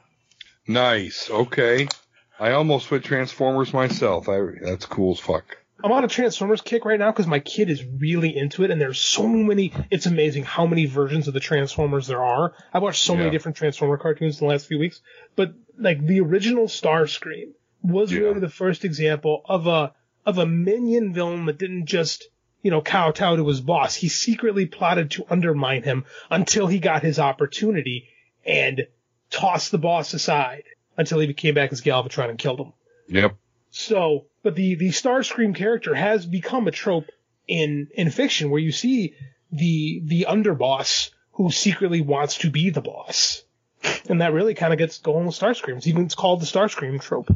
Nice. 0.67 1.29
Okay. 1.29 1.87
I 2.39 2.51
almost 2.51 2.87
put 2.87 3.03
Transformers 3.03 3.73
myself. 3.73 4.29
I 4.29 4.39
that's 4.61 4.85
cool 4.85 5.13
as 5.13 5.19
fuck. 5.19 5.57
I'm 5.83 5.91
on 5.91 6.03
a 6.05 6.07
Transformers 6.07 6.61
kick 6.61 6.85
right 6.85 6.97
now 6.97 7.11
because 7.11 7.27
my 7.27 7.39
kid 7.39 7.69
is 7.69 7.83
really 7.83 8.35
into 8.35 8.63
it, 8.63 8.71
and 8.71 8.79
there's 8.79 8.99
so 8.99 9.27
many. 9.27 9.73
It's 9.91 10.05
amazing 10.05 10.43
how 10.45 10.65
many 10.65 10.85
versions 10.85 11.27
of 11.27 11.33
the 11.33 11.39
Transformers 11.41 12.07
there 12.07 12.23
are. 12.23 12.53
I've 12.73 12.81
watched 12.81 13.03
so 13.03 13.15
many 13.15 13.29
different 13.31 13.57
Transformer 13.57 13.97
cartoons 13.97 14.39
in 14.39 14.47
the 14.47 14.51
last 14.53 14.67
few 14.67 14.79
weeks, 14.79 15.01
but 15.35 15.53
like 15.77 16.05
the 16.05 16.21
original 16.21 16.67
Starscream 16.67 17.51
was 17.81 18.13
Yeah. 18.13 18.21
really 18.21 18.39
the 18.39 18.49
first 18.49 18.85
example 18.85 19.41
of 19.45 19.67
a 19.67 19.93
of 20.25 20.37
a 20.37 20.45
minion 20.45 21.13
villain 21.13 21.45
that 21.47 21.57
didn't 21.57 21.85
just 21.87 22.29
you 22.61 22.71
know 22.71 22.81
kowtow 22.81 23.35
to 23.35 23.45
his 23.47 23.59
boss. 23.59 23.93
He 23.93 24.07
secretly 24.07 24.65
plotted 24.65 25.11
to 25.11 25.25
undermine 25.29 25.83
him 25.83 26.05
until 26.31 26.67
he 26.67 26.79
got 26.79 27.03
his 27.03 27.19
opportunity 27.19 28.07
and 28.45 28.87
tossed 29.29 29.71
the 29.71 29.77
boss 29.77 30.13
aside 30.13 30.63
until 30.95 31.19
he 31.19 31.33
came 31.33 31.55
back 31.55 31.73
as 31.73 31.81
Galvatron 31.81 32.29
and 32.29 32.37
killed 32.39 32.61
him. 32.61 32.73
Yep. 33.09 33.35
So, 33.75 34.25
but 34.43 34.55
the 34.55 34.75
the 34.75 34.89
Starscream 34.89 35.55
character 35.55 35.95
has 35.95 36.27
become 36.27 36.67
a 36.67 36.71
trope 36.71 37.09
in 37.47 37.87
in 37.95 38.11
fiction 38.11 38.51
where 38.51 38.61
you 38.61 38.71
see 38.71 39.15
the 39.51 39.99
the 40.05 40.27
underboss 40.29 41.09
who 41.33 41.49
secretly 41.49 41.99
wants 41.99 42.37
to 42.39 42.51
be 42.51 42.69
the 42.69 42.81
boss, 42.81 43.43
and 44.07 44.21
that 44.21 44.31
really 44.31 44.53
kind 44.53 44.73
of 44.73 44.79
gets 44.79 44.99
going 44.99 45.25
with 45.25 45.33
Starscream. 45.35 45.77
It's 45.77 45.87
even 45.87 46.05
it's 46.05 46.13
called 46.13 46.39
the 46.39 46.45
Starscream 46.45 47.01
trope. 47.01 47.35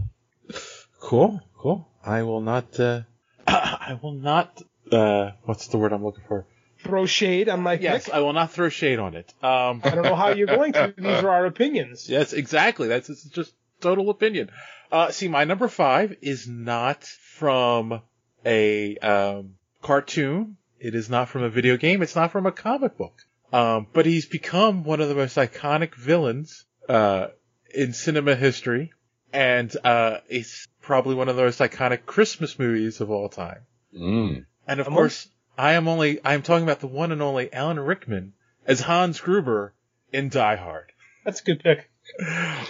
cool, 0.99 1.41
cool. 1.57 1.87
I 2.05 2.21
will 2.21 2.41
not. 2.41 2.79
Uh, 2.79 3.01
I 3.47 3.97
will 3.99 4.13
not. 4.13 4.61
Uh, 4.91 5.31
what's 5.45 5.67
the 5.69 5.79
word 5.79 5.91
I'm 5.91 6.05
looking 6.05 6.23
for? 6.27 6.45
Throw 6.83 7.07
shade 7.07 7.49
on 7.49 7.63
my 7.63 7.73
Yes, 7.73 8.05
pick. 8.05 8.13
I 8.13 8.19
will 8.19 8.33
not 8.33 8.51
throw 8.51 8.69
shade 8.69 8.99
on 8.99 9.15
it. 9.15 9.33
Um, 9.41 9.81
I 9.83 9.89
don't 9.89 10.03
know 10.03 10.15
how 10.15 10.29
you're 10.29 10.45
going 10.45 10.73
to. 10.73 10.93
These 10.97 11.23
are 11.23 11.29
our 11.31 11.47
opinions. 11.47 12.07
Yes, 12.07 12.33
exactly. 12.33 12.87
That's 12.87 13.09
it's 13.09 13.23
just 13.23 13.53
total 13.81 14.11
opinion. 14.11 14.51
Uh, 14.91 15.11
see, 15.11 15.27
my 15.27 15.43
number 15.43 15.67
five 15.67 16.15
is 16.21 16.47
not 16.47 17.03
from 17.03 18.01
a 18.45 18.97
um, 18.97 19.55
cartoon. 19.81 20.57
It 20.79 20.95
is 20.95 21.09
not 21.09 21.29
from 21.29 21.43
a 21.43 21.49
video 21.49 21.77
game. 21.77 22.01
It's 22.01 22.15
not 22.15 22.31
from 22.31 22.45
a 22.45 22.51
comic 22.51 22.97
book. 22.97 23.21
Um, 23.51 23.87
but 23.93 24.05
he's 24.05 24.25
become 24.25 24.83
one 24.83 25.01
of 25.01 25.09
the 25.09 25.15
most 25.15 25.37
iconic 25.37 25.95
villains 25.95 26.65
uh, 26.89 27.27
in 27.73 27.93
cinema 27.93 28.35
history, 28.35 28.91
and 29.31 29.73
uh, 29.83 30.17
it's 30.27 30.67
probably 30.81 31.15
one 31.15 31.29
of 31.29 31.35
the 31.35 31.43
most 31.43 31.59
iconic 31.59 32.05
Christmas 32.05 32.59
movies 32.59 32.99
of 32.99 33.09
all 33.09 33.29
time. 33.29 33.61
Mm. 33.97 34.45
And 34.67 34.79
of 34.79 34.87
I'm 34.87 34.93
course, 34.93 35.29
I 35.57 35.73
am 35.73 35.87
only 35.87 36.23
I 36.23 36.33
am 36.33 36.41
talking 36.41 36.63
about 36.63 36.81
the 36.81 36.87
one 36.87 37.11
and 37.11 37.21
only 37.21 37.51
Alan 37.53 37.79
Rickman 37.79 38.33
as 38.65 38.81
Hans 38.81 39.19
Gruber 39.21 39.73
in 40.11 40.29
Die 40.29 40.55
Hard. 40.55 40.91
That's 41.23 41.41
a 41.41 41.43
good 41.43 41.63
pick. 41.63 41.89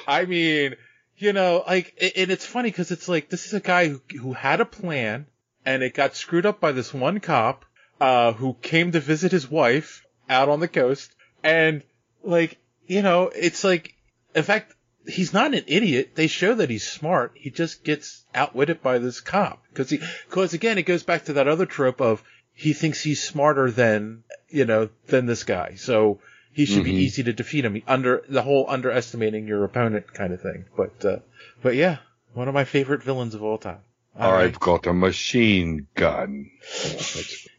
I 0.07 0.25
mean, 0.25 0.75
you 1.17 1.33
know, 1.33 1.63
like, 1.67 1.93
and 2.15 2.31
it's 2.31 2.45
funny 2.45 2.69
because 2.69 2.91
it's 2.91 3.09
like 3.09 3.29
this 3.29 3.47
is 3.47 3.53
a 3.53 3.59
guy 3.59 3.87
who 3.87 4.01
who 4.19 4.33
had 4.33 4.61
a 4.61 4.65
plan 4.65 5.25
and 5.65 5.83
it 5.83 5.93
got 5.93 6.15
screwed 6.15 6.45
up 6.45 6.59
by 6.61 6.71
this 6.71 6.93
one 6.93 7.19
cop 7.19 7.65
uh, 7.99 8.31
who 8.33 8.55
came 8.61 8.91
to 8.91 8.99
visit 8.99 9.31
his 9.31 9.49
wife 9.49 10.05
out 10.29 10.49
on 10.49 10.59
the 10.59 10.67
coast, 10.67 11.13
and 11.43 11.83
like, 12.23 12.57
you 12.85 13.01
know, 13.01 13.31
it's 13.35 13.63
like, 13.63 13.95
in 14.35 14.43
fact, 14.43 14.73
he's 15.07 15.33
not 15.33 15.53
an 15.53 15.63
idiot. 15.67 16.11
They 16.15 16.27
show 16.27 16.53
that 16.55 16.69
he's 16.69 16.87
smart. 16.87 17.31
He 17.35 17.49
just 17.49 17.83
gets 17.83 18.23
outwitted 18.35 18.81
by 18.81 18.99
this 18.99 19.19
cop 19.19 19.63
because 19.69 19.89
he, 19.89 19.99
because 20.27 20.53
again, 20.53 20.77
it 20.77 20.83
goes 20.83 21.03
back 21.03 21.25
to 21.25 21.33
that 21.33 21.47
other 21.47 21.65
trope 21.65 22.01
of 22.01 22.23
he 22.53 22.73
thinks 22.73 23.01
he's 23.01 23.23
smarter 23.23 23.71
than 23.71 24.23
you 24.49 24.65
know 24.65 24.89
than 25.07 25.25
this 25.25 25.43
guy, 25.43 25.75
so 25.75 26.19
he 26.57 26.65
should 26.65 26.83
be 26.83 26.93
Mhm. 26.93 27.05
easy 27.05 27.21
to 27.21 27.33
defeat 27.33 27.63
him. 27.63 27.79
Under 27.85 28.23
the 28.27 28.41
whole 28.41 28.65
underestimating 28.67 29.47
your 29.47 29.63
opponent 29.63 30.11
kind 30.11 30.33
of 30.33 30.41
thing. 30.41 30.65
But 30.75 31.05
uh, 31.05 31.19
but 31.61 31.75
yeah, 31.75 31.97
one 32.33 32.47
of 32.47 32.55
my 32.55 32.63
favorite 32.63 33.03
villains 33.03 33.35
of 33.35 33.43
all 33.43 33.59
time. 33.59 33.81
All 34.19 34.31
right. 34.31 34.45
I've 34.45 34.59
got 34.59 34.87
a 34.87 34.93
machine 34.93 35.85
gun. 35.93 36.49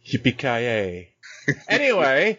Yippee 0.04 1.06
Anyway, 1.68 2.38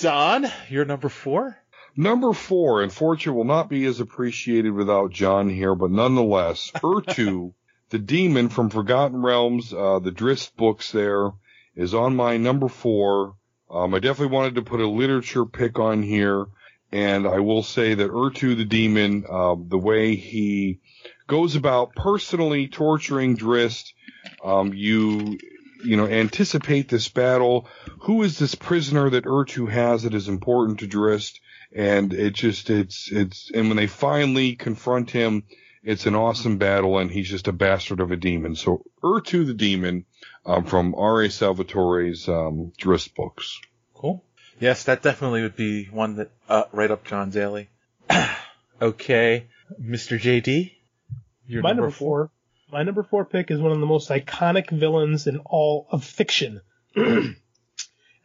Don, 0.00 0.46
you're 0.70 0.84
number 0.84 1.08
four. 1.08 1.58
Number 1.96 2.32
four, 2.32 2.82
and 2.82 2.92
Fortune 2.92 3.34
will 3.34 3.44
not 3.44 3.68
be 3.68 3.84
as 3.86 3.98
appreciated 3.98 4.72
without 4.72 5.10
John 5.10 5.48
here, 5.48 5.74
but 5.74 5.90
nonetheless, 5.90 6.70
Errtu, 6.76 7.54
the 7.90 7.98
demon 7.98 8.50
from 8.50 8.70
Forgotten 8.70 9.20
Realms, 9.20 9.72
uh, 9.72 9.98
the 9.98 10.12
Drizzt 10.12 10.54
books 10.56 10.92
there, 10.92 11.30
is 11.74 11.92
on 11.94 12.14
my 12.14 12.36
number 12.36 12.68
four. 12.68 13.34
Um, 13.70 13.94
I 13.94 13.98
definitely 13.98 14.34
wanted 14.34 14.54
to 14.56 14.62
put 14.62 14.80
a 14.80 14.88
literature 14.88 15.44
pick 15.44 15.78
on 15.78 16.02
here, 16.02 16.46
and 16.92 17.26
I 17.26 17.40
will 17.40 17.62
say 17.62 17.94
that 17.94 18.10
Errtu, 18.10 18.56
the 18.56 18.64
demon, 18.64 19.24
uh, 19.28 19.56
the 19.58 19.78
way 19.78 20.14
he 20.14 20.80
goes 21.26 21.56
about 21.56 21.94
personally 21.94 22.68
torturing 22.68 23.36
Drizzt, 23.36 23.92
um, 24.44 24.72
you, 24.72 25.38
you 25.84 25.96
know, 25.96 26.06
anticipate 26.06 26.88
this 26.88 27.08
battle. 27.08 27.68
Who 28.02 28.22
is 28.22 28.38
this 28.38 28.54
prisoner 28.54 29.10
that 29.10 29.24
Errtu 29.24 29.68
has 29.68 30.04
that 30.04 30.14
is 30.14 30.28
important 30.28 30.80
to 30.80 30.88
Drizzt? 30.88 31.40
and 31.76 32.12
it 32.14 32.32
just 32.32 32.70
it's 32.70 33.10
it's 33.12 33.50
and 33.52 33.68
when 33.68 33.76
they 33.76 33.86
finally 33.86 34.56
confront 34.56 35.10
him 35.10 35.42
it's 35.86 36.04
an 36.06 36.14
awesome 36.14 36.58
battle 36.58 36.98
and 36.98 37.10
he's 37.10 37.30
just 37.30 37.48
a 37.48 37.52
bastard 37.52 38.00
of 38.00 38.10
a 38.10 38.16
demon 38.16 38.54
so 38.54 38.82
errtu 39.02 39.46
the 39.46 39.54
demon 39.54 40.04
um, 40.44 40.64
from 40.64 40.92
ra 40.92 41.28
salvatore's 41.28 42.28
um, 42.28 42.72
Drizzt 42.78 43.14
books 43.14 43.60
Cool. 43.96 44.22
Yes, 44.60 44.84
that 44.84 45.02
definitely 45.02 45.42
would 45.42 45.56
be 45.56 45.86
one 45.86 46.16
that 46.16 46.30
uh, 46.48 46.64
right 46.72 46.90
up 46.90 47.04
John's 47.06 47.36
alley. 47.36 47.70
okay, 48.82 49.46
Mr. 49.80 50.20
JD, 50.20 50.72
you're 51.46 51.62
My 51.62 51.72
number 51.72 51.90
four. 51.90 52.30
My 52.70 52.82
number 52.82 53.02
four 53.02 53.24
pick 53.24 53.50
is 53.50 53.58
one 53.60 53.72
of 53.72 53.80
the 53.80 53.86
most 53.86 54.10
iconic 54.10 54.70
villains 54.70 55.26
in 55.26 55.38
all 55.38 55.86
of 55.90 56.04
fiction, 56.04 56.60
and 56.94 57.36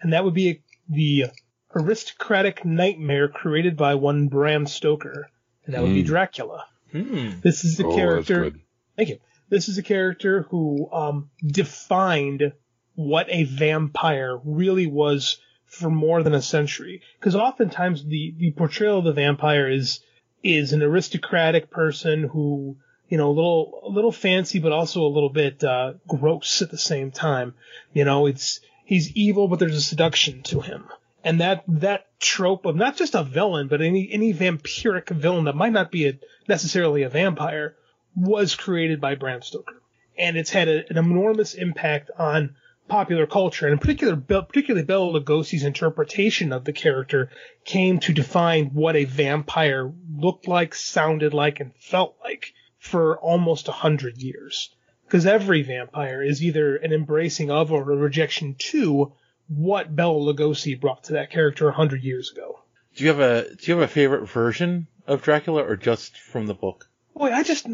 that 0.03 0.23
would 0.25 0.33
be 0.33 0.61
the 0.89 1.27
aristocratic 1.73 2.65
nightmare 2.65 3.29
created 3.29 3.77
by 3.77 3.95
one 3.95 4.27
Bram 4.27 4.65
Stoker, 4.65 5.29
and 5.65 5.73
that 5.73 5.81
would 5.81 5.93
be 5.93 6.03
Mm. 6.03 6.07
Dracula. 6.07 6.65
Hmm. 6.91 7.39
This 7.41 7.63
is 7.63 7.79
a 7.79 7.85
Oh, 7.85 7.95
character. 7.95 8.51
Thank 8.95 9.09
you. 9.09 9.19
This 9.49 9.67
is 9.69 9.77
a 9.77 9.83
character 9.83 10.43
who 10.49 10.89
um, 10.91 11.29
defined 11.45 12.53
what 12.95 13.27
a 13.29 13.43
vampire 13.43 14.39
really 14.43 14.87
was 14.87 15.37
for 15.65 15.89
more 15.89 16.21
than 16.23 16.33
a 16.33 16.41
century. 16.41 17.01
Because 17.19 17.35
oftentimes 17.35 18.03
the, 18.05 18.33
the 18.37 18.51
portrayal 18.51 18.99
of 18.99 19.05
the 19.05 19.13
vampire 19.13 19.69
is 19.69 20.01
is 20.43 20.73
an 20.73 20.81
aristocratic 20.81 21.69
person 21.69 22.23
who 22.23 22.75
you 23.09 23.17
know 23.17 23.29
a 23.29 23.31
little 23.35 23.81
a 23.85 23.89
little 23.89 24.11
fancy 24.11 24.59
but 24.59 24.71
also 24.71 25.03
a 25.03 25.13
little 25.13 25.29
bit 25.29 25.63
uh, 25.63 25.93
gross 26.07 26.61
at 26.61 26.71
the 26.71 26.77
same 26.77 27.11
time. 27.11 27.53
You 27.93 28.05
know, 28.05 28.25
it's 28.25 28.59
he's 28.85 29.11
evil 29.15 29.47
but 29.47 29.59
there's 29.59 29.75
a 29.77 29.81
seduction 29.81 30.43
to 30.43 30.59
him. 30.61 30.85
And 31.23 31.39
that 31.39 31.63
that 31.67 32.07
trope 32.19 32.65
of 32.65 32.75
not 32.75 32.97
just 32.97 33.15
a 33.15 33.23
villain, 33.23 33.67
but 33.67 33.81
any 33.81 34.09
any 34.11 34.33
vampiric 34.33 35.09
villain 35.09 35.45
that 35.45 35.55
might 35.55 35.73
not 35.73 35.91
be 35.91 36.07
a, 36.07 36.19
necessarily 36.47 37.03
a 37.03 37.09
vampire 37.09 37.75
was 38.15 38.55
created 38.55 38.99
by 38.99 39.15
Bram 39.15 39.41
Stoker, 39.41 39.81
and 40.17 40.35
it's 40.35 40.49
had 40.49 40.67
a, 40.67 40.89
an 40.89 40.97
enormous 40.97 41.53
impact 41.53 42.09
on 42.17 42.55
popular 42.87 43.25
culture, 43.25 43.67
and 43.67 43.73
in 43.73 43.79
particular, 43.79 44.17
particularly 44.17 44.85
Bela 44.85 45.19
Lugosi's 45.19 45.63
interpretation 45.63 46.51
of 46.51 46.65
the 46.65 46.73
character 46.73 47.29
came 47.63 47.99
to 47.99 48.13
define 48.13 48.65
what 48.73 48.95
a 48.95 49.05
vampire 49.05 49.93
looked 50.13 50.47
like, 50.47 50.75
sounded 50.75 51.33
like, 51.33 51.59
and 51.59 51.73
felt 51.77 52.17
like 52.21 52.53
for 52.79 53.17
almost 53.19 53.67
a 53.67 53.71
hundred 53.71 54.17
years. 54.17 54.75
Because 55.05 55.25
every 55.25 55.61
vampire 55.61 56.21
is 56.23 56.43
either 56.43 56.75
an 56.75 56.91
embracing 56.91 57.51
of 57.51 57.71
or 57.71 57.89
a 57.91 57.95
rejection 57.95 58.55
to 58.57 59.13
what 59.57 59.93
Bela 59.95 60.33
Lugosi 60.33 60.79
brought 60.79 61.05
to 61.05 61.13
that 61.13 61.31
character 61.31 61.67
a 61.67 61.73
hundred 61.73 62.03
years 62.03 62.31
ago. 62.31 62.59
Do 62.95 63.03
you 63.03 63.09
have 63.09 63.19
a 63.19 63.43
Do 63.55 63.71
you 63.71 63.77
have 63.77 63.89
a 63.89 63.93
favorite 63.93 64.27
version 64.29 64.87
of 65.07 65.21
Dracula, 65.21 65.63
or 65.63 65.75
just 65.75 66.17
from 66.17 66.47
the 66.47 66.53
book? 66.53 66.87
Boy, 67.15 67.31
I 67.31 67.43
just, 67.43 67.67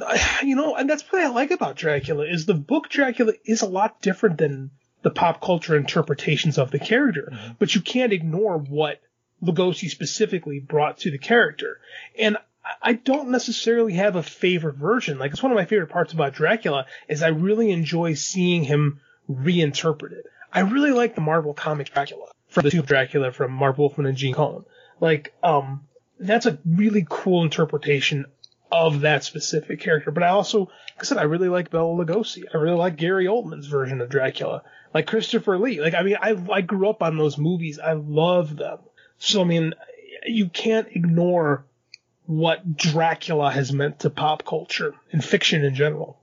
you 0.44 0.56
know, 0.56 0.76
and 0.76 0.90
that's 0.90 1.04
what 1.12 1.22
I 1.22 1.28
like 1.28 1.52
about 1.52 1.76
Dracula 1.76 2.26
is 2.26 2.46
the 2.46 2.56
book 2.56 2.90
Dracula 2.90 3.34
is 3.46 3.62
a 3.62 3.68
lot 3.68 4.02
different 4.02 4.40
than 4.40 4.72
the 5.04 5.12
pop 5.12 5.42
culture 5.42 5.78
interpretations 5.78 6.58
of 6.58 6.72
the 6.72 6.80
character, 6.80 7.30
mm-hmm. 7.32 7.54
but 7.60 7.76
you 7.76 7.82
can't 7.82 8.14
ignore 8.14 8.58
what 8.58 9.00
Lugosi 9.44 9.90
specifically 9.90 10.60
brought 10.60 10.98
to 11.00 11.12
the 11.12 11.20
character. 11.20 11.80
And 12.18 12.38
I- 12.38 12.42
I 12.82 12.94
don't 12.94 13.30
necessarily 13.30 13.94
have 13.94 14.16
a 14.16 14.24
favorite 14.24 14.76
version. 14.76 15.20
Like 15.20 15.32
it's 15.32 15.44
one 15.44 15.52
of 15.52 15.56
my 15.56 15.66
favorite 15.66 15.90
parts 15.90 16.12
about 16.14 16.34
Dracula 16.34 16.86
is 17.08 17.24
I 17.24 17.30
really 17.30 17.72
enjoy 17.72 18.16
seeing 18.16 18.64
him 18.64 19.00
reinterpreted. 19.28 20.26
I 20.52 20.62
really 20.62 20.92
like 20.92 21.16
the 21.16 21.22
Marvel 21.22 21.54
comic 21.54 21.94
Dracula 21.94 22.28
from 22.48 22.64
the 22.64 22.72
Tube 22.72 22.88
Dracula 22.88 23.32
from 23.32 23.52
Marv 23.52 23.78
Wolfman 23.78 24.08
and 24.08 24.18
Gene 24.18 24.34
Colan. 24.34 24.66
Like, 25.00 25.34
um, 25.44 25.88
that's 26.20 26.46
a 26.46 26.58
really 26.66 27.06
cool 27.08 27.44
interpretation 27.44 28.26
of 28.72 29.02
that 29.02 29.24
specific 29.24 29.80
character. 29.80 30.12
But 30.12 30.24
I 30.24 30.30
also, 30.30 30.60
like 30.60 31.00
I 31.00 31.04
said, 31.04 31.18
I 31.18 31.24
really 31.24 31.50
like 31.50 31.70
Bela 31.70 31.94
Lugosi. 31.94 32.44
I 32.54 32.58
really 32.58 32.78
like 32.78 32.96
Gary 32.96 33.26
Oldman's 33.26 33.68
version 33.68 34.02
of 34.02 34.10
Dracula. 34.10 34.64
Like 34.94 35.08
Christopher 35.08 35.58
Lee. 35.58 35.82
Like, 35.82 35.94
I 35.94 36.04
mean, 36.04 36.18
I, 36.22 36.36
I 36.52 36.62
grew 36.62 36.90
up 36.90 37.04
on 37.04 37.18
those 37.18 37.38
movies. 37.38 37.80
I 37.80 37.94
love 37.94 38.56
them. 38.56 38.80
So, 39.20 39.42
I 39.42 39.46
mean, 39.46 39.74
you 40.26 40.50
can't 40.50 40.88
ignore 40.92 41.66
what 42.26 42.76
Dracula 42.76 43.52
has 43.52 43.72
meant 43.72 44.00
to 44.00 44.10
pop 44.10 44.46
culture 44.46 44.94
and 45.12 45.24
fiction 45.24 45.64
in 45.64 45.76
general. 45.76 46.20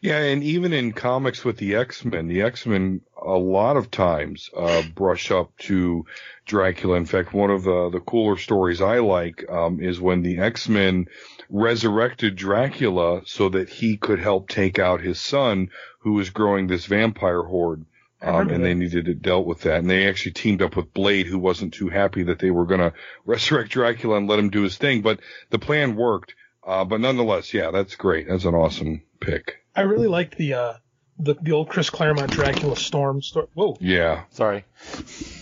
Yeah, 0.00 0.18
and 0.18 0.42
even 0.42 0.72
in 0.72 0.92
comics 0.92 1.44
with 1.44 1.56
the 1.56 1.76
X 1.76 2.04
Men, 2.04 2.28
the 2.28 2.42
X 2.42 2.66
Men 2.66 3.00
a 3.20 3.36
lot 3.36 3.76
of 3.76 3.90
times 3.90 4.50
uh, 4.56 4.82
brush 4.94 5.30
up 5.30 5.56
to 5.58 6.06
Dracula. 6.44 6.96
In 6.96 7.06
fact, 7.06 7.32
one 7.32 7.50
of 7.50 7.64
the 7.64 7.90
the 7.90 8.00
cooler 8.00 8.36
stories 8.36 8.80
I 8.80 8.98
like 8.98 9.48
um, 9.50 9.80
is 9.80 10.00
when 10.00 10.22
the 10.22 10.38
X 10.38 10.68
Men 10.68 11.06
resurrected 11.48 12.36
Dracula 12.36 13.22
so 13.24 13.48
that 13.50 13.68
he 13.68 13.96
could 13.96 14.18
help 14.18 14.48
take 14.48 14.78
out 14.78 15.00
his 15.00 15.20
son, 15.20 15.70
who 16.00 16.14
was 16.14 16.30
growing 16.30 16.66
this 16.66 16.86
vampire 16.86 17.42
horde. 17.42 17.84
Um, 18.22 18.48
and 18.48 18.64
they 18.64 18.72
needed 18.74 19.08
it 19.08 19.20
dealt 19.20 19.46
with 19.46 19.60
that. 19.62 19.78
And 19.80 19.90
they 19.90 20.08
actually 20.08 20.32
teamed 20.32 20.62
up 20.62 20.74
with 20.74 20.94
Blade, 20.94 21.26
who 21.26 21.38
wasn't 21.38 21.74
too 21.74 21.88
happy 21.88 22.24
that 22.24 22.38
they 22.38 22.50
were 22.50 22.64
going 22.64 22.80
to 22.90 22.94
resurrect 23.26 23.70
Dracula 23.70 24.16
and 24.16 24.26
let 24.26 24.38
him 24.38 24.48
do 24.48 24.62
his 24.62 24.78
thing. 24.78 25.02
But 25.02 25.20
the 25.50 25.58
plan 25.58 25.96
worked. 25.96 26.34
Uh, 26.66 26.84
but 26.84 27.00
nonetheless, 27.00 27.54
yeah, 27.54 27.70
that's 27.70 27.94
great. 27.94 28.26
That's 28.26 28.44
an 28.44 28.54
awesome 28.54 29.02
pick. 29.20 29.62
I 29.74 29.82
really 29.82 30.08
liked 30.08 30.36
the, 30.36 30.54
uh, 30.54 30.72
the, 31.18 31.34
the 31.34 31.52
old 31.52 31.68
Chris 31.68 31.90
Claremont 31.90 32.30
Dracula 32.30 32.76
Storm 32.76 33.22
story. 33.22 33.46
Whoa, 33.54 33.76
Yeah. 33.80 34.24
Sorry. 34.30 34.64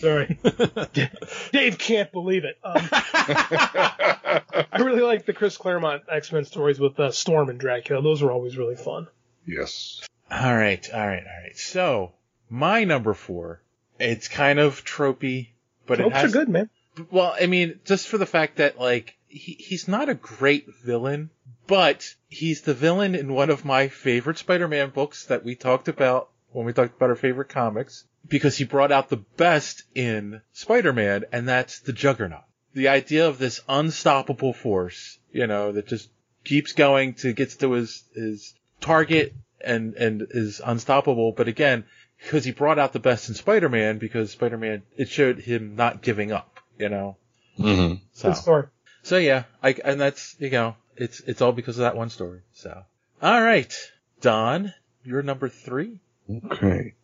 sorry. 0.01 0.39
Dave 1.53 1.79
can't 1.79 2.12
believe 2.12 2.45
it. 2.45 2.59
Um, 2.62 2.89
I 2.93 4.43
really 4.79 5.03
like 5.03 5.27
the 5.27 5.33
Chris 5.33 5.57
Claremont 5.57 6.03
X 6.11 6.33
Men 6.33 6.45
stories 6.45 6.79
with 6.79 6.99
uh, 6.99 7.11
Storm 7.11 7.49
and 7.49 7.59
Dracula. 7.59 8.03
Those 8.03 8.22
were 8.22 8.31
always 8.33 8.57
really 8.57 8.77
fun. 8.77 9.09
Yes. 9.47 10.07
All 10.31 10.55
right, 10.57 10.89
all 10.93 11.07
right, 11.07 11.22
all 11.25 11.43
right. 11.43 11.57
So 11.57 12.12
my 12.49 12.85
number 12.85 13.14
four, 13.14 13.61
it's 13.99 14.29
kind 14.29 14.59
of 14.59 14.85
tropey, 14.85 15.49
but 15.87 15.97
Tropes 15.97 16.14
it 16.14 16.16
has 16.16 16.31
are 16.31 16.39
good, 16.39 16.49
man. 16.49 16.70
Well, 17.11 17.35
I 17.39 17.47
mean, 17.47 17.81
just 17.85 18.09
for 18.09 18.18
the 18.18 18.27
fact 18.27 18.57
that 18.57 18.79
like 18.81 19.16
he, 19.35 19.57
he's 19.59 19.89
not 19.89 20.09
a 20.09 20.14
great 20.14 20.72
villain, 20.85 21.30
but 21.66 22.14
he's 22.28 22.62
the 22.62 22.74
villain 22.74 23.14
in 23.14 23.32
one 23.32 23.51
of 23.51 23.64
my 23.64 23.89
favorite 23.89 24.39
Spider-Man 24.39 24.91
books 24.91 25.26
that 25.26 25.45
we 25.45 25.57
talked 25.57 25.89
about 25.89 26.30
when 26.53 26.64
we 26.64 26.72
talked 26.72 26.97
about 26.97 27.11
our 27.11 27.16
favorite 27.16 27.49
comics 27.49 28.05
because 28.28 28.57
he 28.57 28.64
brought 28.64 28.93
out 28.93 29.09
the 29.09 29.16
best 29.16 29.82
in 29.95 30.41
Spider-Man 30.53 31.24
and 31.32 31.49
that's 31.49 31.80
the 31.80 31.93
Juggernaut. 31.93 32.45
The 32.74 32.89
idea 32.89 33.28
of 33.28 33.39
this 33.39 33.61
unstoppable 33.68 34.53
force, 34.53 35.18
you 35.32 35.47
know, 35.47 35.72
that 35.72 35.89
just 35.89 36.09
keeps 36.45 36.72
going 36.72 37.14
to 37.14 37.32
gets 37.32 37.57
to 37.57 37.72
his 37.72 38.05
his 38.14 38.55
target 38.80 39.35
and 39.61 39.95
and 39.95 40.26
is 40.30 40.61
unstoppable. 40.64 41.32
But 41.32 41.49
again, 41.49 41.85
because 42.18 42.45
he 42.45 42.53
brought 42.53 42.78
out 42.78 42.93
the 42.93 43.01
best 43.01 43.28
in 43.28 43.35
Spider-Man, 43.35 43.99
because 43.99 44.32
Spider-Man 44.32 44.82
it 44.97 45.09
showed 45.09 45.39
him 45.39 45.76
not 45.76 46.03
giving 46.03 46.32
up. 46.32 46.61
You 46.78 46.89
know. 46.89 47.16
Mm-hmm. 47.59 48.03
So 48.12 48.28
Good 48.30 48.37
story. 48.37 48.66
So 49.05 49.19
yeah, 49.19 49.45
I 49.63 49.77
and 49.85 50.01
that's 50.01 50.35
you 50.41 50.51
know 50.51 50.77
it's 50.97 51.21
it's 51.21 51.41
all 51.41 51.53
because 51.53 51.79
of 51.79 51.83
that 51.83 51.97
one 51.97 52.11
story. 52.11 52.41
So 52.53 52.83
all 53.23 53.43
right, 53.43 53.73
Don, 54.21 54.75
you're 55.05 55.23
number 55.23 55.49
three. 55.49 56.01
Okay. 56.47 56.95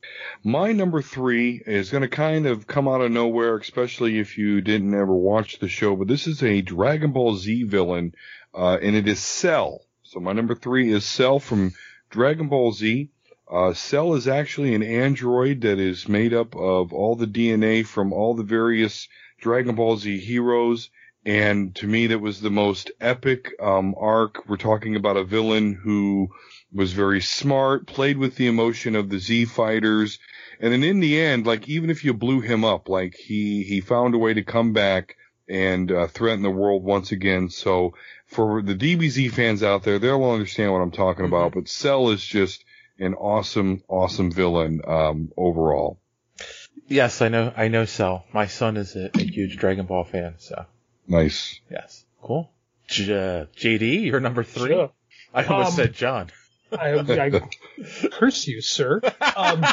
My 0.43 0.73
number 0.73 1.03
three 1.03 1.63
is 1.67 1.91
going 1.91 2.03
to 2.03 2.09
kind 2.09 2.47
of 2.47 2.67
come 2.67 2.89
out 2.89 3.03
of 3.03 3.13
nowhere, 3.13 3.57
especially 3.59 4.19
if 4.19 4.39
you 4.39 4.63
didn't 4.63 4.95
ever 4.95 5.15
watch 5.15 5.59
the 5.59 5.69
show, 5.69 5.95
but 5.95 6.09
this 6.09 6.27
is 6.27 6.43
a 6.43 6.63
Dragon 6.63 7.13
Ball 7.13 7.37
Z 7.37 7.65
villain, 7.65 8.15
uh, 8.55 8.79
and 8.81 8.97
it 8.97 9.07
is 9.07 9.21
Cell. 9.21 9.83
So 10.03 10.21
my 10.21 10.33
number 10.33 10.55
three 10.55 10.91
is 10.91 11.05
Cell 11.05 11.39
from 11.39 11.73
Dragon 12.09 12.49
Ball 12.49 12.73
Z. 12.73 13.11
Uh, 13.51 13.75
Cell 13.75 14.15
is 14.15 14.27
actually 14.27 14.75
an 14.75 14.83
android 14.83 15.61
that 15.63 15.79
is 15.79 16.09
made 16.09 16.33
up 16.33 16.57
of 16.57 16.95
all 16.95 17.15
the 17.15 17.27
DNA 17.27 17.85
from 17.85 18.15
all 18.15 18.35
the 18.35 18.43
various 18.43 19.07
Dragon 19.39 19.75
Ball 19.75 19.99
Z 19.99 20.19
heroes. 20.19 20.89
And 21.25 21.75
to 21.77 21.87
me, 21.87 22.09
that 22.09 22.19
was 22.19 22.41
the 22.41 22.51
most 22.51 22.91
epic, 23.01 23.53
um, 23.61 23.95
arc. 23.99 24.49
We're 24.49 24.57
talking 24.57 24.97
about 24.97 25.19
a 25.19 25.25
villain 25.25 25.75
who 25.75 26.31
was 26.73 26.93
very 26.93 27.21
smart, 27.21 27.87
played 27.87 28.17
with 28.17 28.37
the 28.37 28.47
emotion 28.47 28.97
of 28.97 29.11
the 29.11 29.19
Z 29.19 29.47
fighters. 29.47 30.19
And 30.61 30.73
then 30.73 30.83
in 30.83 31.01
the 31.01 31.21
end, 31.21 31.47
like 31.47 31.69
even 31.69 31.91
if 31.91 32.05
you 32.05 32.15
blew 32.15 32.41
him 32.41 32.65
up, 32.65 32.89
like 32.89 33.15
he, 33.15 33.65
he 33.65 33.81
found 33.81 34.15
a 34.15 34.19
way 34.19 34.35
to 34.35 34.43
come 34.43 34.73
back 34.73 35.17
and 35.49 35.91
uh, 35.91 36.07
threaten 36.07 36.43
the 36.43 36.51
world 36.51 36.85
once 36.85 37.13
again. 37.13 37.51
So 37.51 37.95
for 38.27 38.63
the 38.63 38.75
DBZ 38.75 39.33
fans 39.33 39.63
out 39.63 39.83
there, 39.83 39.99
they'll 39.99 40.25
understand 40.25 40.73
what 40.73 40.81
I'm 40.81 40.93
talking 40.93 41.27
about. 41.27 41.53
But 41.53 41.69
Cell 41.69 42.11
is 42.11 42.25
just 42.25 42.65
an 42.99 43.15
awesome, 43.15 43.83
awesome 43.89 44.31
villain, 44.31 44.81
um, 44.87 45.33
overall. 45.37 45.99
Yes, 46.87 47.21
I 47.21 47.29
know. 47.29 47.53
I 47.57 47.69
know. 47.69 47.85
Cell. 47.85 48.25
My 48.33 48.47
son 48.47 48.77
is 48.77 48.97
a, 48.97 49.11
a 49.15 49.23
huge 49.23 49.57
Dragon 49.57 49.87
Ball 49.87 50.05
fan. 50.05 50.35
So 50.39 50.67
Nice. 51.07 51.61
yes, 51.71 52.05
cool. 52.23 52.51
J- 52.89 53.13
uh, 53.13 53.45
JD, 53.57 54.05
you're 54.07 54.21
number 54.21 54.43
three. 54.45 54.69
Sure. 54.71 54.91
I 55.35 55.45
almost 55.45 55.71
Um, 55.71 55.77
said 55.77 55.95
John. 55.95 56.31
I, 56.73 56.95
I 56.99 57.41
curse 58.13 58.47
you, 58.47 58.61
sir. 58.61 59.01
Um, 59.37 59.65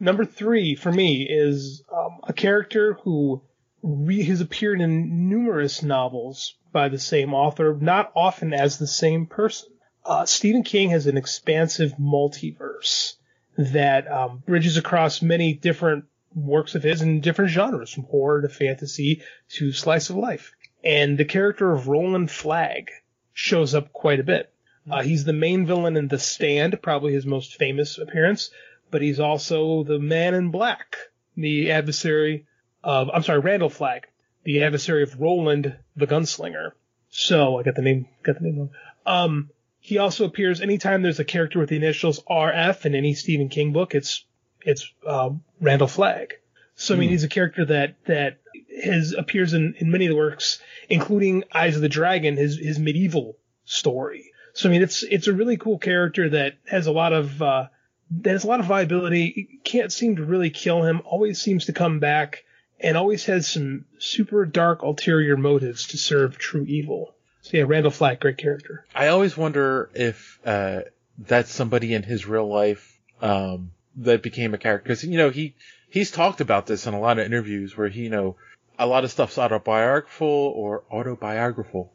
number 0.00 0.24
three 0.24 0.74
for 0.74 0.92
me 0.92 1.26
is 1.28 1.82
um, 1.92 2.18
a 2.24 2.32
character 2.32 2.94
who 3.02 3.42
re- 3.82 4.24
has 4.24 4.40
appeared 4.40 4.80
in 4.80 5.28
numerous 5.28 5.82
novels 5.82 6.54
by 6.72 6.88
the 6.90 6.98
same 6.98 7.32
author, 7.32 7.76
not 7.80 8.12
often 8.14 8.52
as 8.52 8.78
the 8.78 8.86
same 8.86 9.26
person. 9.26 9.68
Uh, 10.04 10.24
Stephen 10.26 10.62
King 10.62 10.90
has 10.90 11.06
an 11.06 11.16
expansive 11.16 11.92
multiverse 11.98 13.14
that 13.56 14.10
um, 14.10 14.42
bridges 14.46 14.76
across 14.76 15.20
many 15.22 15.52
different 15.54 16.04
works 16.34 16.74
of 16.74 16.82
his 16.82 17.02
in 17.02 17.20
different 17.20 17.50
genres, 17.50 17.90
from 17.90 18.04
horror 18.04 18.42
to 18.42 18.48
fantasy 18.48 19.22
to 19.50 19.72
slice 19.72 20.10
of 20.10 20.16
life. 20.16 20.52
And 20.84 21.18
the 21.18 21.24
character 21.24 21.72
of 21.72 21.88
Roland 21.88 22.30
Flagg 22.30 22.90
shows 23.32 23.74
up 23.74 23.92
quite 23.92 24.20
a 24.20 24.24
bit. 24.24 24.52
Uh, 24.90 25.02
he's 25.02 25.24
the 25.24 25.32
main 25.32 25.66
villain 25.66 25.96
in 25.96 26.08
The 26.08 26.18
Stand, 26.18 26.80
probably 26.82 27.12
his 27.12 27.26
most 27.26 27.56
famous 27.56 27.98
appearance, 27.98 28.50
but 28.90 29.02
he's 29.02 29.20
also 29.20 29.84
the 29.84 29.98
Man 29.98 30.34
in 30.34 30.50
Black, 30.50 30.96
the 31.36 31.70
adversary 31.72 32.46
of, 32.82 33.10
I'm 33.12 33.22
sorry, 33.22 33.40
Randall 33.40 33.68
Flagg, 33.68 34.06
the 34.44 34.62
adversary 34.62 35.02
of 35.02 35.20
Roland 35.20 35.76
the 35.96 36.06
Gunslinger. 36.06 36.72
So, 37.10 37.58
I 37.58 37.62
got 37.62 37.74
the 37.74 37.82
name, 37.82 38.06
got 38.22 38.38
the 38.38 38.44
name 38.44 38.58
wrong. 38.58 38.70
Um, 39.04 39.50
he 39.80 39.98
also 39.98 40.24
appears 40.24 40.60
anytime 40.60 41.02
there's 41.02 41.20
a 41.20 41.24
character 41.24 41.58
with 41.58 41.68
the 41.68 41.76
initials 41.76 42.22
RF 42.28 42.86
in 42.86 42.94
any 42.94 43.14
Stephen 43.14 43.48
King 43.48 43.72
book, 43.72 43.94
it's, 43.94 44.24
it's, 44.62 44.92
um, 45.06 45.42
Randall 45.60 45.88
Flagg. 45.88 46.34
So, 46.74 46.94
I 46.94 46.98
mean, 46.98 47.08
he's 47.08 47.24
a 47.24 47.28
character 47.28 47.64
that, 47.64 47.96
that 48.06 48.38
has, 48.84 49.12
appears 49.12 49.52
in, 49.52 49.74
in 49.78 49.90
many 49.90 50.06
of 50.06 50.10
the 50.10 50.16
works, 50.16 50.60
including 50.88 51.44
Eyes 51.52 51.74
of 51.76 51.82
the 51.82 51.88
Dragon, 51.88 52.36
his, 52.36 52.56
his 52.58 52.78
medieval 52.78 53.36
story. 53.64 54.32
So 54.58 54.68
I 54.68 54.72
mean, 54.72 54.82
it's 54.82 55.04
it's 55.04 55.28
a 55.28 55.32
really 55.32 55.56
cool 55.56 55.78
character 55.78 56.30
that 56.30 56.54
has 56.66 56.88
a 56.88 56.92
lot 56.92 57.12
of 57.12 57.40
uh, 57.40 57.66
that 58.22 58.30
has 58.30 58.42
a 58.42 58.48
lot 58.48 58.58
of 58.58 58.66
viability. 58.66 59.60
Can't 59.62 59.92
seem 59.92 60.16
to 60.16 60.24
really 60.24 60.50
kill 60.50 60.82
him. 60.82 61.00
Always 61.04 61.40
seems 61.40 61.66
to 61.66 61.72
come 61.72 62.00
back, 62.00 62.44
and 62.80 62.96
always 62.96 63.26
has 63.26 63.46
some 63.46 63.84
super 63.98 64.44
dark 64.44 64.82
ulterior 64.82 65.36
motives 65.36 65.86
to 65.88 65.96
serve 65.96 66.38
true 66.38 66.64
evil. 66.64 67.14
So 67.42 67.58
yeah, 67.58 67.64
Randall 67.68 67.92
Flagg, 67.92 68.18
great 68.18 68.36
character. 68.36 68.84
I 68.96 69.08
always 69.08 69.36
wonder 69.36 69.90
if 69.94 70.40
uh, 70.44 70.80
that's 71.18 71.52
somebody 71.52 71.94
in 71.94 72.02
his 72.02 72.26
real 72.26 72.48
life 72.48 72.98
um, 73.22 73.70
that 73.98 74.22
became 74.22 74.54
a 74.54 74.58
character 74.58 74.84
because 74.88 75.04
you 75.04 75.18
know 75.18 75.30
he 75.30 75.54
he's 75.88 76.10
talked 76.10 76.40
about 76.40 76.66
this 76.66 76.86
in 76.86 76.94
a 76.94 77.00
lot 77.00 77.18
of 77.18 77.26
interviews 77.26 77.76
where 77.76 77.88
he 77.88 78.02
you 78.02 78.10
know 78.10 78.36
a 78.78 78.86
lot 78.86 79.04
of 79.04 79.10
stuff's 79.10 79.38
autobiographical 79.38 80.26
or 80.28 80.84
autobiographical. 80.90 81.92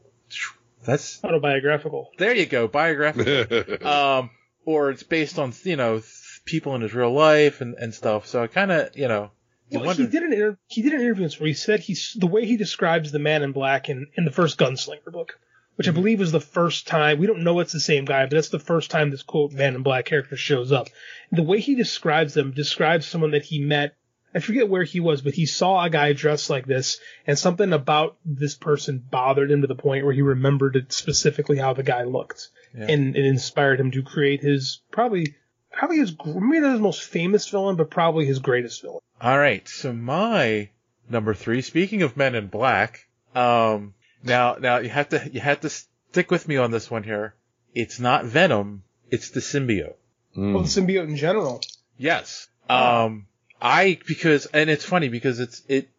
That's 0.85 1.23
autobiographical. 1.23 2.11
There 2.17 2.35
you 2.35 2.45
go, 2.45 2.67
biographical. 2.67 3.87
um, 3.87 4.29
or 4.65 4.89
it's 4.89 5.03
based 5.03 5.39
on 5.39 5.53
you 5.63 5.75
know 5.77 6.01
people 6.45 6.75
in 6.75 6.81
his 6.81 6.93
real 6.93 7.11
life 7.13 7.61
and, 7.61 7.75
and 7.75 7.93
stuff. 7.93 8.27
So 8.27 8.43
I 8.43 8.47
kind 8.47 8.71
of 8.71 8.97
you 8.97 9.07
know 9.07 9.31
you 9.69 9.79
Well, 9.79 9.87
wonder. 9.87 10.03
he 10.03 10.09
did 10.09 10.23
an 10.23 10.33
inter- 10.33 10.57
he 10.67 10.81
did 10.81 10.93
an 10.93 11.01
interview 11.01 11.29
where 11.39 11.47
he 11.47 11.53
said 11.53 11.79
he's 11.79 12.15
the 12.19 12.27
way 12.27 12.45
he 12.45 12.57
describes 12.57 13.11
the 13.11 13.19
Man 13.19 13.43
in 13.43 13.53
Black 13.53 13.87
in, 13.89 14.07
in 14.15 14.25
the 14.25 14.31
first 14.31 14.57
Gunslinger 14.57 15.11
book, 15.11 15.39
which 15.75 15.87
I 15.87 15.91
believe 15.91 16.19
was 16.19 16.31
the 16.31 16.39
first 16.39 16.87
time 16.87 17.19
we 17.19 17.27
don't 17.27 17.43
know 17.43 17.59
it's 17.59 17.73
the 17.73 17.79
same 17.79 18.05
guy, 18.05 18.23
but 18.25 18.31
that's 18.31 18.49
the 18.49 18.59
first 18.59 18.91
time 18.91 19.09
this 19.09 19.23
quote 19.23 19.51
Man 19.51 19.75
in 19.75 19.83
Black 19.83 20.05
character 20.05 20.35
shows 20.37 20.71
up. 20.71 20.87
The 21.31 21.43
way 21.43 21.59
he 21.59 21.75
describes 21.75 22.33
them 22.33 22.51
describes 22.51 23.05
someone 23.07 23.31
that 23.31 23.43
he 23.45 23.59
met. 23.59 23.95
I 24.35 24.39
forget 24.39 24.67
where 24.67 24.83
he 24.83 24.99
was, 24.99 25.21
but 25.21 25.35
he 25.35 25.45
saw 25.45 25.83
a 25.83 25.91
guy 25.91 26.13
dressed 26.13 26.49
like 26.49 26.65
this, 26.65 26.99
and 27.27 27.37
something 27.37 27.71
about 27.71 28.17
this 28.25 28.55
person 28.55 28.97
bothered 28.97 29.51
him 29.51 29.61
to 29.61 29.67
the 29.67 29.75
point 29.75 30.05
where 30.05 30.13
he 30.13 30.23
remembered 30.23 30.75
it 30.75 30.91
specifically 30.91 31.57
how 31.59 31.73
the 31.73 31.83
guy 31.83 32.03
looked, 32.03 32.49
Yeah. 32.75 32.87
and 32.89 33.15
it 33.15 33.25
inspired 33.25 33.79
him 33.79 33.91
to 33.91 34.01
create 34.01 34.41
his 34.41 34.81
probably 34.91 35.35
probably 35.71 35.97
his 35.97 36.15
maybe 36.25 36.61
not 36.61 36.71
his 36.73 36.81
most 36.81 37.03
famous 37.03 37.47
villain, 37.49 37.75
but 37.75 37.91
probably 37.91 38.25
his 38.25 38.39
greatest 38.39 38.81
villain. 38.81 39.01
All 39.21 39.37
right, 39.37 39.67
so 39.67 39.93
my 39.93 40.69
number 41.09 41.35
three. 41.35 41.61
Speaking 41.61 42.01
of 42.01 42.17
Men 42.17 42.33
in 42.33 42.47
Black, 42.47 43.07
um, 43.35 43.93
now 44.23 44.55
now 44.59 44.77
you 44.77 44.89
have 44.89 45.09
to 45.09 45.29
you 45.31 45.39
have 45.39 45.61
to 45.61 45.69
stick 45.69 46.31
with 46.31 46.47
me 46.47 46.57
on 46.57 46.71
this 46.71 46.89
one 46.89 47.03
here. 47.03 47.35
It's 47.75 47.99
not 47.99 48.25
Venom. 48.25 48.83
It's 49.09 49.31
the 49.31 49.39
symbiote. 49.39 49.95
Well, 50.35 50.63
the 50.63 50.67
symbiote 50.67 51.07
in 51.07 51.15
general. 51.15 51.61
Yes. 51.97 52.47
Um, 52.69 53.27
I 53.61 53.99
because 54.07 54.45
and 54.47 54.69
it's 54.69 54.85
funny 54.85 55.09
because 55.09 55.39
it's 55.39 55.61
it 55.67 55.89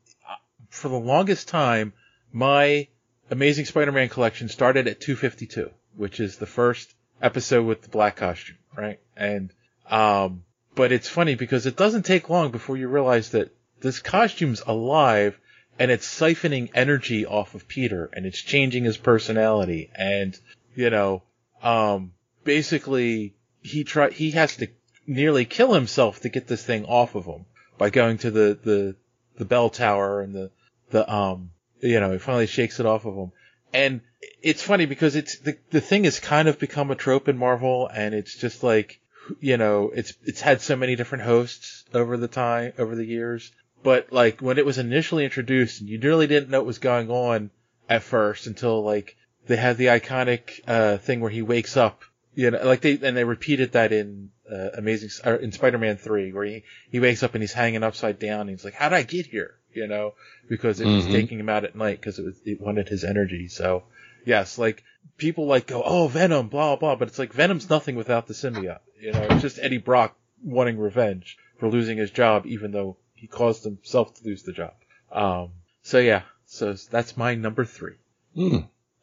for 0.70 0.88
the 0.88 0.98
longest 0.98 1.48
time 1.48 1.92
my 2.32 2.88
Amazing 3.30 3.64
Spider-Man 3.64 4.08
collection 4.08 4.48
started 4.48 4.86
at 4.86 5.00
252, 5.00 5.70
which 5.96 6.20
is 6.20 6.36
the 6.36 6.46
first 6.46 6.92
episode 7.22 7.64
with 7.64 7.82
the 7.82 7.88
black 7.88 8.16
costume, 8.16 8.58
right? 8.76 9.00
And 9.16 9.52
um, 9.88 10.44
but 10.74 10.92
it's 10.92 11.08
funny 11.08 11.34
because 11.34 11.66
it 11.66 11.76
doesn't 11.76 12.04
take 12.04 12.28
long 12.28 12.50
before 12.50 12.76
you 12.76 12.88
realize 12.88 13.30
that 13.30 13.54
this 13.80 14.00
costume's 14.00 14.62
alive 14.66 15.38
and 15.78 15.90
it's 15.90 16.06
siphoning 16.06 16.70
energy 16.74 17.26
off 17.26 17.54
of 17.54 17.68
Peter 17.68 18.10
and 18.12 18.26
it's 18.26 18.40
changing 18.40 18.84
his 18.84 18.96
personality 18.96 19.90
and 19.94 20.38
you 20.74 20.90
know 20.90 21.22
um 21.62 22.12
basically 22.44 23.34
he 23.62 23.84
try 23.84 24.10
he 24.10 24.32
has 24.32 24.56
to 24.56 24.68
nearly 25.06 25.44
kill 25.44 25.72
himself 25.72 26.20
to 26.20 26.28
get 26.28 26.46
this 26.46 26.64
thing 26.64 26.84
off 26.84 27.14
of 27.14 27.24
him 27.24 27.46
by 27.78 27.90
going 27.90 28.18
to 28.18 28.30
the 28.30 28.58
the 28.62 28.96
the 29.36 29.44
bell 29.44 29.70
tower 29.70 30.20
and 30.20 30.34
the 30.34 30.50
the 30.90 31.12
um 31.12 31.50
you 31.80 32.00
know 32.00 32.12
he 32.12 32.18
finally 32.18 32.46
shakes 32.46 32.80
it 32.80 32.86
off 32.86 33.04
of 33.04 33.14
him. 33.14 33.32
And 33.72 34.02
it's 34.42 34.62
funny 34.62 34.86
because 34.86 35.16
it's 35.16 35.38
the 35.38 35.58
the 35.70 35.80
thing 35.80 36.04
has 36.04 36.20
kind 36.20 36.48
of 36.48 36.58
become 36.58 36.90
a 36.90 36.94
trope 36.94 37.28
in 37.28 37.36
Marvel 37.36 37.88
and 37.92 38.14
it's 38.14 38.36
just 38.36 38.62
like 38.62 39.00
you 39.40 39.56
know 39.56 39.90
it's 39.94 40.14
it's 40.24 40.40
had 40.40 40.60
so 40.60 40.76
many 40.76 40.96
different 40.96 41.24
hosts 41.24 41.84
over 41.92 42.16
the 42.16 42.28
time 42.28 42.72
over 42.78 42.94
the 42.94 43.04
years 43.04 43.50
but 43.84 44.12
like 44.12 44.40
when 44.40 44.58
it 44.58 44.66
was 44.66 44.78
initially 44.78 45.24
introduced 45.24 45.80
and 45.80 45.88
you 45.88 46.00
really 46.00 46.26
didn't 46.26 46.50
know 46.50 46.58
what 46.58 46.66
was 46.66 46.78
going 46.78 47.08
on 47.10 47.50
at 47.88 48.02
first 48.02 48.48
until 48.48 48.82
like 48.82 49.16
they 49.46 49.56
had 49.56 49.76
the 49.76 49.86
iconic 49.86 50.60
uh 50.66 50.96
thing 50.98 51.20
where 51.20 51.30
he 51.30 51.42
wakes 51.42 51.76
up 51.76 52.02
you 52.34 52.50
know 52.50 52.64
like 52.64 52.80
they 52.80 52.98
and 53.00 53.16
they 53.16 53.24
repeated 53.24 53.72
that 53.72 53.92
in 53.92 54.30
uh, 54.50 54.70
amazing 54.76 55.10
or 55.24 55.36
in 55.36 55.52
spider-man 55.52 55.96
3 55.96 56.32
where 56.32 56.44
he 56.44 56.64
he 56.90 56.98
wakes 57.00 57.22
up 57.22 57.34
and 57.34 57.42
he's 57.42 57.52
hanging 57.52 57.82
upside 57.84 58.18
down 58.18 58.42
and 58.42 58.50
he's 58.50 58.64
like 58.64 58.74
how 58.74 58.88
did 58.88 58.96
i 58.96 59.02
get 59.02 59.26
here? 59.26 59.54
You 59.72 59.86
know 59.88 60.14
because 60.48 60.80
it 60.80 60.86
was 60.86 61.06
Mhm. 61.06 61.12
taking 61.12 61.38
him 61.38 61.48
out 61.48 61.64
at 61.64 61.74
night 61.76 62.00
because 62.00 62.18
it 62.18 62.24
was 62.24 62.40
it 62.44 62.60
wanted 62.60 62.88
his 62.88 63.04
energy. 63.04 63.48
So 63.48 63.84
yes 64.24 64.58
like 64.58 64.82
people 65.18 65.46
like 65.46 65.66
go 65.66 65.82
oh 65.84 66.08
venom 66.08 66.48
blah 66.48 66.76
blah 66.76 66.96
but 66.96 67.08
it's 67.08 67.18
like 67.18 67.32
venom's 67.32 67.68
nothing 67.70 67.96
without 67.96 68.26
the 68.26 68.34
symbiote 68.34 68.80
you 69.00 69.12
know? 69.12 69.22
It's 69.22 69.42
just 69.42 69.58
eddie 69.60 69.78
brock 69.78 70.16
wanting 70.42 70.78
revenge 70.78 71.36
for 71.58 71.68
losing 71.68 71.98
his 71.98 72.10
job 72.10 72.46
even 72.46 72.70
though 72.70 72.96
he 73.24 73.28
caused 73.28 73.64
himself 73.64 74.12
to 74.14 74.24
lose 74.24 74.42
the 74.42 74.52
job 74.52 74.74
um 75.10 75.48
so 75.80 75.98
yeah 75.98 76.20
so 76.44 76.74
that's 76.90 77.16
my 77.16 77.34
number 77.34 77.64
three 77.64 77.94
Hmm. 78.34 78.58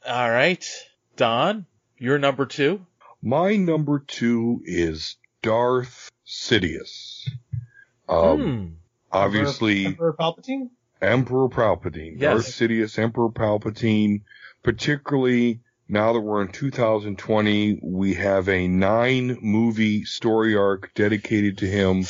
all 0.07 0.29
right 0.29 0.63
don 1.15 1.65
Your 1.97 2.19
number 2.19 2.45
two? 2.45 2.85
My 3.23 3.55
number 3.55 3.97
two 4.05 4.61
is 4.65 5.15
Darth 5.41 6.11
Sidious. 6.27 7.27
Um, 8.09 8.39
Hmm. 8.41 8.67
Obviously, 9.11 9.85
Emperor 9.87 10.13
Palpatine. 10.19 10.69
Emperor 11.01 11.49
Palpatine, 11.49 12.13
Yes. 12.19 12.33
Darth 12.33 12.45
Sidious, 12.47 12.99
Emperor 12.99 13.29
Palpatine, 13.29 14.21
particularly 14.63 15.59
now 15.87 16.13
that 16.13 16.19
we're 16.21 16.41
in 16.41 16.47
2020, 16.51 17.79
we 17.83 18.13
have 18.15 18.47
a 18.49 18.67
nine 18.67 19.37
movie 19.41 20.03
story 20.05 20.55
arc 20.55 20.91
dedicated 20.95 21.57
to 21.59 21.67
him, 21.67 22.03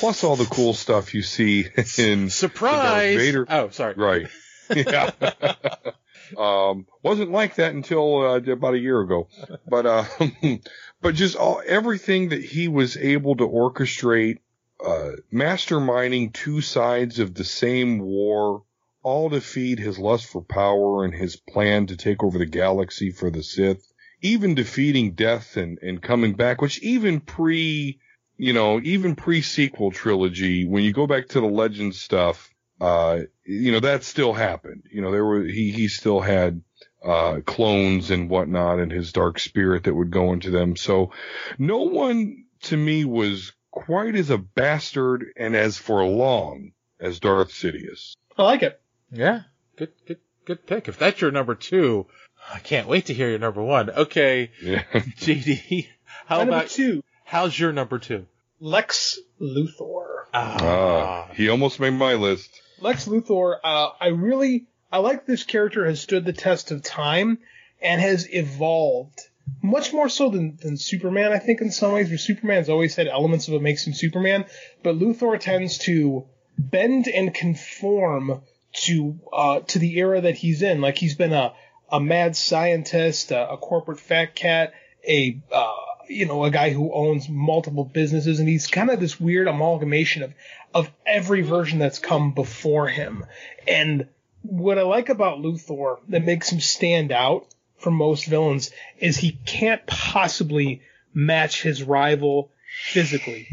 plus 0.00 0.24
all 0.24 0.36
the 0.36 0.46
cool 0.46 0.72
stuff 0.74 1.14
you 1.14 1.22
see 1.22 1.66
in 1.98 2.30
Surprise! 2.30 3.16
Vader- 3.16 3.46
Oh, 3.48 3.68
sorry. 3.68 3.94
Right. 3.94 4.26
Yeah. 4.74 5.10
um, 6.38 6.86
wasn't 7.02 7.30
like 7.30 7.56
that 7.56 7.74
until 7.74 8.22
uh, 8.22 8.36
about 8.52 8.74
a 8.74 8.78
year 8.78 9.00
ago, 9.00 9.28
but 9.68 9.86
uh, 9.86 10.04
but 11.02 11.14
just 11.14 11.36
all 11.36 11.62
everything 11.66 12.30
that 12.30 12.42
he 12.42 12.68
was 12.68 12.96
able 12.96 13.36
to 13.36 13.46
orchestrate, 13.46 14.38
uh, 14.84 15.10
masterminding 15.32 16.32
two 16.32 16.60
sides 16.60 17.18
of 17.18 17.34
the 17.34 17.44
same 17.44 17.98
war, 17.98 18.62
all 19.02 19.30
to 19.30 19.40
feed 19.40 19.78
his 19.78 19.98
lust 19.98 20.26
for 20.26 20.42
power 20.42 21.04
and 21.04 21.14
his 21.14 21.36
plan 21.36 21.86
to 21.88 21.96
take 21.96 22.22
over 22.22 22.38
the 22.38 22.46
galaxy 22.46 23.10
for 23.10 23.30
the 23.30 23.42
Sith, 23.42 23.84
even 24.22 24.54
defeating 24.54 25.12
death 25.12 25.56
and 25.56 25.78
and 25.82 26.00
coming 26.02 26.34
back, 26.34 26.62
which 26.62 26.78
even 26.82 27.20
pre 27.20 27.98
you 28.40 28.54
know, 28.54 28.80
even 28.80 29.16
pre-sequel 29.16 29.90
trilogy, 29.90 30.64
when 30.66 30.82
you 30.82 30.94
go 30.94 31.06
back 31.06 31.28
to 31.28 31.40
the 31.40 31.46
legend 31.46 31.94
stuff, 31.94 32.48
uh, 32.80 33.20
you 33.44 33.70
know, 33.70 33.80
that 33.80 34.02
still 34.02 34.32
happened. 34.32 34.84
You 34.90 35.02
know, 35.02 35.12
there 35.12 35.24
were, 35.24 35.42
he, 35.44 35.70
he 35.72 35.88
still 35.88 36.20
had, 36.20 36.62
uh, 37.04 37.40
clones 37.44 38.10
and 38.10 38.30
whatnot 38.30 38.78
and 38.78 38.90
his 38.90 39.12
dark 39.12 39.38
spirit 39.38 39.84
that 39.84 39.94
would 39.94 40.10
go 40.10 40.32
into 40.32 40.50
them. 40.50 40.74
So 40.76 41.12
no 41.58 41.82
one 41.82 42.46
to 42.62 42.76
me 42.76 43.04
was 43.04 43.52
quite 43.70 44.16
as 44.16 44.30
a 44.30 44.38
bastard 44.38 45.26
and 45.36 45.54
as 45.54 45.76
for 45.76 46.02
long 46.04 46.72
as 46.98 47.20
Darth 47.20 47.50
Sidious. 47.50 48.16
I 48.38 48.42
like 48.42 48.62
it. 48.62 48.80
Yeah. 49.12 49.42
Good, 49.76 49.92
good, 50.06 50.18
good 50.46 50.66
pick. 50.66 50.88
If 50.88 50.98
that's 50.98 51.20
your 51.20 51.30
number 51.30 51.54
two, 51.54 52.06
I 52.52 52.58
can't 52.58 52.88
wait 52.88 53.06
to 53.06 53.14
hear 53.14 53.28
your 53.28 53.38
number 53.38 53.62
one. 53.62 53.90
Okay. 53.90 54.50
Yeah. 54.62 54.82
JD, 54.94 55.88
how 56.26 56.38
My 56.38 56.44
number 56.44 56.56
about, 56.56 56.70
two? 56.70 57.02
How's 57.30 57.56
your 57.56 57.72
number 57.72 57.98
two? 57.98 58.26
Lex 58.58 59.18
Luthor. 59.40 60.24
Ah, 60.34 61.28
he 61.34 61.48
almost 61.48 61.78
made 61.78 61.90
my 61.92 62.14
list. 62.14 62.50
Lex 62.80 63.06
Luthor, 63.06 63.56
uh, 63.62 63.90
I 64.00 64.08
really, 64.08 64.66
I 64.90 64.98
like 64.98 65.26
this 65.26 65.44
character 65.44 65.86
has 65.86 66.00
stood 66.00 66.24
the 66.24 66.32
test 66.32 66.72
of 66.72 66.82
time 66.82 67.38
and 67.80 68.00
has 68.00 68.26
evolved 68.34 69.20
much 69.62 69.92
more 69.92 70.08
so 70.08 70.28
than, 70.28 70.58
than 70.60 70.76
Superman, 70.76 71.32
I 71.32 71.38
think, 71.38 71.60
in 71.60 71.70
some 71.70 71.92
ways, 71.92 72.08
where 72.08 72.18
Superman's 72.18 72.68
always 72.68 72.96
had 72.96 73.06
elements 73.06 73.46
of 73.46 73.54
what 73.54 73.62
makes 73.62 73.86
him 73.86 73.94
Superman, 73.94 74.44
but 74.82 74.98
Luthor 74.98 75.38
tends 75.38 75.78
to 75.78 76.26
bend 76.58 77.06
and 77.06 77.32
conform 77.32 78.42
to, 78.72 79.18
uh, 79.32 79.60
to 79.60 79.78
the 79.78 79.98
era 79.98 80.20
that 80.20 80.36
he's 80.36 80.62
in. 80.62 80.80
Like 80.80 80.98
he's 80.98 81.14
been 81.14 81.32
a, 81.32 81.54
a 81.90 82.00
mad 82.00 82.36
scientist, 82.36 83.30
a, 83.30 83.52
a 83.52 83.56
corporate 83.56 84.00
fat 84.00 84.34
cat, 84.34 84.72
a, 85.06 85.40
uh, 85.52 85.72
you 86.10 86.26
know, 86.26 86.44
a 86.44 86.50
guy 86.50 86.70
who 86.70 86.92
owns 86.92 87.28
multiple 87.28 87.84
businesses, 87.84 88.40
and 88.40 88.48
he's 88.48 88.66
kind 88.66 88.90
of 88.90 88.98
this 88.98 89.20
weird 89.20 89.46
amalgamation 89.46 90.22
of 90.22 90.34
of 90.74 90.90
every 91.06 91.42
version 91.42 91.78
that's 91.78 91.98
come 91.98 92.32
before 92.32 92.88
him. 92.88 93.24
And 93.66 94.08
what 94.42 94.78
I 94.78 94.82
like 94.82 95.08
about 95.08 95.38
Luthor 95.38 95.98
that 96.08 96.24
makes 96.24 96.50
him 96.50 96.60
stand 96.60 97.12
out 97.12 97.46
from 97.78 97.94
most 97.94 98.26
villains 98.26 98.70
is 98.98 99.16
he 99.16 99.38
can't 99.46 99.86
possibly 99.86 100.82
match 101.14 101.62
his 101.62 101.82
rival 101.82 102.50
physically, 102.84 103.48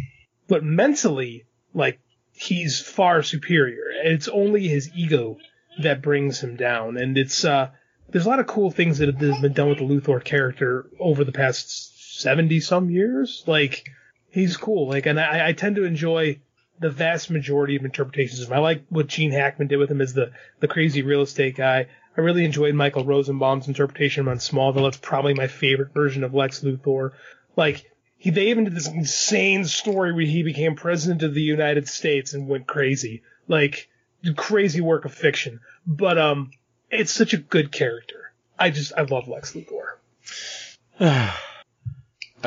but 0.48 0.64
mentally, 0.64 1.46
like 1.74 2.00
he's 2.34 2.80
far 2.80 3.24
superior. 3.24 3.86
It's 4.04 4.28
only 4.28 4.68
his 4.68 4.90
ego 4.96 5.38
that 5.82 6.02
brings 6.02 6.40
him 6.40 6.56
down, 6.56 6.98
and 6.98 7.18
it's 7.18 7.46
uh, 7.46 7.70
there's 8.10 8.26
a 8.26 8.30
lot 8.30 8.40
of 8.40 8.48
cool 8.48 8.72
things 8.72 8.98
that 8.98 9.08
have 9.08 9.20
been 9.20 9.54
done 9.54 9.70
with 9.70 9.78
the 9.80 9.84
Luthor 9.84 10.24
character 10.24 10.88
over 11.00 11.24
the 11.24 11.32
past 11.32 11.97
seventy 12.18 12.60
some 12.60 12.90
years. 12.90 13.44
Like 13.48 13.90
he's 14.30 14.58
cool. 14.58 14.88
Like, 14.88 15.06
and 15.06 15.20
I, 15.20 15.50
I 15.50 15.54
tend 15.54 15.76
to 15.78 15.84
enjoy 15.84 16.40
the 16.80 16.90
vast 16.90 17.30
majority 17.30 17.76
of 17.76 17.86
interpretations 17.86 18.42
of 18.42 18.50
him. 18.50 18.54
I 18.54 18.60
like 18.60 18.84
what 18.90 19.08
Gene 19.08 19.32
Hackman 19.32 19.68
did 19.68 19.78
with 19.78 19.90
him 19.90 20.02
as 20.02 20.14
the 20.14 20.32
the 20.60 20.68
crazy 20.68 21.02
real 21.02 21.22
estate 21.22 21.56
guy. 21.56 21.88
I 22.16 22.22
really 22.22 22.46
enjoyed 22.46 22.74
Michael 22.74 23.06
Rosenbaum's 23.06 23.68
interpretation 23.68 24.28
on 24.28 24.38
Smallville. 24.38 24.88
It's 24.88 24.98
probably 24.98 25.36
my 25.36 25.48
favorite 25.48 25.94
version 25.94 26.24
of 26.24 26.34
Lex 26.34 26.62
Luthor. 26.62 27.12
Like 27.56 27.90
he, 28.18 28.32
they 28.32 28.48
even 28.48 28.64
did 28.64 28.76
this 28.76 28.88
insane 28.88 29.66
story 29.66 30.12
where 30.14 30.26
he 30.26 30.44
became 30.44 30.76
president 30.76 31.24
of 31.24 31.34
the 31.34 31.42
United 31.42 31.88
States 31.88 32.34
and 32.34 32.48
went 32.48 32.68
crazy. 32.68 33.24
Like 33.48 33.90
crazy 34.36 34.82
work 34.82 35.06
of 35.06 35.14
fiction. 35.14 35.60
But 35.86 36.18
um, 36.18 36.52
it's 36.90 37.12
such 37.12 37.34
a 37.34 37.38
good 37.38 37.72
character. 37.72 38.32
I 38.58 38.72
just 38.72 38.94
I 38.98 39.04
love 39.04 39.28
Lex 39.28 39.54
Luthor. 39.54 41.38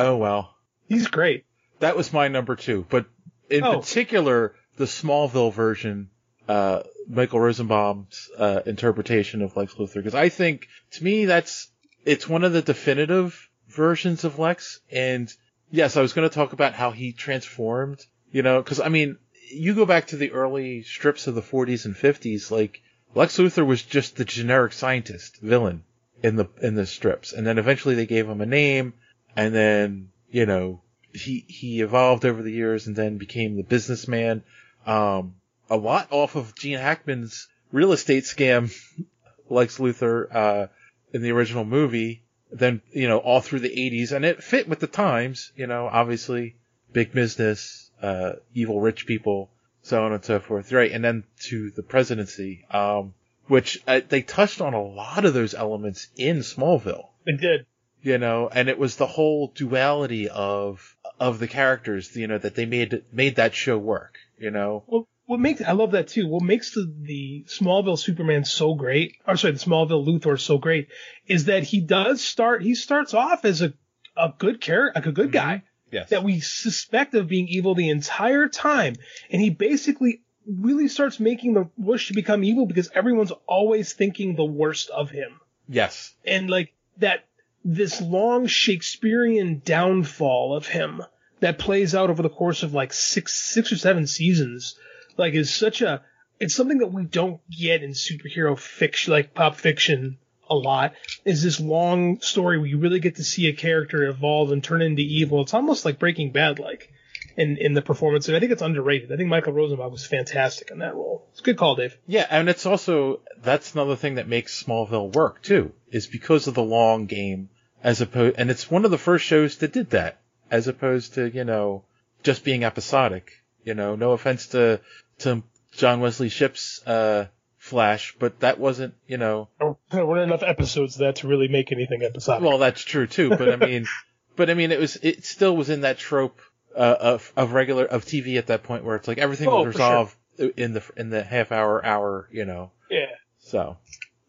Oh 0.01 0.17
well. 0.17 0.55
He's 0.89 1.07
great. 1.07 1.45
That 1.81 1.97
was 1.97 2.13
my 2.13 2.29
number 2.29 2.57
two, 2.57 2.87
but 2.91 3.07
in 3.49 3.65
Oh. 3.65 3.81
particular, 3.81 4.55
the 4.77 4.85
Smallville 4.87 5.53
version, 5.53 6.11
uh, 6.49 6.83
Michael 7.09 7.41
Rosenbaum's 7.41 8.29
uh, 8.37 8.61
interpretation 8.67 9.43
of 9.43 9.57
Lex 9.57 9.75
Luthor, 9.75 9.95
because 9.95 10.15
I 10.15 10.29
think 10.29 10.69
to 10.93 11.05
me 11.05 11.25
that's 11.27 11.69
it's 12.05 12.29
one 12.29 12.45
of 12.45 12.53
the 12.53 12.63
definitive 12.63 13.49
versions 13.69 14.25
of 14.25 14.39
Lex. 14.39 14.81
And 14.91 15.33
yes, 15.71 15.97
I 15.97 16.03
was 16.03 16.13
going 16.13 16.29
to 16.29 16.35
talk 16.35 16.53
about 16.53 16.75
how 16.75 16.91
he 16.91 17.13
transformed. 17.13 18.05
You 18.33 18.43
know, 18.43 18.63
because 18.63 18.81
I 18.81 18.89
mean, 18.89 19.19
you 19.53 19.75
go 19.75 19.85
back 19.87 20.09
to 20.09 20.17
the 20.17 20.31
early 20.33 20.83
strips 20.83 21.27
of 21.27 21.35
the 21.35 21.43
40s 21.43 21.85
and 21.85 21.95
50s, 21.97 22.51
like 22.51 22.81
Lex 23.15 23.39
Luthor 23.39 23.67
was 23.67 23.83
just 23.83 24.17
the 24.17 24.25
generic 24.25 24.73
scientist 24.73 25.41
villain 25.41 25.83
in 26.23 26.37
the 26.37 26.47
in 26.63 26.75
the 26.75 26.87
strips, 26.87 27.33
and 27.33 27.45
then 27.47 27.59
eventually 27.59 27.95
they 27.97 28.07
gave 28.07 28.29
him 28.29 28.41
a 28.41 28.47
name, 28.47 28.93
and 29.37 29.55
then 29.55 30.11
you 30.31 30.47
know 30.47 30.83
he 31.13 31.45
he 31.49 31.81
evolved 31.81 32.25
over 32.25 32.43
the 32.43 32.53
years 32.53 32.87
and 32.87 32.97
then 32.97 33.19
became 33.19 33.57
the 33.57 33.63
businessman. 33.63 34.43
Um, 34.87 35.35
a 35.69 35.77
lot 35.77 36.09
off 36.11 36.37
of 36.37 36.55
Gene 36.55 36.79
Hackman's 36.79 37.49
real 37.73 37.93
estate 37.93 38.25
scam, 38.25 38.73
Lex 39.49 39.79
Luthor, 39.79 40.35
uh, 40.35 40.67
in 41.13 41.23
the 41.23 41.33
original 41.33 41.65
movie. 41.65 42.23
Then 42.53 42.83
you 42.93 43.09
know 43.09 43.19
all 43.19 43.41
through 43.41 43.61
the 43.61 43.69
80s, 43.69 44.13
and 44.13 44.25
it 44.25 44.43
fit 44.43 44.69
with 44.69 44.81
the 44.81 44.87
times. 44.87 45.53
You 45.55 45.67
know, 45.67 45.89
obviously 45.91 46.57
big 46.93 47.13
business, 47.13 47.91
uh, 48.03 48.33
evil 48.55 48.81
rich 48.81 49.07
people, 49.07 49.51
so 49.83 50.05
on 50.05 50.13
and 50.13 50.25
so 50.25 50.41
forth. 50.41 50.73
Right, 50.73 50.91
and 50.91 51.05
then 51.05 51.25
to 51.45 51.71
the 51.71 51.85
presidency, 51.85 52.65
um, 52.71 53.15
which 53.47 53.81
uh, 53.87 54.01
they 54.09 54.23
touched 54.23 54.61
on 54.61 54.75
a 54.75 54.83
lot 54.83 55.25
of 55.25 55.35
those 55.35 55.55
elements 55.55 56.09
in 56.17 56.39
Smallville 56.39 57.09
They 57.25 57.33
did. 57.33 57.67
You 58.03 58.19
know, 58.19 58.49
and 58.53 58.69
it 58.69 58.79
was 58.79 58.97
the 58.97 59.07
whole 59.07 59.53
duality 59.55 60.29
of 60.29 60.97
of 61.19 61.39
the 61.39 61.49
characters, 61.49 62.17
you 62.17 62.27
know, 62.27 62.39
that 62.39 62.55
they 62.55 62.67
made 62.67 63.03
made 63.13 63.37
that 63.37 63.55
show 63.55 63.79
work, 63.79 64.17
you 64.39 64.51
know. 64.51 64.85
Well, 64.87 65.09
what 65.27 65.41
makes 65.41 65.61
I 65.63 65.73
love 65.73 65.93
that 65.93 66.09
too. 66.09 66.27
What 66.27 66.43
makes 66.43 66.73
the 66.75 66.93
the 67.03 67.45
Smallville 67.47 67.99
Superman 67.99 68.45
so 68.45 68.75
great, 68.75 69.17
or 69.27 69.37
sorry, 69.37 69.53
the 69.53 69.59
Smallville 69.59 70.07
Luthor 70.07 70.41
so 70.41 70.59
great, 70.59 70.89
is 71.27 71.45
that 71.45 71.63
he 71.63 71.81
does 71.81 72.21
start. 72.21 72.63
He 72.63 72.75
starts 72.75 73.15
off 73.15 73.45
as 73.45 73.63
a 73.63 73.73
a 74.17 74.33
good 74.37 74.61
character, 74.61 74.93
like 74.99 75.07
a 75.07 75.13
good 75.13 75.27
mm-hmm. 75.27 75.33
guy 75.33 75.63
Yes. 75.93 76.11
that 76.11 76.23
we 76.23 76.39
suspect 76.39 77.15
of 77.15 77.27
being 77.27 77.49
evil 77.49 77.75
the 77.75 77.89
entire 77.89 78.49
time, 78.49 78.95
and 79.29 79.43
he 79.43 79.51
basically 79.51 80.23
really 80.47 80.87
starts 80.89 81.19
making 81.19 81.55
the 81.55 81.69
wish 81.77 82.09
to 82.09 82.15
become 82.15 82.45
evil 82.45 82.67
because 82.67 82.91
everyone's 82.95 83.33
always 83.47 83.93
thinking 83.93 84.37
the 84.37 84.45
worst 84.45 84.91
of 84.91 85.11
him 85.11 85.41
Yes. 85.69 86.15
and 86.25 86.49
like 86.49 86.73
that 86.99 87.25
this 87.65 88.01
long 88.01 88.47
Shakespearean 88.47 89.63
downfall 89.65 90.57
of 90.57 90.67
him 90.67 91.03
that 91.41 91.59
plays 91.59 91.95
out 91.95 92.11
over 92.11 92.23
the 92.23 92.29
course 92.29 92.63
of 92.63 92.75
like 92.75 92.93
six 92.93 93.35
six 93.35 93.73
or 93.73 93.77
seven 93.77 94.07
seasons 94.07 94.77
like 95.17 95.35
is 95.35 95.53
such 95.53 95.83
a 95.83 96.03
it's 96.39 96.55
something 96.55 96.79
that 96.79 96.93
we 96.93 97.05
don't 97.05 97.41
get 97.51 97.83
in 97.83 97.91
superhero 97.91 98.59
fiction 98.59 99.13
like 99.13 99.35
pop 99.35 99.57
fiction 99.57 100.19
a 100.51 100.55
lot 100.55 100.95
is 101.25 101.43
this 101.43 101.61
long 101.61 102.21
story 102.21 102.59
where 102.59 102.67
you 102.67 102.79
really 102.79 103.01
get 103.01 103.17
to 103.17 103.25
see 103.25 103.47
a 103.47 103.53
character 103.53 104.03
evolve 104.05 104.51
and 104.51 104.63
turn 104.63 104.83
into 104.83 105.01
evil. 105.01 105.43
It's 105.43 105.55
almost 105.55 105.85
like 105.85 106.01
breaking 106.01 106.33
bad 106.33 106.59
like 106.59 106.93
in 107.37 107.57
in 107.59 107.75
the 107.75 107.83
performance 107.83 108.29
and 108.29 108.37
i 108.37 108.41
think 108.41 108.53
it's 108.53 108.63
underrated 108.63 109.13
i 109.13 109.17
think 109.17 109.29
michael 109.29 109.53
rosenbaum 109.53 109.91
was 109.93 110.07
fantastic 110.07 110.71
in 110.71 110.79
that 110.79 110.95
role 110.95 111.27
it's 111.31 111.41
a 111.41 111.43
good 111.45 111.57
call 111.57 111.77
dave 111.77 111.97
Yeah, 112.07 112.27
and 112.31 112.49
it's 112.49 112.67
also 112.67 113.21
that's 113.43 113.75
another 113.75 113.97
thing 113.97 114.17
that 114.17 114.29
makes 114.29 114.63
Smallville 114.63 115.15
work 115.15 115.43
too, 115.43 115.73
is 115.91 116.07
because 116.07 116.47
of 116.49 116.55
the 116.55 116.63
long 116.63 117.07
game 117.07 117.49
as 117.83 118.01
opposed 118.01 118.37
and 118.39 118.51
it's 118.51 118.71
one 118.71 118.85
of 118.85 118.91
the 118.91 118.99
first 118.99 119.25
shows 119.25 119.59
that 119.59 119.73
did 119.73 119.91
that 119.91 120.21
as 120.51 120.67
opposed 120.69 121.15
to, 121.15 121.31
you 121.31 121.45
know, 121.45 121.85
just 122.23 122.45
being 122.45 122.65
episodic. 122.65 123.31
You 123.65 123.75
know, 123.75 123.95
no 123.95 124.13
offense 124.13 124.49
to 124.49 124.81
to 125.19 125.43
John 125.73 126.01
Wesley 126.01 126.29
Shipp's 126.29 126.85
uh 126.87 127.27
Flash, 127.59 128.17
but 128.19 128.41
that 128.41 128.59
wasn't, 128.59 128.95
you 129.07 129.19
know, 129.19 129.49
There 129.91 130.05
weren't 130.07 130.23
enough 130.25 130.43
episodes 130.43 130.97
of 130.97 131.01
that 131.01 131.17
to 131.17 131.29
really 131.29 131.47
make 131.49 131.71
anything 131.73 132.03
episodic. 132.03 132.47
well, 132.49 132.59
that's 132.59 132.83
true 132.83 133.07
too, 133.07 133.29
but 133.31 133.51
I 133.51 133.57
mean, 133.57 133.87
but 134.37 134.49
I 134.51 134.55
mean, 134.55 134.73
it 134.73 134.81
was, 134.81 134.97
it 135.03 135.25
still 135.25 135.55
was 135.57 135.69
in 135.69 135.83
that 135.83 135.99
trope, 135.99 136.41
uh, 136.77 136.97
of, 137.01 137.33
of 137.37 137.53
regular, 137.53 137.85
of 137.85 138.05
TV 138.05 138.37
at 138.39 138.49
that 138.49 138.63
point 138.63 138.85
where 138.85 138.97
it's 138.97 139.09
like 139.09 139.19
everything 139.19 139.49
Oh, 139.49 139.65
was 139.65 139.73
for 139.75 139.79
sure. 139.79 139.89
resolved 139.89 140.17
in 140.57 140.73
the, 140.75 140.83
in 140.97 141.11
the 141.11 141.23
half 141.23 141.53
hour, 141.53 141.85
hour, 141.85 142.29
you 142.33 142.45
know, 142.45 142.71
yeah. 142.91 143.07
so. 143.41 143.77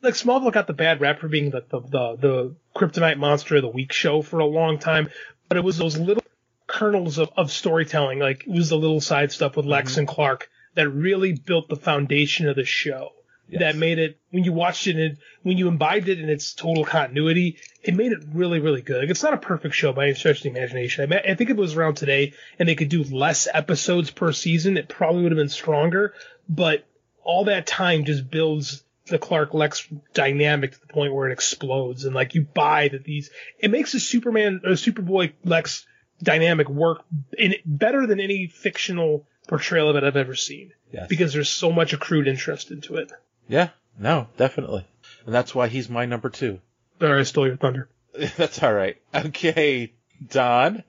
like 0.01 0.15
Smallville 0.15 0.51
got 0.51 0.67
the 0.67 0.73
bad 0.73 0.99
rap 1.01 1.19
for 1.19 1.27
being 1.27 1.51
the 1.51 1.63
the, 1.69 1.79
the 1.79 2.17
the 2.19 2.55
kryptonite 2.75 3.17
monster 3.17 3.55
of 3.57 3.61
the 3.61 3.67
week 3.69 3.93
show 3.93 4.21
for 4.21 4.39
a 4.39 4.45
long 4.45 4.79
time, 4.79 5.09
but 5.47 5.57
it 5.57 5.63
was 5.63 5.77
those 5.77 5.97
little 5.97 6.23
kernels 6.67 7.17
of, 7.17 7.29
of 7.37 7.51
storytelling, 7.51 8.19
like 8.19 8.41
it 8.47 8.51
was 8.51 8.69
the 8.69 8.77
little 8.77 9.01
side 9.01 9.31
stuff 9.31 9.55
with 9.55 9.65
Lex 9.65 9.97
and 9.97 10.07
Clark 10.07 10.49
that 10.75 10.89
really 10.89 11.33
built 11.33 11.69
the 11.69 11.75
foundation 11.75 12.47
of 12.47 12.55
the 12.55 12.65
show. 12.65 13.09
That 13.49 13.75
made 13.75 13.99
it 13.99 14.17
when 14.29 14.45
you 14.45 14.53
watched 14.53 14.87
it 14.87 14.95
and 14.95 15.17
when 15.43 15.57
you 15.57 15.67
imbibed 15.67 16.07
it 16.07 16.19
in 16.19 16.29
its 16.29 16.53
total 16.53 16.85
continuity, 16.85 17.57
it 17.83 17.95
made 17.95 18.13
it 18.13 18.23
really, 18.33 18.59
really 18.59 18.81
good. 18.81 19.01
Like 19.01 19.09
it's 19.09 19.23
not 19.23 19.33
a 19.33 19.37
perfect 19.37 19.75
show 19.75 19.91
by 19.91 20.05
any 20.05 20.13
stretch 20.13 20.37
of 20.37 20.43
the 20.43 20.49
imagination. 20.49 21.03
I, 21.03 21.07
mean, 21.07 21.19
I 21.27 21.35
think 21.35 21.49
if 21.49 21.57
it 21.57 21.59
was 21.59 21.75
around 21.75 21.95
today 21.95 22.33
and 22.57 22.69
they 22.69 22.75
could 22.75 22.87
do 22.87 23.03
less 23.03 23.49
episodes 23.53 24.09
per 24.09 24.31
season, 24.31 24.77
it 24.77 24.87
probably 24.87 25.23
would 25.23 25.33
have 25.33 25.37
been 25.37 25.49
stronger. 25.49 26.13
But 26.47 26.85
all 27.23 27.45
that 27.45 27.67
time 27.67 28.05
just 28.05 28.31
builds 28.31 28.83
the 29.07 29.19
Clark 29.19 29.53
Lex 29.53 29.87
dynamic 30.13 30.71
to 30.71 30.79
the 30.79 30.87
point 30.87 31.13
where 31.13 31.29
it 31.29 31.33
explodes, 31.33 32.05
and 32.05 32.15
like 32.15 32.35
you 32.35 32.43
buy 32.43 32.87
that 32.87 33.03
these, 33.03 33.29
it 33.59 33.71
makes 33.71 33.91
the 33.91 33.99
Superman 33.99 34.61
or 34.63 34.71
Superboy 34.71 35.33
Lex 35.43 35.85
dynamic 36.23 36.69
work 36.69 37.03
in 37.37 37.55
better 37.65 38.05
than 38.07 38.19
any 38.19 38.47
fictional 38.47 39.27
portrayal 39.47 39.89
of 39.89 39.95
it 39.95 40.03
I've 40.03 40.15
ever 40.15 40.35
seen. 40.35 40.71
Yes. 40.91 41.07
Because 41.07 41.33
there's 41.33 41.49
so 41.49 41.71
much 41.71 41.93
accrued 41.93 42.27
interest 42.27 42.71
into 42.71 42.95
it. 42.95 43.11
Yeah, 43.51 43.67
no, 43.99 44.27
definitely. 44.37 44.87
And 45.25 45.35
that's 45.35 45.53
why 45.53 45.67
he's 45.67 45.89
my 45.89 46.05
number 46.05 46.29
two. 46.29 46.61
Sorry, 47.01 47.19
I 47.19 47.23
stole 47.23 47.47
your 47.47 47.57
thunder. 47.57 47.89
That's 48.37 48.63
all 48.63 48.73
right. 48.73 48.95
Okay, 49.13 49.91
Don. 50.25 50.85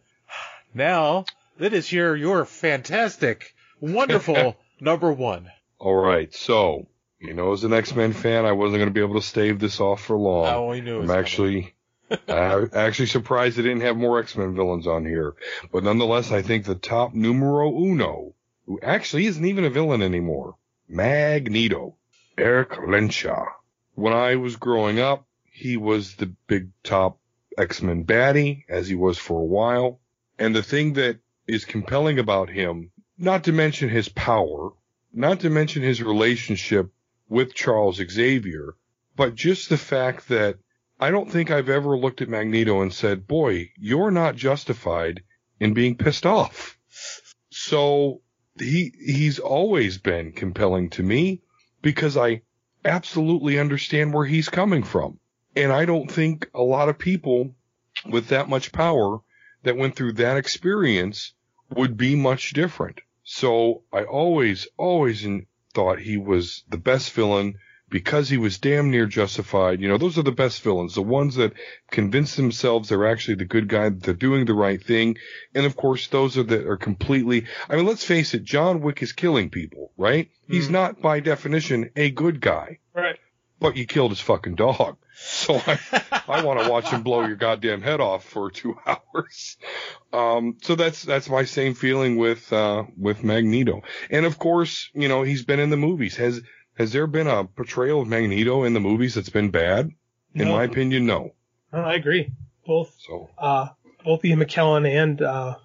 Now, 0.72 1.24
that 1.58 1.72
is 1.72 1.90
your, 1.90 2.14
your 2.14 2.44
fantastic, 2.44 3.52
wonderful 3.80 4.56
number 4.80 5.12
one. 5.12 5.50
All 5.80 5.96
right, 5.96 6.32
so 6.32 6.86
you 7.18 7.34
know, 7.34 7.52
as 7.52 7.64
an 7.64 7.72
X 7.72 7.96
Men 7.96 8.12
fan, 8.12 8.44
I 8.44 8.52
wasn't 8.52 8.78
going 8.78 8.88
to 8.88 8.94
be 8.94 9.00
able 9.00 9.20
to 9.20 9.26
stave 9.26 9.58
this 9.58 9.80
off 9.80 10.04
for 10.04 10.16
long. 10.16 10.46
Oh, 10.46 10.72
I 10.72 10.78
knew 10.78 10.98
it 10.98 11.00
was 11.00 11.10
I'm 11.10 11.18
actually, 11.18 11.74
I'm 12.28 12.70
actually 12.72 13.06
surprised 13.06 13.56
they 13.56 13.62
didn't 13.62 13.80
have 13.80 13.96
more 13.96 14.20
X 14.20 14.36
Men 14.36 14.54
villains 14.54 14.86
on 14.86 15.04
here. 15.04 15.34
But 15.72 15.82
nonetheless, 15.82 16.30
I 16.30 16.42
think 16.42 16.64
the 16.64 16.76
top 16.76 17.12
numero 17.12 17.76
uno, 17.76 18.34
who 18.66 18.78
actually 18.80 19.26
isn't 19.26 19.44
even 19.44 19.64
a 19.64 19.70
villain 19.70 20.02
anymore, 20.02 20.54
Magneto, 20.88 21.96
Erik 22.42 22.70
Lehnsherr. 22.70 23.46
When 23.94 24.12
I 24.12 24.34
was 24.34 24.56
growing 24.56 24.98
up, 24.98 25.28
he 25.44 25.76
was 25.76 26.16
the 26.16 26.26
big 26.48 26.70
top 26.82 27.20
X 27.56 27.80
Men 27.80 28.04
baddie, 28.04 28.64
as 28.68 28.88
he 28.88 28.96
was 28.96 29.16
for 29.16 29.40
a 29.40 29.44
while. 29.44 30.00
And 30.40 30.52
the 30.52 30.62
thing 30.62 30.94
that 30.94 31.20
is 31.46 31.64
compelling 31.64 32.18
about 32.18 32.50
him, 32.50 32.90
not 33.16 33.44
to 33.44 33.52
mention 33.52 33.88
his 33.90 34.08
power, 34.08 34.72
not 35.12 35.38
to 35.40 35.50
mention 35.50 35.82
his 35.82 36.02
relationship 36.02 36.90
with 37.28 37.54
Charles 37.54 38.02
Xavier, 38.10 38.74
but 39.14 39.36
just 39.36 39.68
the 39.68 39.78
fact 39.78 40.26
that 40.26 40.58
I 40.98 41.12
don't 41.12 41.30
think 41.30 41.52
I've 41.52 41.68
ever 41.68 41.96
looked 41.96 42.22
at 42.22 42.28
Magneto 42.28 42.82
and 42.82 42.92
said, 42.92 43.28
boy, 43.28 43.70
you're 43.78 44.10
not 44.10 44.34
justified 44.34 45.22
in 45.60 45.74
being 45.74 45.96
pissed 45.96 46.26
off. 46.26 46.76
So 47.50 48.20
he, 48.58 48.92
he's 48.98 49.38
always 49.38 49.98
been 49.98 50.32
compelling 50.32 50.90
to 50.90 51.04
me 51.04 51.42
because 51.82 52.16
I 52.16 52.42
absolutely 52.84 53.58
understand 53.58 54.14
where 54.14 54.24
he's 54.24 54.48
coming 54.48 54.82
from. 54.82 55.18
And 55.54 55.70
I 55.70 55.84
don't 55.84 56.10
think 56.10 56.48
a 56.54 56.62
lot 56.62 56.88
of 56.88 56.98
people 56.98 57.54
with 58.08 58.28
that 58.28 58.48
much 58.48 58.72
power 58.72 59.20
that 59.64 59.76
went 59.76 59.96
through 59.96 60.14
that 60.14 60.36
experience 60.36 61.34
would 61.70 61.96
be 61.96 62.16
much 62.16 62.52
different. 62.52 63.00
So 63.24 63.82
I 63.92 64.04
always, 64.04 64.66
always 64.76 65.26
thought 65.74 65.98
he 65.98 66.16
was 66.16 66.64
the 66.68 66.78
best 66.78 67.12
villain 67.12 67.58
because 67.92 68.30
he 68.30 68.38
was 68.38 68.58
damn 68.58 68.90
near 68.90 69.06
justified. 69.06 69.80
You 69.80 69.88
know, 69.88 69.98
those 69.98 70.18
are 70.18 70.22
the 70.22 70.32
best 70.32 70.62
villains, 70.62 70.94
the 70.94 71.02
ones 71.02 71.36
that 71.36 71.52
convince 71.90 72.34
themselves 72.34 72.88
they're 72.88 73.06
actually 73.06 73.34
the 73.34 73.44
good 73.44 73.68
guy, 73.68 73.90
that 73.90 74.02
they're 74.02 74.14
doing 74.14 74.46
the 74.46 74.54
right 74.54 74.82
thing. 74.82 75.18
And 75.54 75.66
of 75.66 75.76
course, 75.76 76.08
those 76.08 76.38
are 76.38 76.42
that 76.42 76.66
are 76.66 76.78
completely, 76.78 77.46
I 77.68 77.76
mean, 77.76 77.86
let's 77.86 78.04
face 78.04 78.32
it, 78.32 78.44
John 78.44 78.80
Wick 78.80 79.02
is 79.02 79.12
killing 79.12 79.50
people, 79.50 79.92
right? 79.96 80.30
He's 80.48 80.70
not 80.70 81.02
by 81.02 81.20
definition 81.20 81.90
a 81.94 82.10
good 82.10 82.40
guy. 82.40 82.78
Right. 82.94 83.18
But 83.60 83.76
you 83.76 83.86
killed 83.86 84.10
his 84.10 84.20
fucking 84.20 84.56
dog. 84.56 84.96
So 85.14 85.60
I, 85.66 85.78
I 86.26 86.42
want 86.42 86.62
to 86.62 86.70
watch 86.70 86.88
him 86.88 87.02
blow 87.02 87.24
your 87.26 87.36
goddamn 87.36 87.80
head 87.82 88.00
off 88.00 88.24
for 88.24 88.50
two 88.50 88.74
hours. 88.86 89.56
Um, 90.12 90.56
so 90.62 90.74
that's, 90.74 91.02
that's 91.02 91.28
my 91.28 91.44
same 91.44 91.74
feeling 91.74 92.16
with, 92.16 92.50
uh, 92.52 92.84
with 92.98 93.22
Magneto. 93.22 93.82
And 94.10 94.26
of 94.26 94.38
course, 94.38 94.90
you 94.94 95.06
know, 95.08 95.22
he's 95.22 95.44
been 95.44 95.60
in 95.60 95.70
the 95.70 95.76
movies. 95.76 96.16
Has, 96.16 96.40
has 96.74 96.92
there 96.92 97.06
been 97.06 97.26
a 97.26 97.44
portrayal 97.44 98.02
of 98.02 98.08
Magneto 98.08 98.64
in 98.64 98.72
the 98.74 98.80
movies 98.80 99.14
that's 99.14 99.28
been 99.30 99.50
bad? 99.50 99.90
In 100.34 100.48
No. 100.48 100.52
my 100.56 100.64
opinion, 100.64 101.06
no. 101.06 101.32
Oh, 101.72 101.80
I 101.80 101.94
agree. 101.94 102.32
Both, 102.66 102.96
So 102.98 103.28
uh, 103.38 103.68
both 104.04 104.24
Ian 104.24 104.38
McKellen 104.40 104.88
and, 104.88 105.20
uh, 105.20 105.56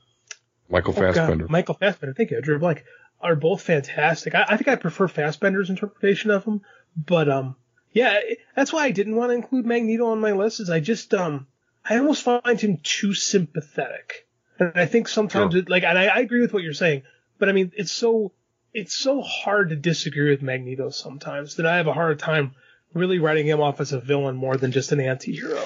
Michael 0.70 0.93
oh, 0.97 1.01
God, 1.01 1.16
Fassbender. 1.16 1.47
Michael 1.47 1.76
Fassbender, 1.76 2.14
thank 2.14 2.32
you, 2.32 2.41
drew 2.41 2.60
blank, 2.60 2.84
are 3.22 3.36
both 3.36 3.62
fantastic. 3.62 4.36
I, 4.36 4.45
I 4.49 4.58
think 4.58 4.68
I 4.68 4.76
prefer 4.76 5.08
Fassbender's 5.08 5.70
interpretation 5.70 6.32
of 6.32 6.43
him, 6.43 6.62
but, 6.95 7.30
um, 7.30 7.55
yeah, 7.91 8.20
that's 8.55 8.74
why 8.74 8.84
I 8.84 8.91
didn't 8.91 9.16
want 9.16 9.30
to 9.30 9.36
include 9.36 9.66
Magneto 9.66 10.08
on 10.08 10.20
my 10.20 10.34
list 10.34 10.60
is 10.60 10.70
I 10.70 10.80
just, 10.82 11.14
um, 11.14 11.47
I 11.86 11.97
almost 11.97 12.24
find 12.24 12.60
him 12.60 12.80
too 12.84 13.14
sympathetic. 13.14 14.28
And 14.60 14.74
I 14.76 14.86
think 14.86 15.08
sometimes 15.08 15.53
Sure. 15.53 15.62
it, 15.62 15.70
like, 15.70 15.84
and 15.84 15.97
I, 15.97 16.08
I 16.08 16.20
agree 16.20 16.41
with 16.41 16.51
what 16.53 16.64
you're 16.64 16.74
saying, 16.74 17.03
but 17.39 17.47
I 17.47 17.53
mean, 17.53 17.72
it's 17.76 17.91
so, 17.91 18.34
it's 18.78 18.95
so 18.95 19.21
hard 19.21 19.69
to 19.69 19.75
disagree 19.75 20.30
with 20.30 20.43
Magneto 20.43 20.91
sometimes 20.91 21.55
that 21.55 21.65
I 21.65 21.78
have 21.78 21.88
a 21.88 21.93
hard 21.93 22.19
time 22.19 22.51
really 22.93 23.17
writing 23.17 23.47
him 23.47 23.59
off 23.59 23.82
as 23.82 23.91
a 23.91 23.99
villain 23.99 24.36
more 24.36 24.55
than 24.55 24.71
just 24.71 24.91
an 24.91 24.99
anti-hero. 24.99 25.63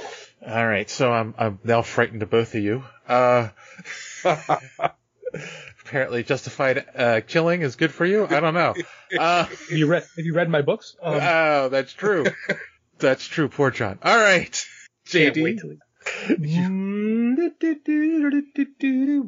All 0.48 0.66
right, 0.68 0.90
so 0.90 1.12
I'm 1.12 1.36
I'm 1.38 1.60
now 1.64 1.82
frightened 1.82 2.24
of 2.24 2.30
both 2.30 2.56
of 2.56 2.64
you. 2.64 2.84
Uh, 3.08 3.50
apparently, 5.84 6.24
justified 6.24 6.86
uh, 6.96 7.22
killing 7.28 7.62
is 7.62 7.76
good 7.76 7.92
for 7.92 8.06
you. 8.06 8.26
I 8.28 8.40
don't 8.40 8.54
know. 8.54 8.76
Uh, 9.18 9.46
Have 9.46 9.72
you 9.72 9.88
read, 9.88 10.04
have 10.16 10.26
you 10.26 10.34
read 10.34 10.50
my 10.50 10.62
books? 10.62 10.96
Um, 11.02 11.20
oh, 11.22 11.70
that's 11.70 11.94
true. 11.94 12.26
That's 12.98 13.26
true. 13.26 13.50
Poor 13.50 13.72
John. 13.72 13.98
All 14.04 14.16
right, 14.16 14.52
JD. 15.08 15.60
he- 16.46 16.68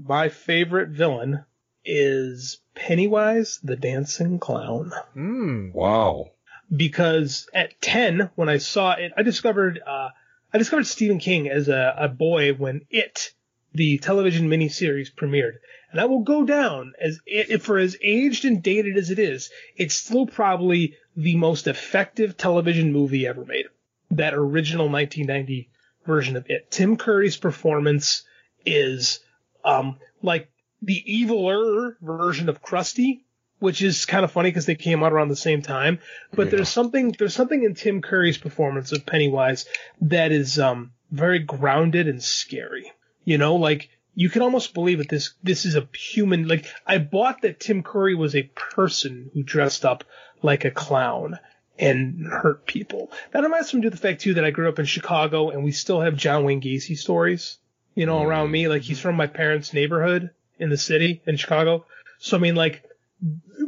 My 0.06 0.30
favorite 0.30 0.90
villain 0.90 1.46
is 1.86 2.60
Pennywise 2.76 3.60
the 3.64 3.76
Dancing 3.76 4.40
Clown. 4.40 4.92
Mm. 5.16 5.74
Wow. 5.74 6.32
Because 6.76 7.48
at 7.54 7.80
10, 7.82 8.32
when 8.36 8.50
I 8.50 8.58
saw 8.58 8.94
it, 8.94 9.12
I 9.16 9.24
discovered, 9.24 9.80
uh, 9.86 10.10
I 10.54 10.58
discovered 10.58 10.88
Stephen 10.88 11.20
King 11.20 11.50
as 11.50 11.68
a, 11.68 11.96
a 11.98 12.08
boy 12.08 12.54
when 12.54 12.82
It, 12.90 13.34
the 13.74 13.98
television 13.98 14.50
miniseries 14.50 15.14
premiered. 15.14 15.58
And 15.92 16.02
I 16.02 16.06
will 16.06 16.22
go 16.22 16.44
down 16.44 16.94
as 17.00 17.20
it, 17.26 17.62
for 17.62 17.78
as 17.78 17.96
aged 18.02 18.46
and 18.46 18.64
dated 18.64 18.98
as 18.98 19.12
it 19.12 19.20
is, 19.20 19.52
it's 19.76 19.94
still 19.94 20.26
probably 20.26 20.96
the 21.16 21.36
most 21.36 21.68
effective 21.68 22.36
television 22.36 22.92
movie 22.92 23.28
ever 23.28 23.46
made. 23.46 23.66
That 24.10 24.34
original 24.34 24.90
1990 24.90 25.70
version 26.06 26.36
of 26.36 26.50
it. 26.50 26.72
Tim 26.72 26.98
Curry's 26.98 27.38
performance 27.38 28.24
is 28.66 29.20
um 29.64 29.98
like 30.22 30.50
the 30.84 31.04
eviler 31.08 31.96
version 32.02 32.50
of 32.50 32.62
Krusty, 32.62 33.22
which 33.60 33.82
is 33.82 34.06
kind 34.06 34.26
of 34.26 34.32
funny 34.32 34.50
because 34.50 34.66
they 34.66 34.76
came 34.76 35.04
out 35.04 35.14
around 35.14 35.30
the 35.30 35.36
same 35.36 35.62
time. 35.62 36.00
But 36.34 36.52
there's 36.52 36.70
something 36.70 37.16
there's 37.18 37.34
something 37.34 37.64
in 37.64 37.76
Tim 37.76 38.02
Curry's 38.02 38.38
performance 38.38 38.92
of 38.92 39.06
Pennywise 39.06 39.66
that 40.02 40.32
is 40.32 40.60
um 40.60 40.92
very 41.12 41.40
grounded 41.40 42.08
and 42.08 42.22
scary. 42.22 42.92
You 43.24 43.38
know, 43.38 43.56
like 43.56 43.90
you 44.16 44.30
can 44.30 44.42
almost 44.42 44.74
believe 44.74 44.98
that 44.98 45.10
this 45.10 45.34
this 45.42 45.66
is 45.66 45.76
a 45.76 45.88
human. 45.96 46.48
Like 46.48 46.66
I 46.86 46.98
bought 46.98 47.42
that 47.44 47.60
Tim 47.60 47.84
Curry 47.84 48.16
was 48.16 48.36
a 48.36 48.44
person 48.44 49.32
who 49.34 49.44
dressed 49.44 49.86
up 49.86 50.04
like 50.42 50.66
a 50.66 50.72
clown 50.72 51.40
and 51.80 52.28
hurt 52.28 52.68
people. 52.68 53.12
That 53.32 53.44
reminds 53.44 53.74
me 53.74 53.82
to 53.82 53.90
the 53.90 53.98
fact 53.98 54.22
too 54.22 54.36
that 54.36 54.46
I 54.46 54.52
grew 54.52 54.68
up 54.68 54.80
in 54.80 54.86
Chicago 54.86 55.50
and 55.50 55.64
we 55.64 55.72
still 55.72 56.02
have 56.02 56.18
John 56.18 56.44
Wayne 56.44 56.62
Gacy 56.62 56.98
stories, 56.98 57.58
you 57.96 58.06
know, 58.06 58.22
around 58.22 58.52
me. 58.52 58.68
Like 58.68 58.82
he's 58.82 59.00
from 59.00 59.16
my 59.16 59.28
parents' 59.28 59.74
neighborhood 59.74 60.32
in 60.64 60.70
the 60.70 60.78
city 60.78 61.22
in 61.28 61.38
Chicago. 61.38 61.86
So 62.20 62.38
I 62.38 62.40
mean, 62.40 62.56
like 62.56 62.84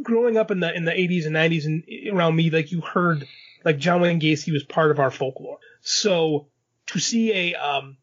growing 0.02 0.36
up 0.36 0.50
in 0.50 0.60
the 0.60 0.74
in 0.74 0.84
the 0.84 0.92
80s 0.92 1.26
and 1.26 1.36
90s 1.36 1.64
and 1.66 1.84
around 2.12 2.34
me, 2.34 2.50
like 2.50 2.72
you 2.72 2.80
heard 2.80 3.26
like 3.64 3.78
John 3.78 4.00
Wayne 4.00 4.20
Gacy 4.20 4.52
was 4.52 4.64
part 4.64 4.90
of 4.90 4.98
our 4.98 5.10
folklore. 5.10 5.58
So 5.82 6.48
to 6.86 6.98
see 6.98 7.32
a 7.32 7.54
um 7.54 7.96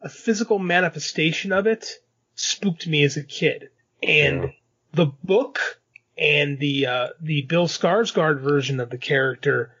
a 0.00 0.08
physical 0.08 0.58
manifestation 0.58 1.52
of 1.52 1.66
it 1.66 1.86
spooked 2.34 2.86
me 2.86 3.04
as 3.04 3.16
a 3.16 3.22
kid. 3.22 3.70
And 4.02 4.52
the 4.92 5.06
book 5.06 5.60
and 6.16 6.58
the 6.58 6.86
uh, 6.86 7.08
the 7.20 7.42
Bill 7.42 7.66
Skarsgård 7.66 8.40
version 8.40 8.80
of 8.80 8.90
the 8.90 8.98
character 8.98 9.74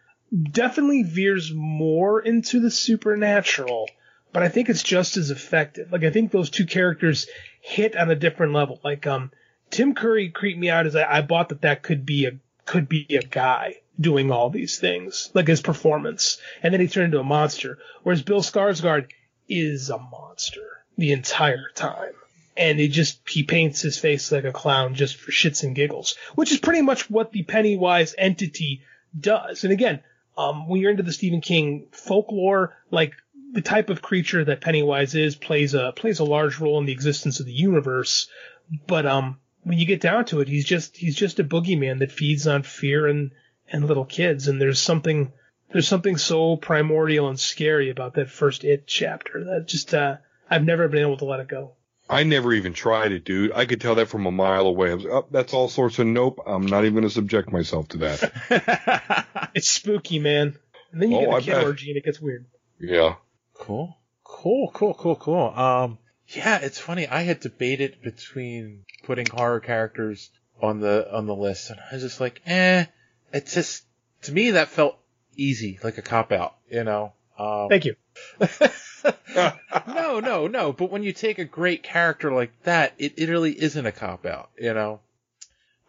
definitely 0.50 1.02
veers 1.02 1.52
more 1.52 2.20
into 2.20 2.60
the 2.60 2.70
supernatural, 2.70 3.88
but 4.34 4.42
I 4.42 4.48
think 4.48 4.68
it's 4.68 4.82
just 4.82 5.16
as 5.16 5.30
effective. 5.30 5.92
Like 5.92 6.02
I 6.02 6.10
think 6.10 6.32
those 6.32 6.50
two 6.50 6.66
characters 6.66 7.28
hit 7.60 7.96
on 7.96 8.10
a 8.10 8.16
different 8.16 8.52
level. 8.52 8.80
Like 8.84 9.06
um, 9.06 9.30
Tim 9.70 9.94
Curry 9.94 10.28
creeped 10.28 10.58
me 10.58 10.68
out 10.68 10.86
as 10.86 10.96
I, 10.96 11.18
I 11.18 11.22
bought 11.22 11.50
that 11.50 11.62
that 11.62 11.84
could 11.84 12.04
be 12.04 12.26
a 12.26 12.32
could 12.66 12.88
be 12.88 13.06
a 13.10 13.22
guy 13.22 13.76
doing 13.98 14.32
all 14.32 14.50
these 14.50 14.78
things, 14.78 15.30
like 15.34 15.46
his 15.46 15.62
performance, 15.62 16.38
and 16.62 16.74
then 16.74 16.80
he 16.80 16.88
turned 16.88 17.06
into 17.06 17.20
a 17.20 17.24
monster. 17.24 17.78
Whereas 18.02 18.22
Bill 18.22 18.40
Skarsgård 18.40 19.06
is 19.48 19.88
a 19.88 19.98
monster 19.98 20.82
the 20.98 21.12
entire 21.12 21.70
time. 21.76 22.14
And 22.56 22.80
he 22.80 22.88
just 22.88 23.20
he 23.28 23.44
paints 23.44 23.82
his 23.82 23.98
face 23.98 24.32
like 24.32 24.44
a 24.44 24.52
clown 24.52 24.94
just 24.94 25.16
for 25.16 25.30
shits 25.30 25.62
and 25.62 25.76
giggles, 25.76 26.16
which 26.34 26.50
is 26.50 26.58
pretty 26.58 26.82
much 26.82 27.08
what 27.08 27.30
the 27.30 27.44
Pennywise 27.44 28.16
entity 28.18 28.82
does. 29.18 29.62
And 29.62 29.72
again, 29.72 30.00
um, 30.36 30.68
when 30.68 30.80
you're 30.80 30.90
into 30.90 31.04
the 31.04 31.12
Stephen 31.12 31.40
King 31.40 31.86
folklore, 31.92 32.76
like 32.90 33.14
the 33.54 33.62
type 33.62 33.88
of 33.90 34.02
creature 34.02 34.44
that 34.44 34.60
Pennywise 34.60 35.14
is 35.14 35.36
plays 35.36 35.74
a 35.74 35.92
plays 35.94 36.18
a 36.18 36.24
large 36.24 36.58
role 36.60 36.78
in 36.78 36.86
the 36.86 36.92
existence 36.92 37.40
of 37.40 37.46
the 37.46 37.52
universe. 37.52 38.28
But 38.86 39.06
um, 39.06 39.38
when 39.62 39.78
you 39.78 39.86
get 39.86 40.00
down 40.00 40.24
to 40.26 40.40
it, 40.40 40.48
he's 40.48 40.64
just 40.64 40.96
he's 40.96 41.16
just 41.16 41.40
a 41.40 41.44
boogeyman 41.44 42.00
that 42.00 42.12
feeds 42.12 42.46
on 42.46 42.62
fear 42.62 43.06
and 43.06 43.30
and 43.70 43.86
little 43.86 44.04
kids. 44.04 44.48
And 44.48 44.60
there's 44.60 44.80
something 44.80 45.32
there's 45.72 45.88
something 45.88 46.16
so 46.18 46.56
primordial 46.56 47.28
and 47.28 47.40
scary 47.40 47.90
about 47.90 48.14
that 48.14 48.30
first 48.30 48.64
It 48.64 48.86
chapter 48.86 49.44
that 49.44 49.66
just 49.66 49.94
uh, 49.94 50.16
I've 50.50 50.64
never 50.64 50.88
been 50.88 51.00
able 51.02 51.16
to 51.18 51.24
let 51.24 51.40
it 51.40 51.48
go. 51.48 51.72
I 52.10 52.22
never 52.24 52.52
even 52.52 52.74
tried 52.74 53.12
it, 53.12 53.24
dude. 53.24 53.52
I 53.52 53.64
could 53.64 53.80
tell 53.80 53.94
that 53.94 54.08
from 54.08 54.26
a 54.26 54.30
mile 54.30 54.66
away. 54.66 54.90
I 54.90 54.94
was, 54.94 55.06
oh, 55.06 55.26
that's 55.30 55.54
all 55.54 55.68
sorts 55.70 55.98
of 55.98 56.06
nope. 56.06 56.38
I'm 56.46 56.66
not 56.66 56.80
even 56.84 56.92
going 56.94 57.04
to 57.04 57.10
subject 57.10 57.50
myself 57.50 57.88
to 57.88 57.98
that. 57.98 59.26
It's 59.54 59.68
spooky, 59.70 60.18
man. 60.18 60.56
And 60.92 61.00
then 61.00 61.10
you 61.12 61.16
Oh, 61.18 61.20
get 61.20 61.32
I 61.34 61.38
a 61.38 61.40
kid 61.40 61.64
orgy 61.64 61.88
and 61.90 61.96
it 61.96 62.04
gets 62.04 62.20
weird. 62.20 62.44
yeah. 62.78 63.14
Cool. 63.54 63.96
Cool, 64.22 64.70
cool, 64.72 64.94
cool, 64.94 65.16
cool. 65.16 65.48
Um, 65.50 65.98
yeah, 66.28 66.58
it's 66.60 66.78
funny. 66.78 67.06
I 67.06 67.22
had 67.22 67.40
debated 67.40 68.02
between 68.02 68.84
putting 69.04 69.26
horror 69.26 69.60
characters 69.60 70.30
on 70.60 70.80
the 70.80 71.12
on 71.14 71.26
the 71.26 71.34
list, 71.34 71.70
and 71.70 71.78
I 71.80 71.94
was 71.94 72.02
just 72.02 72.20
like, 72.20 72.40
eh. 72.46 72.86
It's 73.32 73.54
just 73.54 73.84
to 74.22 74.32
me 74.32 74.52
that 74.52 74.68
felt 74.68 74.98
easy, 75.36 75.78
like 75.82 75.98
a 75.98 76.02
cop 76.02 76.32
out, 76.32 76.56
you 76.70 76.84
know. 76.84 77.12
Um, 77.38 77.68
Thank 77.68 77.84
you. 77.84 77.96
no, 79.34 80.20
no, 80.20 80.46
no. 80.46 80.72
But 80.72 80.90
when 80.90 81.02
you 81.02 81.12
take 81.12 81.38
a 81.38 81.44
great 81.44 81.82
character 81.82 82.32
like 82.32 82.52
that, 82.62 82.94
it, 82.98 83.18
it 83.18 83.28
really 83.28 83.60
isn't 83.60 83.86
a 83.86 83.92
cop 83.92 84.24
out, 84.24 84.50
you 84.58 84.72
know. 84.72 85.00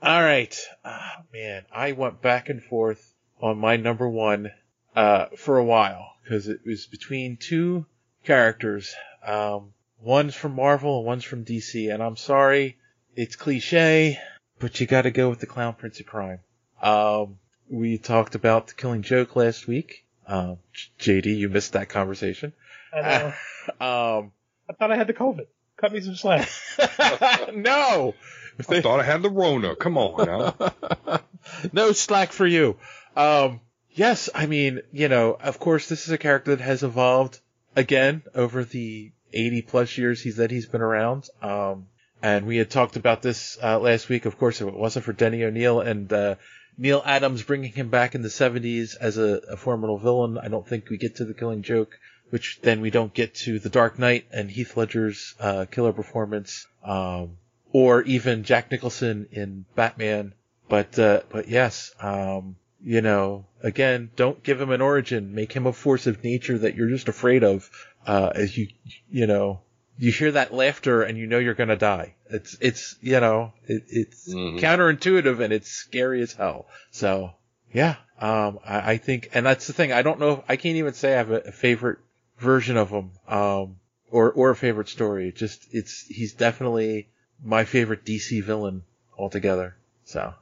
All 0.02 0.22
right, 0.22 0.56
Ah, 0.84 1.24
man, 1.34 1.66
I 1.72 1.94
went 1.94 2.22
back 2.22 2.50
and 2.50 2.62
forth 2.62 3.14
on 3.42 3.58
my 3.58 3.78
number 3.78 4.10
one 4.10 4.52
uh, 4.96 5.28
for 5.38 5.58
a 5.58 5.64
while 5.64 6.14
because 6.24 6.48
it 6.48 6.62
was 6.66 6.88
between 6.88 7.38
two 7.38 7.86
characters. 8.24 8.96
Um, 9.26 9.74
one's 10.02 10.36
from 10.36 10.56
Marvel 10.56 10.98
and 10.98 11.06
one's 11.06 11.24
from 11.24 11.46
DC, 11.46 11.94
and 11.94 12.02
I'm 12.02 12.18
sorry, 12.18 12.78
it's 13.16 13.36
cliche, 13.36 14.20
but 14.60 14.80
you 14.80 14.88
got 14.88 15.04
to 15.04 15.12
go 15.12 15.30
with 15.30 15.40
the 15.40 15.46
Clown 15.46 15.74
Prince 15.74 16.00
of 16.00 16.06
Crime. 16.06 16.40
Um, 16.82 17.38
we 17.70 17.98
talked 17.98 18.36
about 18.36 18.68
the 18.68 18.74
Killing 18.74 19.02
Joke 19.02 19.36
last 19.36 19.68
week. 19.68 20.06
Um, 20.28 20.58
JD, 21.00 21.38
you 21.38 21.50
missed 21.50 21.74
that 21.74 21.90
conversation. 21.90 22.54
I 22.94 23.02
know. 23.02 23.34
Um, 23.68 24.32
I 24.70 24.74
thought 24.74 24.92
I 24.92 24.96
had 24.96 25.08
the 25.08 25.14
COVID. 25.14 25.48
Cut 25.78 25.92
me 25.92 26.00
some 26.02 26.16
slack. 26.16 26.48
no. 27.56 28.14
I 28.60 28.80
thought 28.80 29.00
I 29.00 29.04
had 29.04 29.24
the 29.24 29.30
Rona. 29.30 29.76
Come 29.76 29.98
on 29.98 30.28
now. 30.28 31.20
no 31.74 31.92
slack 31.94 32.32
for 32.32 32.46
you. 32.46 32.78
Um, 33.16 33.60
yes, 33.96 34.30
I 34.34 34.46
mean, 34.46 34.82
you 34.92 35.10
know, 35.10 35.38
of 35.42 35.60
course, 35.60 35.90
this 35.90 36.06
is 36.06 36.12
a 36.12 36.18
character 36.18 36.56
that 36.56 36.64
has 36.64 36.84
evolved 36.84 37.40
again 37.76 38.24
over 38.36 38.64
the 38.64 39.12
80 39.34 39.62
plus 39.64 39.98
years 39.98 40.22
he's 40.22 40.38
that 40.38 40.52
he's 40.52 40.68
been 40.68 40.82
around. 40.82 41.28
Um, 41.42 41.88
and 42.22 42.46
we 42.46 42.58
had 42.58 42.70
talked 42.70 42.96
about 42.96 43.22
this 43.22 43.58
uh, 43.62 43.80
last 43.80 44.08
week. 44.10 44.26
Of 44.26 44.38
course, 44.38 44.62
if 44.62 44.68
it 44.68 44.74
wasn't 44.74 45.06
for 45.06 45.14
Denny 45.14 45.44
O'Neil 45.44 45.82
and 45.82 46.12
uh, 46.12 46.36
Neal 46.78 47.02
Adams 47.06 47.44
bringing 47.44 47.72
him 47.72 47.90
back 47.90 48.16
in 48.16 48.22
the 48.22 48.30
70s 48.30 48.96
as 49.00 49.18
a, 49.18 49.42
a 49.50 49.58
formidable 49.58 49.98
villain, 49.98 50.38
I 50.38 50.48
don't 50.48 50.68
think 50.68 50.90
we 50.90 50.98
get 50.98 51.16
to 51.18 51.26
the 51.26 51.34
Killing 51.34 51.62
Joke, 51.64 52.00
which 52.30 52.60
then 52.62 52.82
we 52.82 52.90
don't 52.90 53.14
get 53.14 53.36
to 53.36 53.60
the 53.60 53.70
Dark 53.70 54.00
Knight 54.00 54.26
and 54.32 54.50
Heath 54.50 54.78
Ledger's 54.78 55.36
uh, 55.40 55.66
killer 55.70 55.94
performance. 55.94 56.68
Um, 56.84 57.38
or 57.76 58.04
even 58.04 58.46
Jack 58.46 58.72
Nicholson 58.72 59.28
in 59.34 59.66
Batman. 59.76 60.34
But 60.70 60.98
uh, 60.98 61.24
but 61.30 61.50
yes, 61.50 61.94
um, 62.00 62.56
you 62.86 63.02
know, 63.02 63.46
again, 63.64 64.12
don't 64.16 64.44
give 64.44 64.62
him 64.62 64.70
an 64.70 64.80
origin. 64.80 65.34
Make 65.34 65.52
him 65.52 65.66
a 65.66 65.74
force 65.74 66.06
of 66.06 66.24
nature 66.24 66.60
that 66.60 66.76
you're 66.76 66.90
just 66.90 67.10
afraid 67.10 67.44
of. 67.44 67.70
Uh, 68.06 68.32
as 68.36 68.56
you 68.56 68.68
you 69.10 69.26
know, 69.26 69.62
you 69.98 70.12
hear 70.12 70.32
that 70.34 70.54
laughter 70.54 71.02
and 71.02 71.18
you 71.18 71.26
know 71.26 71.40
you're 71.40 71.56
gonna 71.56 71.76
die. 71.76 72.14
It's 72.30 72.56
it's 72.62 72.96
you 73.02 73.20
know 73.20 73.54
it, 73.66 73.86
it's 73.88 74.32
counterintuitive 74.32 75.40
and 75.40 75.52
it's 75.52 75.72
scary 75.72 76.22
as 76.22 76.34
hell. 76.34 76.68
So 76.92 77.32
yeah, 77.74 77.96
um, 78.22 78.60
I, 78.64 78.92
I 78.92 78.98
think, 78.98 79.32
and 79.34 79.46
that's 79.46 79.66
the 79.66 79.74
thing. 79.74 79.92
I 79.92 80.04
don't 80.04 80.20
know. 80.20 80.32
If, 80.34 80.40
I 80.48 80.56
can't 80.56 80.78
even 80.78 80.94
say 80.94 81.14
I 81.14 81.18
have 81.18 81.32
a, 81.32 81.40
a 81.40 81.52
favorite 81.52 81.98
version 82.38 82.78
of 82.78 82.92
him, 82.92 83.12
um, 83.28 83.78
or 84.12 84.32
or 84.32 84.52
a 84.52 84.56
favorite 84.56 84.90
story. 84.90 85.30
It 85.30 85.36
just 85.36 85.66
it's 85.72 86.06
he's 86.08 86.34
definitely 86.34 87.10
my 87.44 87.66
favorite 87.66 88.06
DC 88.06 88.44
villain 88.44 88.84
altogether. 89.18 89.76
So 90.04 90.36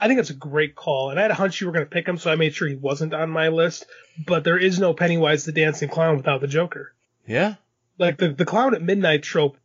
I 0.00 0.08
think 0.08 0.20
it's 0.20 0.30
a 0.30 0.34
great 0.34 0.74
call, 0.74 1.10
and 1.10 1.18
I 1.18 1.22
had 1.22 1.30
a 1.30 1.34
hunch 1.34 1.60
you 1.60 1.66
were 1.66 1.72
going 1.72 1.86
to 1.86 1.90
pick 1.90 2.06
him, 2.06 2.18
so 2.18 2.30
I 2.30 2.36
made 2.36 2.54
sure 2.54 2.68
he 2.68 2.74
wasn't 2.74 3.14
on 3.14 3.30
my 3.30 3.48
list. 3.48 3.86
But 4.26 4.44
there 4.44 4.58
is 4.58 4.78
no 4.78 4.92
Pennywise 4.92 5.44
the 5.44 5.52
Dancing 5.52 5.88
Clown 5.88 6.16
without 6.16 6.40
the 6.40 6.46
Joker. 6.48 6.92
yeah, 7.26 7.54
Like 7.98 8.18
the 8.18 8.28
the 8.28 8.44
clown 8.44 8.74
at 8.74 8.82
midnight 8.82 9.22
trope, 9.22 9.56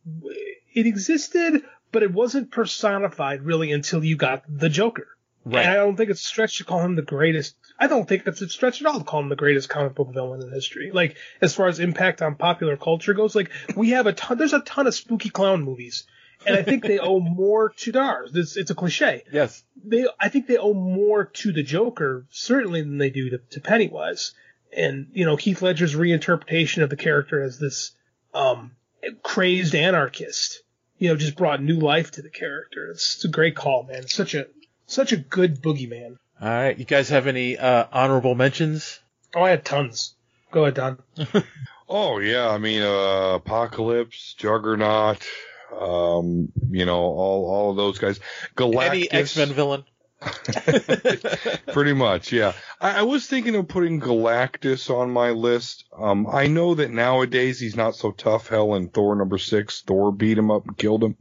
it 0.72 0.86
existed, 0.86 1.62
but 1.92 2.02
it 2.02 2.12
wasn't 2.12 2.50
personified 2.52 3.42
really 3.42 3.72
until 3.72 4.04
you 4.04 4.16
got 4.16 4.44
the 4.48 4.68
Joker. 4.68 5.08
Right. 5.44 5.64
And 5.64 5.72
I 5.72 5.76
don't 5.76 5.96
think 5.96 6.10
it's 6.10 6.22
a 6.22 6.26
stretch 6.26 6.58
to 6.58 6.64
call 6.64 6.80
him 6.82 6.96
the 6.96 7.02
greatest. 7.02 7.56
I 7.78 7.86
don't 7.86 8.06
think 8.06 8.26
it's 8.26 8.42
a 8.42 8.48
stretch 8.48 8.82
at 8.82 8.86
all 8.86 8.98
to 8.98 9.04
call 9.04 9.20
him 9.20 9.30
the 9.30 9.36
greatest 9.36 9.70
comic 9.70 9.94
book 9.94 10.12
villain 10.12 10.42
in 10.42 10.52
history. 10.52 10.90
Like 10.92 11.16
as 11.40 11.54
far 11.54 11.66
as 11.66 11.80
impact 11.80 12.20
on 12.20 12.34
popular 12.34 12.76
culture 12.76 13.14
goes, 13.14 13.34
like 13.34 13.50
we 13.74 13.90
have 13.90 14.06
a 14.06 14.12
ton. 14.12 14.36
There's 14.36 14.52
a 14.52 14.60
ton 14.60 14.86
of 14.86 14.94
spooky 14.94 15.30
clown 15.30 15.62
movies, 15.62 16.04
and 16.46 16.56
I 16.56 16.62
think 16.62 16.82
they 16.84 16.98
owe 16.98 17.20
more 17.20 17.70
to 17.78 17.98
ours. 17.98 18.30
It's, 18.34 18.56
it's 18.56 18.70
a 18.70 18.74
cliche. 18.74 19.24
yes, 19.32 19.62
They, 19.84 20.06
I 20.18 20.28
think 20.28 20.46
they 20.46 20.56
owe 20.56 20.74
more 20.74 21.24
to 21.26 21.52
the 21.52 21.62
Joker 21.62 22.26
certainly 22.30 22.80
than 22.82 22.98
they 22.98 23.10
do 23.10 23.30
to, 23.30 23.38
to 23.50 23.60
Pennywise. 23.60 24.32
And 24.76 25.08
you 25.12 25.24
know 25.24 25.36
Heath 25.36 25.62
Ledger's 25.62 25.94
reinterpretation 25.96 26.82
of 26.82 26.90
the 26.90 26.96
character 26.96 27.42
as 27.42 27.58
this 27.58 27.90
um, 28.32 28.72
crazed 29.22 29.74
anarchist, 29.74 30.62
you 30.98 31.08
know, 31.08 31.16
just 31.16 31.36
brought 31.36 31.62
new 31.62 31.78
life 31.78 32.12
to 32.12 32.22
the 32.22 32.30
character. 32.30 32.90
It's, 32.90 33.16
it's 33.16 33.24
a 33.24 33.28
great 33.28 33.56
call, 33.56 33.82
man. 33.82 34.02
It's 34.04 34.14
such 34.14 34.34
a 34.34 34.46
such 34.86 35.12
a 35.12 35.16
good 35.16 35.60
boogeyman. 35.60 36.16
all 36.40 36.48
right. 36.48 36.78
You 36.78 36.84
guys 36.84 37.08
have 37.08 37.26
any 37.26 37.58
uh, 37.58 37.86
honorable 37.92 38.34
mentions? 38.34 39.00
Oh, 39.34 39.42
I 39.42 39.50
had 39.50 39.64
tons. 39.64 40.14
Go 40.52 40.62
ahead, 40.62 40.74
Don. 40.74 40.98
Oh 41.92 42.18
yeah, 42.20 42.48
I 42.48 42.58
mean, 42.58 42.82
uh, 42.82 43.34
Apocalypse, 43.34 44.34
Juggernaut, 44.38 45.26
um, 45.78 46.52
you 46.70 46.84
know, 46.84 46.98
all 46.98 47.46
all 47.46 47.70
of 47.70 47.76
those 47.76 47.98
guys. 47.98 48.20
Galactus, 48.56 48.90
Any 48.90 49.10
X 49.10 49.36
Men 49.36 49.52
villain? 49.52 49.84
pretty 51.72 51.94
much, 51.94 52.30
yeah. 52.30 52.52
I, 52.80 52.98
I 52.98 53.02
was 53.02 53.26
thinking 53.26 53.54
of 53.56 53.68
putting 53.68 54.00
Galactus 54.00 54.94
on 54.94 55.10
my 55.10 55.30
list. 55.30 55.84
Um, 55.96 56.26
I 56.30 56.46
know 56.46 56.74
that 56.74 56.90
nowadays 56.90 57.58
he's 57.58 57.76
not 57.76 57.96
so 57.96 58.10
tough. 58.10 58.48
Hell, 58.48 58.74
in 58.74 58.88
Thor 58.88 59.16
number 59.16 59.38
six, 59.38 59.80
Thor 59.80 60.12
beat 60.12 60.36
him 60.36 60.50
up 60.50 60.66
and 60.66 60.76
killed 60.76 61.04
him. 61.04 61.16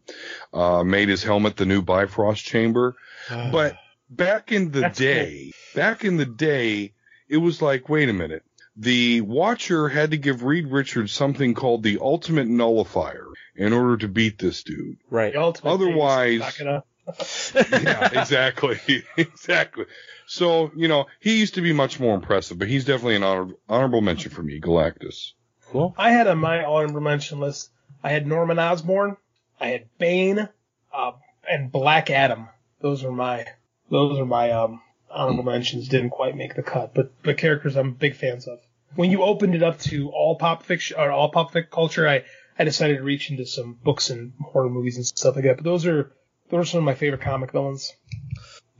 Uh, 0.53 0.83
made 0.83 1.07
his 1.07 1.23
helmet 1.23 1.55
the 1.55 1.65
new 1.65 1.81
Bifrost 1.81 2.43
chamber. 2.43 2.97
But 3.29 3.77
back 4.09 4.51
in 4.51 4.71
the 4.71 4.81
That's 4.81 4.99
day, 4.99 5.53
back 5.75 6.03
in 6.03 6.17
the 6.17 6.25
day, 6.25 6.93
it 7.29 7.37
was 7.37 7.61
like, 7.61 7.87
wait 7.87 8.09
a 8.09 8.13
minute. 8.13 8.43
The 8.81 9.19
Watcher 9.21 9.89
had 9.89 10.11
to 10.11 10.17
give 10.17 10.43
Reed 10.43 10.67
Richards 10.67 11.11
something 11.11 11.53
called 11.53 11.83
the 11.83 11.97
Ultimate 12.01 12.47
Nullifier 12.47 13.27
in 13.55 13.73
order 13.73 13.97
to 13.97 14.07
beat 14.07 14.37
this 14.39 14.63
dude. 14.63 14.97
right. 15.09 15.33
The 15.33 15.41
ultimate 15.41 15.71
Otherwise- 15.71 16.39
thing 16.39 16.39
is 16.39 16.41
back 16.41 16.59
it 16.61 16.67
up. 16.67 16.85
yeah, 18.13 18.21
exactly, 18.21 19.03
exactly. 19.17 19.85
So 20.27 20.71
you 20.75 20.87
know, 20.87 21.07
he 21.19 21.39
used 21.39 21.55
to 21.55 21.61
be 21.61 21.73
much 21.73 21.99
more 21.99 22.15
impressive, 22.15 22.57
but 22.59 22.67
he's 22.67 22.85
definitely 22.85 23.15
an 23.15 23.23
honor- 23.23 23.53
honorable 23.67 24.01
mention 24.01 24.31
for 24.31 24.43
me, 24.43 24.61
Galactus. 24.61 25.31
Cool. 25.71 25.93
I 25.97 26.11
had 26.11 26.27
on 26.27 26.37
my 26.37 26.63
honorable 26.63 27.01
mention 27.01 27.39
list. 27.39 27.69
I 28.03 28.09
had 28.09 28.27
Norman 28.27 28.59
Osborn. 28.59 29.17
I 29.59 29.67
had 29.69 29.85
Bane, 29.97 30.47
uh, 30.93 31.11
and 31.49 31.71
Black 31.71 32.09
Adam. 32.11 32.47
Those 32.79 33.03
are 33.03 33.11
my 33.11 33.45
those 33.89 34.19
are 34.19 34.25
my 34.25 34.51
um, 34.51 34.79
honorable 35.09 35.43
mentions. 35.43 35.87
Didn't 35.89 36.11
quite 36.11 36.37
make 36.37 36.55
the 36.55 36.63
cut, 36.63 36.93
but 36.93 37.11
but 37.23 37.37
characters 37.39 37.75
I'm 37.75 37.93
big 37.93 38.15
fans 38.15 38.47
of. 38.47 38.59
When 38.95 39.11
you 39.11 39.23
opened 39.23 39.55
it 39.55 39.63
up 39.63 39.79
to 39.81 40.09
all 40.09 40.35
pop 40.35 40.63
fiction 40.63 40.97
or 40.99 41.11
all 41.11 41.29
pop 41.29 41.53
fic 41.53 41.69
culture, 41.69 42.07
I 42.07 42.23
I 42.57 42.63
decided 42.63 42.97
to 42.97 43.03
reach 43.03 43.29
into 43.29 43.45
some 43.45 43.77
books 43.83 44.09
and 44.09 44.33
horror 44.41 44.69
movies 44.69 44.97
and 44.97 45.05
stuff 45.05 45.35
like 45.35 45.45
that. 45.45 45.57
But 45.57 45.63
those 45.63 45.85
are 45.85 46.11
those 46.49 46.61
are 46.61 46.65
some 46.65 46.79
of 46.79 46.83
my 46.83 46.95
favorite 46.95 47.21
comic 47.21 47.51
villains. 47.51 47.93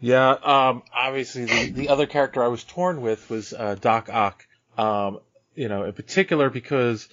Yeah, 0.02 0.30
um, 0.32 0.84
obviously 0.94 1.46
the, 1.46 1.72
the 1.72 1.90
other 1.90 2.06
character 2.06 2.44
I 2.44 2.48
was 2.48 2.64
torn 2.64 3.02
with 3.02 3.30
was 3.30 3.54
uh, 3.54 3.76
Doc 3.76 4.10
Ock. 4.10 4.46
Um, 4.78 5.20
you 5.56 5.68
know, 5.68 5.84
in 5.84 5.92
particular 5.92 6.50
because 6.50 7.10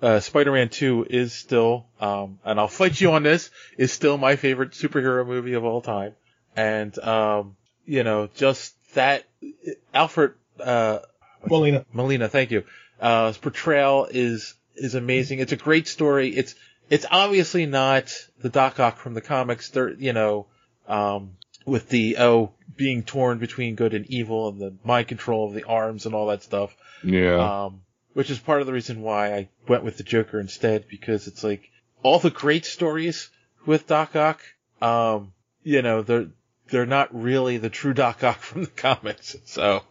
uh, 0.00 0.20
Spider-Man 0.20 0.68
2 0.68 1.06
is 1.10 1.32
still, 1.32 1.86
um, 2.00 2.38
and 2.44 2.60
I'll 2.60 2.68
fight 2.68 3.00
you 3.00 3.12
on 3.12 3.24
this, 3.24 3.50
is 3.76 3.92
still 3.92 4.16
my 4.16 4.36
favorite 4.36 4.70
superhero 4.70 5.26
movie 5.26 5.54
of 5.54 5.64
all 5.64 5.80
time. 5.80 6.14
And, 6.56 6.96
um, 7.00 7.56
you 7.84 8.04
know, 8.04 8.28
just 8.34 8.74
that 8.94 9.24
Alfred 9.92 10.34
uh, 10.60 11.00
Molina. 11.46 11.84
Molina, 11.92 12.28
thank 12.28 12.50
you. 12.50 12.64
Uh, 13.00 13.28
his 13.28 13.38
portrayal 13.38 14.08
is 14.10 14.54
is 14.76 14.94
amazing. 14.94 15.38
It's 15.38 15.52
a 15.52 15.56
great 15.56 15.88
story. 15.88 16.28
It's 16.28 16.54
it's 16.88 17.06
obviously 17.10 17.66
not 17.66 18.12
the 18.40 18.48
Doc 18.48 18.80
Ock 18.80 18.98
from 18.98 19.14
the 19.14 19.20
comics. 19.20 19.70
They're 19.70 19.92
you 19.92 20.12
know, 20.12 20.46
um, 20.88 21.36
with 21.64 21.88
the 21.88 22.18
oh 22.18 22.52
being 22.76 23.02
torn 23.02 23.38
between 23.38 23.74
good 23.74 23.94
and 23.94 24.06
evil 24.06 24.48
and 24.48 24.60
the 24.60 24.74
mind 24.84 25.08
control 25.08 25.46
of 25.46 25.54
the 25.54 25.64
arms 25.64 26.06
and 26.06 26.14
all 26.14 26.28
that 26.28 26.42
stuff. 26.42 26.74
Yeah. 27.02 27.64
Um, 27.64 27.82
which 28.12 28.30
is 28.30 28.38
part 28.38 28.60
of 28.60 28.66
the 28.66 28.72
reason 28.72 29.02
why 29.02 29.34
I 29.34 29.48
went 29.68 29.84
with 29.84 29.96
the 29.96 30.02
Joker 30.02 30.40
instead 30.40 30.88
because 30.88 31.26
it's 31.26 31.44
like 31.44 31.70
all 32.02 32.18
the 32.18 32.30
great 32.30 32.64
stories 32.64 33.30
with 33.66 33.86
Doc 33.86 34.16
Ock. 34.16 34.40
Um, 34.82 35.32
you 35.62 35.82
know, 35.82 36.02
they're 36.02 36.28
they're 36.70 36.86
not 36.86 37.14
really 37.14 37.58
the 37.58 37.70
true 37.70 37.94
Doc 37.94 38.22
Ock 38.24 38.38
from 38.40 38.62
the 38.62 38.70
comics. 38.70 39.36
So, 39.44 39.82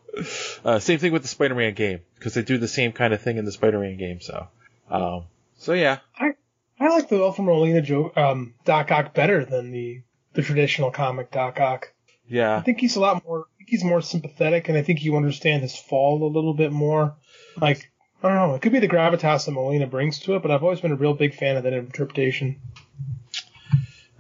uh, 0.65 0.80
same 0.80 0.99
thing 0.99 1.13
with 1.13 1.21
the 1.21 1.27
Spider-Man 1.27 1.73
game 1.73 2.01
because 2.15 2.34
they 2.34 2.41
do 2.41 2.57
the 2.57 2.67
same 2.67 2.91
kind 2.91 3.13
of 3.13 3.21
thing 3.21 3.38
in 3.38 3.45
the 3.45 3.51
Spider-Man 3.51 3.97
game. 3.97 4.21
So, 4.21 4.47
um, 4.89 5.25
so 5.57 5.73
yeah. 5.73 5.99
I 6.17 6.34
I 6.80 6.88
like 6.89 7.09
the 7.09 7.21
Alfred 7.21 7.45
Molina 7.45 7.82
Joe, 7.82 8.11
um, 8.15 8.53
Doc 8.65 8.91
Ock 8.91 9.13
better 9.13 9.45
than 9.45 9.71
the 9.71 10.01
the 10.34 10.41
traditional 10.41 10.91
comic 10.91 11.32
Doc 11.32 11.59
Ock. 11.59 11.93
Yeah. 12.27 12.57
I 12.57 12.61
think 12.61 12.80
he's 12.80 12.95
a 12.95 12.99
lot 12.99 13.23
more. 13.25 13.41
I 13.41 13.57
think 13.57 13.69
he's 13.69 13.84
more 13.84 14.01
sympathetic, 14.01 14.69
and 14.69 14.77
I 14.77 14.84
think 14.84 15.03
you 15.03 15.17
understand 15.17 15.61
his 15.61 15.75
fall 15.75 16.23
a 16.23 16.32
little 16.32 16.53
bit 16.53 16.71
more. 16.71 17.15
Like 17.59 17.91
I 18.23 18.27
don't 18.27 18.38
know, 18.38 18.55
it 18.55 18.61
could 18.61 18.71
be 18.71 18.80
the 18.80 18.88
gravitas 18.88 19.45
that 19.45 19.51
Molina 19.51 19.88
brings 19.88 20.19
to 20.19 20.36
it, 20.36 20.41
but 20.41 20.51
I've 20.51 20.63
always 20.63 20.82
been 20.82 20.91
a 20.91 20.95
real 20.95 21.13
big 21.13 21.36
fan 21.36 21.57
of 21.57 21.63
that 21.63 21.73
interpretation. 21.73 22.59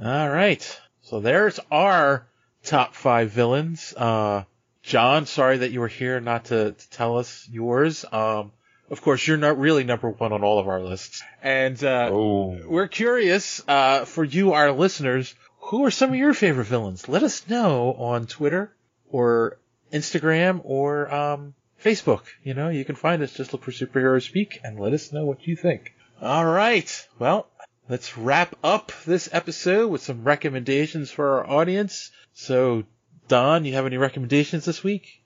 All 0.03 0.29
right. 0.29 0.79
So 1.01 1.19
there's 1.19 1.59
our 1.69 2.28
top 2.69 2.93
five 2.95 3.31
villains. 3.31 3.93
Uh, 3.97 4.43
John, 4.83 5.25
sorry 5.25 5.57
that 5.57 5.71
you 5.71 5.79
were 5.81 5.87
here 5.87 6.19
not 6.19 6.45
to, 6.45 6.71
to 6.71 6.89
tell 6.91 7.17
us 7.17 7.47
yours. 7.51 8.05
Um, 8.11 8.51
of 8.89 9.01
course, 9.01 9.27
you're 9.27 9.37
not 9.37 9.59
really 9.59 9.83
number 9.83 10.09
one 10.09 10.31
on 10.33 10.43
all 10.43 10.59
of 10.59 10.67
our 10.67 10.79
lists. 10.81 11.21
And, 11.43 11.83
uh, 11.83 12.09
Oh. 12.11 12.59
we're 12.65 12.87
curious, 12.87 13.61
uh, 13.67 14.05
for 14.05 14.23
you, 14.23 14.53
our 14.53 14.71
listeners, 14.71 15.35
who 15.59 15.85
are 15.85 15.91
some 15.91 16.09
of 16.11 16.15
your 16.15 16.33
favorite 16.33 16.65
villains? 16.65 17.07
Let 17.09 17.23
us 17.23 17.47
know 17.49 17.93
on 17.93 18.25
Twitter 18.25 18.73
or 19.11 19.57
Instagram 19.93 20.61
or, 20.63 21.13
um, 21.13 21.53
Facebook. 21.83 22.23
You 22.43 22.53
know, 22.53 22.69
you 22.69 22.83
can 22.85 22.95
find 22.95 23.21
us. 23.21 23.33
Just 23.33 23.53
look 23.53 23.63
for 23.63 23.71
Superhero 23.71 24.21
Speak 24.21 24.59
and 24.63 24.79
let 24.79 24.93
us 24.93 25.11
know 25.13 25.25
what 25.25 25.45
you 25.47 25.55
think. 25.55 25.93
All 26.21 26.45
right. 26.45 27.07
Well, 27.19 27.47
let's 27.87 28.17
wrap 28.17 28.55
up 28.63 28.91
this 29.05 29.29
episode 29.31 29.87
with 29.89 30.01
some 30.01 30.23
recommendations 30.23 31.11
for 31.11 31.39
our 31.39 31.49
audience. 31.49 32.11
So, 32.33 32.83
Don, 33.27 33.65
you 33.65 33.73
have 33.73 33.85
any 33.85 33.97
recommendations 33.97 34.65
this 34.65 34.83
week? 34.83 35.23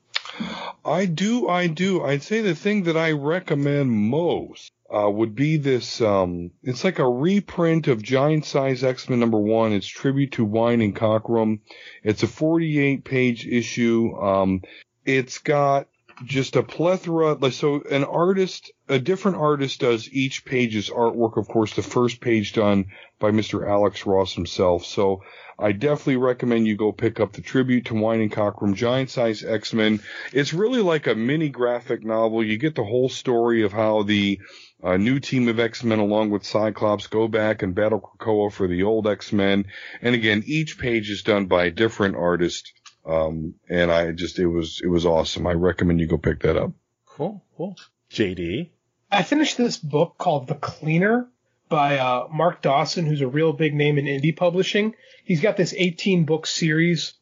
I 0.85 1.05
do, 1.05 1.47
I 1.47 1.67
do. 1.67 2.03
I'd 2.03 2.23
say 2.23 2.41
the 2.41 2.55
thing 2.55 2.83
that 2.83 2.97
I 2.97 3.11
recommend 3.11 3.91
most 3.91 4.71
uh, 4.93 5.09
would 5.09 5.35
be 5.35 5.57
this. 5.57 6.01
Um, 6.01 6.51
it's 6.61 6.83
like 6.83 6.99
a 6.99 7.07
reprint 7.07 7.87
of 7.87 8.01
Giant 8.01 8.45
Size 8.45 8.83
X 8.83 9.09
Men 9.09 9.19
number 9.19 9.39
one. 9.39 9.73
It's 9.73 9.87
tribute 9.87 10.33
to 10.33 10.45
Wein 10.45 10.81
and 10.81 10.95
Cockrum. 10.95 11.59
It's 12.03 12.23
a 12.23 12.27
48 12.27 13.03
page 13.03 13.47
issue. 13.47 14.15
Um, 14.17 14.61
it's 15.05 15.39
got 15.39 15.87
just 16.26 16.55
a 16.55 16.63
plethora. 16.63 17.34
Like 17.34 17.53
so, 17.53 17.82
an 17.89 18.03
artist, 18.03 18.71
a 18.89 18.99
different 18.99 19.38
artist 19.38 19.80
does 19.80 20.09
each 20.11 20.45
page's 20.45 20.89
artwork. 20.89 21.38
Of 21.38 21.47
course, 21.47 21.76
the 21.76 21.84
first 21.84 22.21
page 22.21 22.53
done 22.53 22.86
by 23.19 23.32
Mr. 23.32 23.67
Alex 23.67 24.05
Ross 24.05 24.34
himself. 24.34 24.86
So. 24.86 25.21
I 25.59 25.71
definitely 25.71 26.17
recommend 26.17 26.65
you 26.65 26.76
go 26.76 26.91
pick 26.91 27.19
up 27.19 27.34
the 27.34 27.41
tribute 27.41 27.86
to 27.86 27.93
Wein 27.93 28.21
and 28.21 28.32
Cockrum 28.32 28.74
Giant 28.74 29.11
Size 29.11 29.43
X-Men. 29.43 30.01
It's 30.34 30.51
really 30.51 30.82
like 30.82 31.05
a 31.05 31.13
mini 31.13 31.49
graphic 31.49 32.03
novel. 32.03 32.43
You 32.43 32.57
get 32.57 32.74
the 32.74 32.84
whole 32.84 33.07
story 33.07 33.61
of 33.61 33.71
how 33.71 34.01
the 34.01 34.39
uh, 34.84 34.97
new 34.97 35.19
team 35.19 35.47
of 35.47 35.59
X-Men 35.59 35.99
along 35.99 36.32
with 36.32 36.45
Cyclops 36.45 37.07
go 37.07 37.28
back 37.28 37.61
and 37.61 37.74
battle 37.74 38.01
Krakoa 38.01 38.51
for 38.51 38.67
the 38.67 38.84
old 38.84 39.07
X-Men. 39.07 39.65
And 40.01 40.15
again, 40.15 40.43
each 40.45 40.78
page 40.78 41.09
is 41.09 41.24
done 41.24 41.45
by 41.45 41.65
a 41.65 41.71
different 41.71 42.15
artist. 42.15 42.74
Um, 43.05 43.55
and 43.69 43.91
I 43.91 44.11
just, 44.11 44.39
it 44.39 44.47
was, 44.47 44.81
it 44.83 44.87
was 44.87 45.05
awesome. 45.05 45.47
I 45.47 45.53
recommend 45.53 45.99
you 45.99 46.07
go 46.07 46.17
pick 46.17 46.41
that 46.41 46.57
up. 46.57 46.71
Cool, 47.05 47.43
cool. 47.57 47.75
JD. 48.11 48.69
I 49.11 49.23
finished 49.23 49.57
this 49.57 49.77
book 49.77 50.15
called 50.17 50.47
The 50.47 50.55
Cleaner 50.55 51.27
by 51.69 51.97
uh, 51.97 52.27
Mark 52.31 52.61
Dawson, 52.61 53.05
who's 53.05 53.21
a 53.21 53.27
real 53.27 53.53
big 53.53 53.73
name 53.73 53.97
in 53.97 54.05
indie 54.05 54.35
publishing. 54.35 54.95
He's 55.23 55.41
got 55.41 55.57
this 55.57 55.73
18 55.75 56.25
book 56.25 56.47
series 56.47 57.13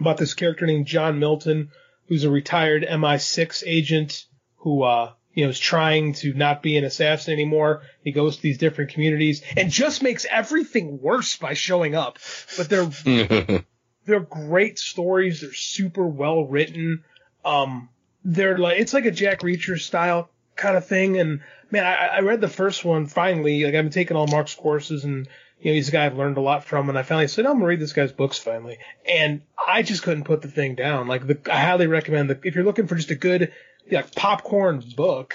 about 0.00 0.16
this 0.16 0.34
character 0.34 0.66
named 0.66 0.86
John 0.86 1.18
Milton, 1.18 1.70
who's 2.08 2.24
a 2.24 2.30
retired 2.30 2.84
MI6 2.84 3.62
agent 3.66 4.26
who, 4.56 4.82
uh, 4.82 5.12
you 5.32 5.44
know, 5.44 5.50
is 5.50 5.58
trying 5.58 6.14
to 6.14 6.32
not 6.34 6.62
be 6.62 6.76
an 6.76 6.84
assassin 6.84 7.32
anymore. 7.32 7.82
He 8.02 8.12
goes 8.12 8.36
to 8.36 8.42
these 8.42 8.58
different 8.58 8.92
communities 8.92 9.42
and 9.56 9.70
just 9.70 10.02
makes 10.02 10.26
everything 10.30 11.00
worse 11.00 11.36
by 11.36 11.54
showing 11.54 11.94
up. 11.94 12.18
But 12.56 12.68
they're 12.68 13.64
they're 14.06 14.20
great 14.20 14.78
stories. 14.78 15.40
They're 15.40 15.52
super 15.52 16.06
well 16.06 16.44
written. 16.44 17.04
Um, 17.44 17.88
they're 18.24 18.58
like 18.58 18.78
it's 18.78 18.94
like 18.94 19.04
a 19.04 19.10
Jack 19.10 19.40
Reacher 19.40 19.78
style 19.78 20.30
kind 20.54 20.76
of 20.76 20.86
thing. 20.86 21.18
And 21.18 21.40
man, 21.70 21.84
I, 21.84 22.06
I 22.06 22.20
read 22.20 22.40
the 22.40 22.48
first 22.48 22.84
one 22.84 23.06
finally. 23.06 23.64
Like 23.64 23.74
I've 23.74 23.84
been 23.84 23.92
taking 23.92 24.16
all 24.16 24.26
Mark's 24.26 24.54
courses, 24.54 25.04
and 25.04 25.28
you 25.60 25.70
know 25.70 25.74
he's 25.74 25.88
a 25.88 25.92
guy 25.92 26.06
I've 26.06 26.16
learned 26.16 26.38
a 26.38 26.42
lot 26.42 26.64
from. 26.64 26.88
And 26.88 26.98
I 26.98 27.02
finally 27.02 27.28
said 27.28 27.46
I'm 27.46 27.54
gonna 27.54 27.66
read 27.66 27.80
this 27.80 27.92
guy's 27.92 28.12
books 28.12 28.38
finally. 28.38 28.78
And 29.08 29.42
I 29.66 29.82
just 29.82 30.02
couldn't 30.02 30.24
put 30.24 30.42
the 30.42 30.48
thing 30.48 30.74
down. 30.74 31.08
Like 31.08 31.26
the, 31.26 31.38
I 31.52 31.60
highly 31.60 31.86
recommend 31.86 32.30
that 32.30 32.44
if 32.44 32.54
you're 32.54 32.64
looking 32.64 32.86
for 32.86 32.96
just 32.96 33.10
a 33.10 33.16
good 33.16 33.52
like 33.90 34.14
popcorn 34.14 34.82
book, 34.96 35.34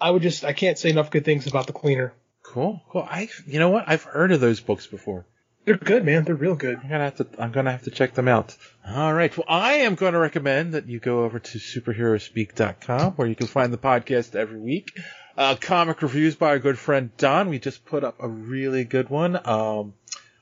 I 0.00 0.10
would 0.10 0.22
just 0.22 0.44
I 0.44 0.52
can't 0.52 0.78
say 0.78 0.90
enough 0.90 1.10
good 1.10 1.24
things 1.24 1.46
about 1.46 1.66
the 1.66 1.72
Cleaner. 1.72 2.12
Cool, 2.42 2.80
cool. 2.88 3.06
I, 3.08 3.28
you 3.46 3.58
know 3.58 3.68
what? 3.68 3.84
I've 3.86 4.04
heard 4.04 4.32
of 4.32 4.40
those 4.40 4.60
books 4.60 4.86
before. 4.86 5.26
They're 5.68 5.76
good, 5.76 6.02
man. 6.02 6.24
They're 6.24 6.34
real 6.34 6.54
good. 6.54 6.78
I'm 6.82 6.88
gonna 6.88 7.04
have 7.04 7.16
to. 7.16 7.26
I'm 7.38 7.52
gonna 7.52 7.70
have 7.70 7.82
to 7.82 7.90
check 7.90 8.14
them 8.14 8.26
out. 8.26 8.56
All 8.86 9.12
right. 9.12 9.36
Well, 9.36 9.44
I 9.46 9.74
am 9.74 9.96
going 9.96 10.14
to 10.14 10.18
recommend 10.18 10.72
that 10.72 10.86
you 10.86 10.98
go 10.98 11.24
over 11.24 11.38
to 11.38 11.58
superheroespeak.com 11.58 13.12
where 13.12 13.28
you 13.28 13.34
can 13.34 13.48
find 13.48 13.70
the 13.70 13.76
podcast 13.76 14.34
every 14.34 14.58
week. 14.58 14.98
Uh, 15.36 15.56
comic 15.60 16.00
reviews 16.00 16.36
by 16.36 16.48
our 16.48 16.58
good 16.58 16.78
friend 16.78 17.14
Don. 17.18 17.50
We 17.50 17.58
just 17.58 17.84
put 17.84 18.02
up 18.02 18.16
a 18.18 18.26
really 18.26 18.84
good 18.84 19.10
one. 19.10 19.38
Um, 19.46 19.92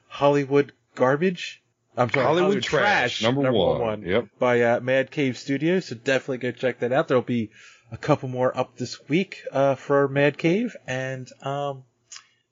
Hollywood 0.06 0.70
garbage. 0.94 1.60
I'm 1.96 2.08
sorry, 2.08 2.24
Hollywood 2.24 2.42
Hollywood, 2.44 2.62
Trash, 2.62 3.18
Trash, 3.18 3.22
number 3.22 3.50
one. 3.50 4.02
Yep. 4.02 4.28
By 4.38 4.60
uh, 4.60 4.78
Mad 4.78 5.10
Cave 5.10 5.36
Studios. 5.36 5.86
So 5.86 5.96
definitely 5.96 6.38
go 6.38 6.52
check 6.52 6.78
that 6.78 6.92
out. 6.92 7.08
There'll 7.08 7.24
be 7.24 7.50
a 7.90 7.96
couple 7.96 8.28
more 8.28 8.56
up 8.56 8.76
this 8.76 9.08
week 9.08 9.42
uh, 9.50 9.74
for 9.74 10.06
Mad 10.06 10.38
Cave, 10.38 10.76
and 10.86 11.28
um, 11.42 11.82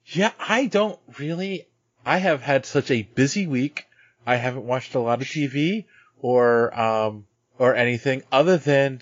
yeah, 0.07 0.33
I 0.37 0.65
don't 0.65 0.99
really. 1.17 1.67
I 2.05 2.17
have 2.17 2.41
had 2.41 2.65
such 2.65 2.91
a 2.91 3.01
busy 3.01 3.47
week. 3.47 3.87
I 4.27 4.35
haven't 4.35 4.65
watched 4.65 4.93
a 4.93 4.99
lot 4.99 5.21
of 5.21 5.27
TV 5.27 5.85
or 6.21 6.77
um 6.79 7.25
or 7.57 7.75
anything 7.75 8.23
other 8.31 8.57
than 8.57 8.99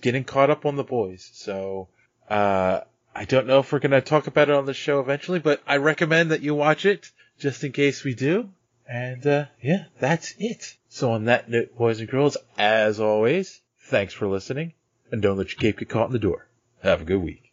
getting 0.00 0.24
caught 0.24 0.50
up 0.50 0.64
on 0.64 0.76
the 0.76 0.84
boys. 0.84 1.28
So 1.32 1.88
uh 2.30 2.80
I 3.14 3.24
don't 3.24 3.46
know 3.46 3.58
if 3.58 3.72
we're 3.72 3.80
gonna 3.80 4.00
talk 4.00 4.26
about 4.28 4.48
it 4.48 4.54
on 4.54 4.66
the 4.66 4.74
show 4.74 5.00
eventually, 5.00 5.40
but 5.40 5.62
I 5.66 5.78
recommend 5.78 6.30
that 6.30 6.42
you 6.42 6.54
watch 6.54 6.86
it 6.86 7.10
just 7.38 7.64
in 7.64 7.72
case 7.72 8.04
we 8.04 8.14
do. 8.14 8.50
And 8.88 9.26
uh 9.26 9.46
yeah, 9.60 9.86
that's 9.98 10.34
it. 10.38 10.76
So 10.88 11.10
on 11.12 11.24
that 11.24 11.48
note, 11.50 11.76
boys 11.76 11.98
and 11.98 12.08
girls, 12.08 12.36
as 12.56 13.00
always, 13.00 13.60
thanks 13.80 14.14
for 14.14 14.28
listening, 14.28 14.74
and 15.10 15.20
don't 15.20 15.38
let 15.38 15.50
your 15.50 15.60
cape 15.60 15.78
get 15.78 15.88
caught 15.88 16.06
in 16.06 16.12
the 16.12 16.18
door. 16.20 16.46
Have 16.82 17.00
a 17.00 17.04
good 17.04 17.22
week. 17.22 17.42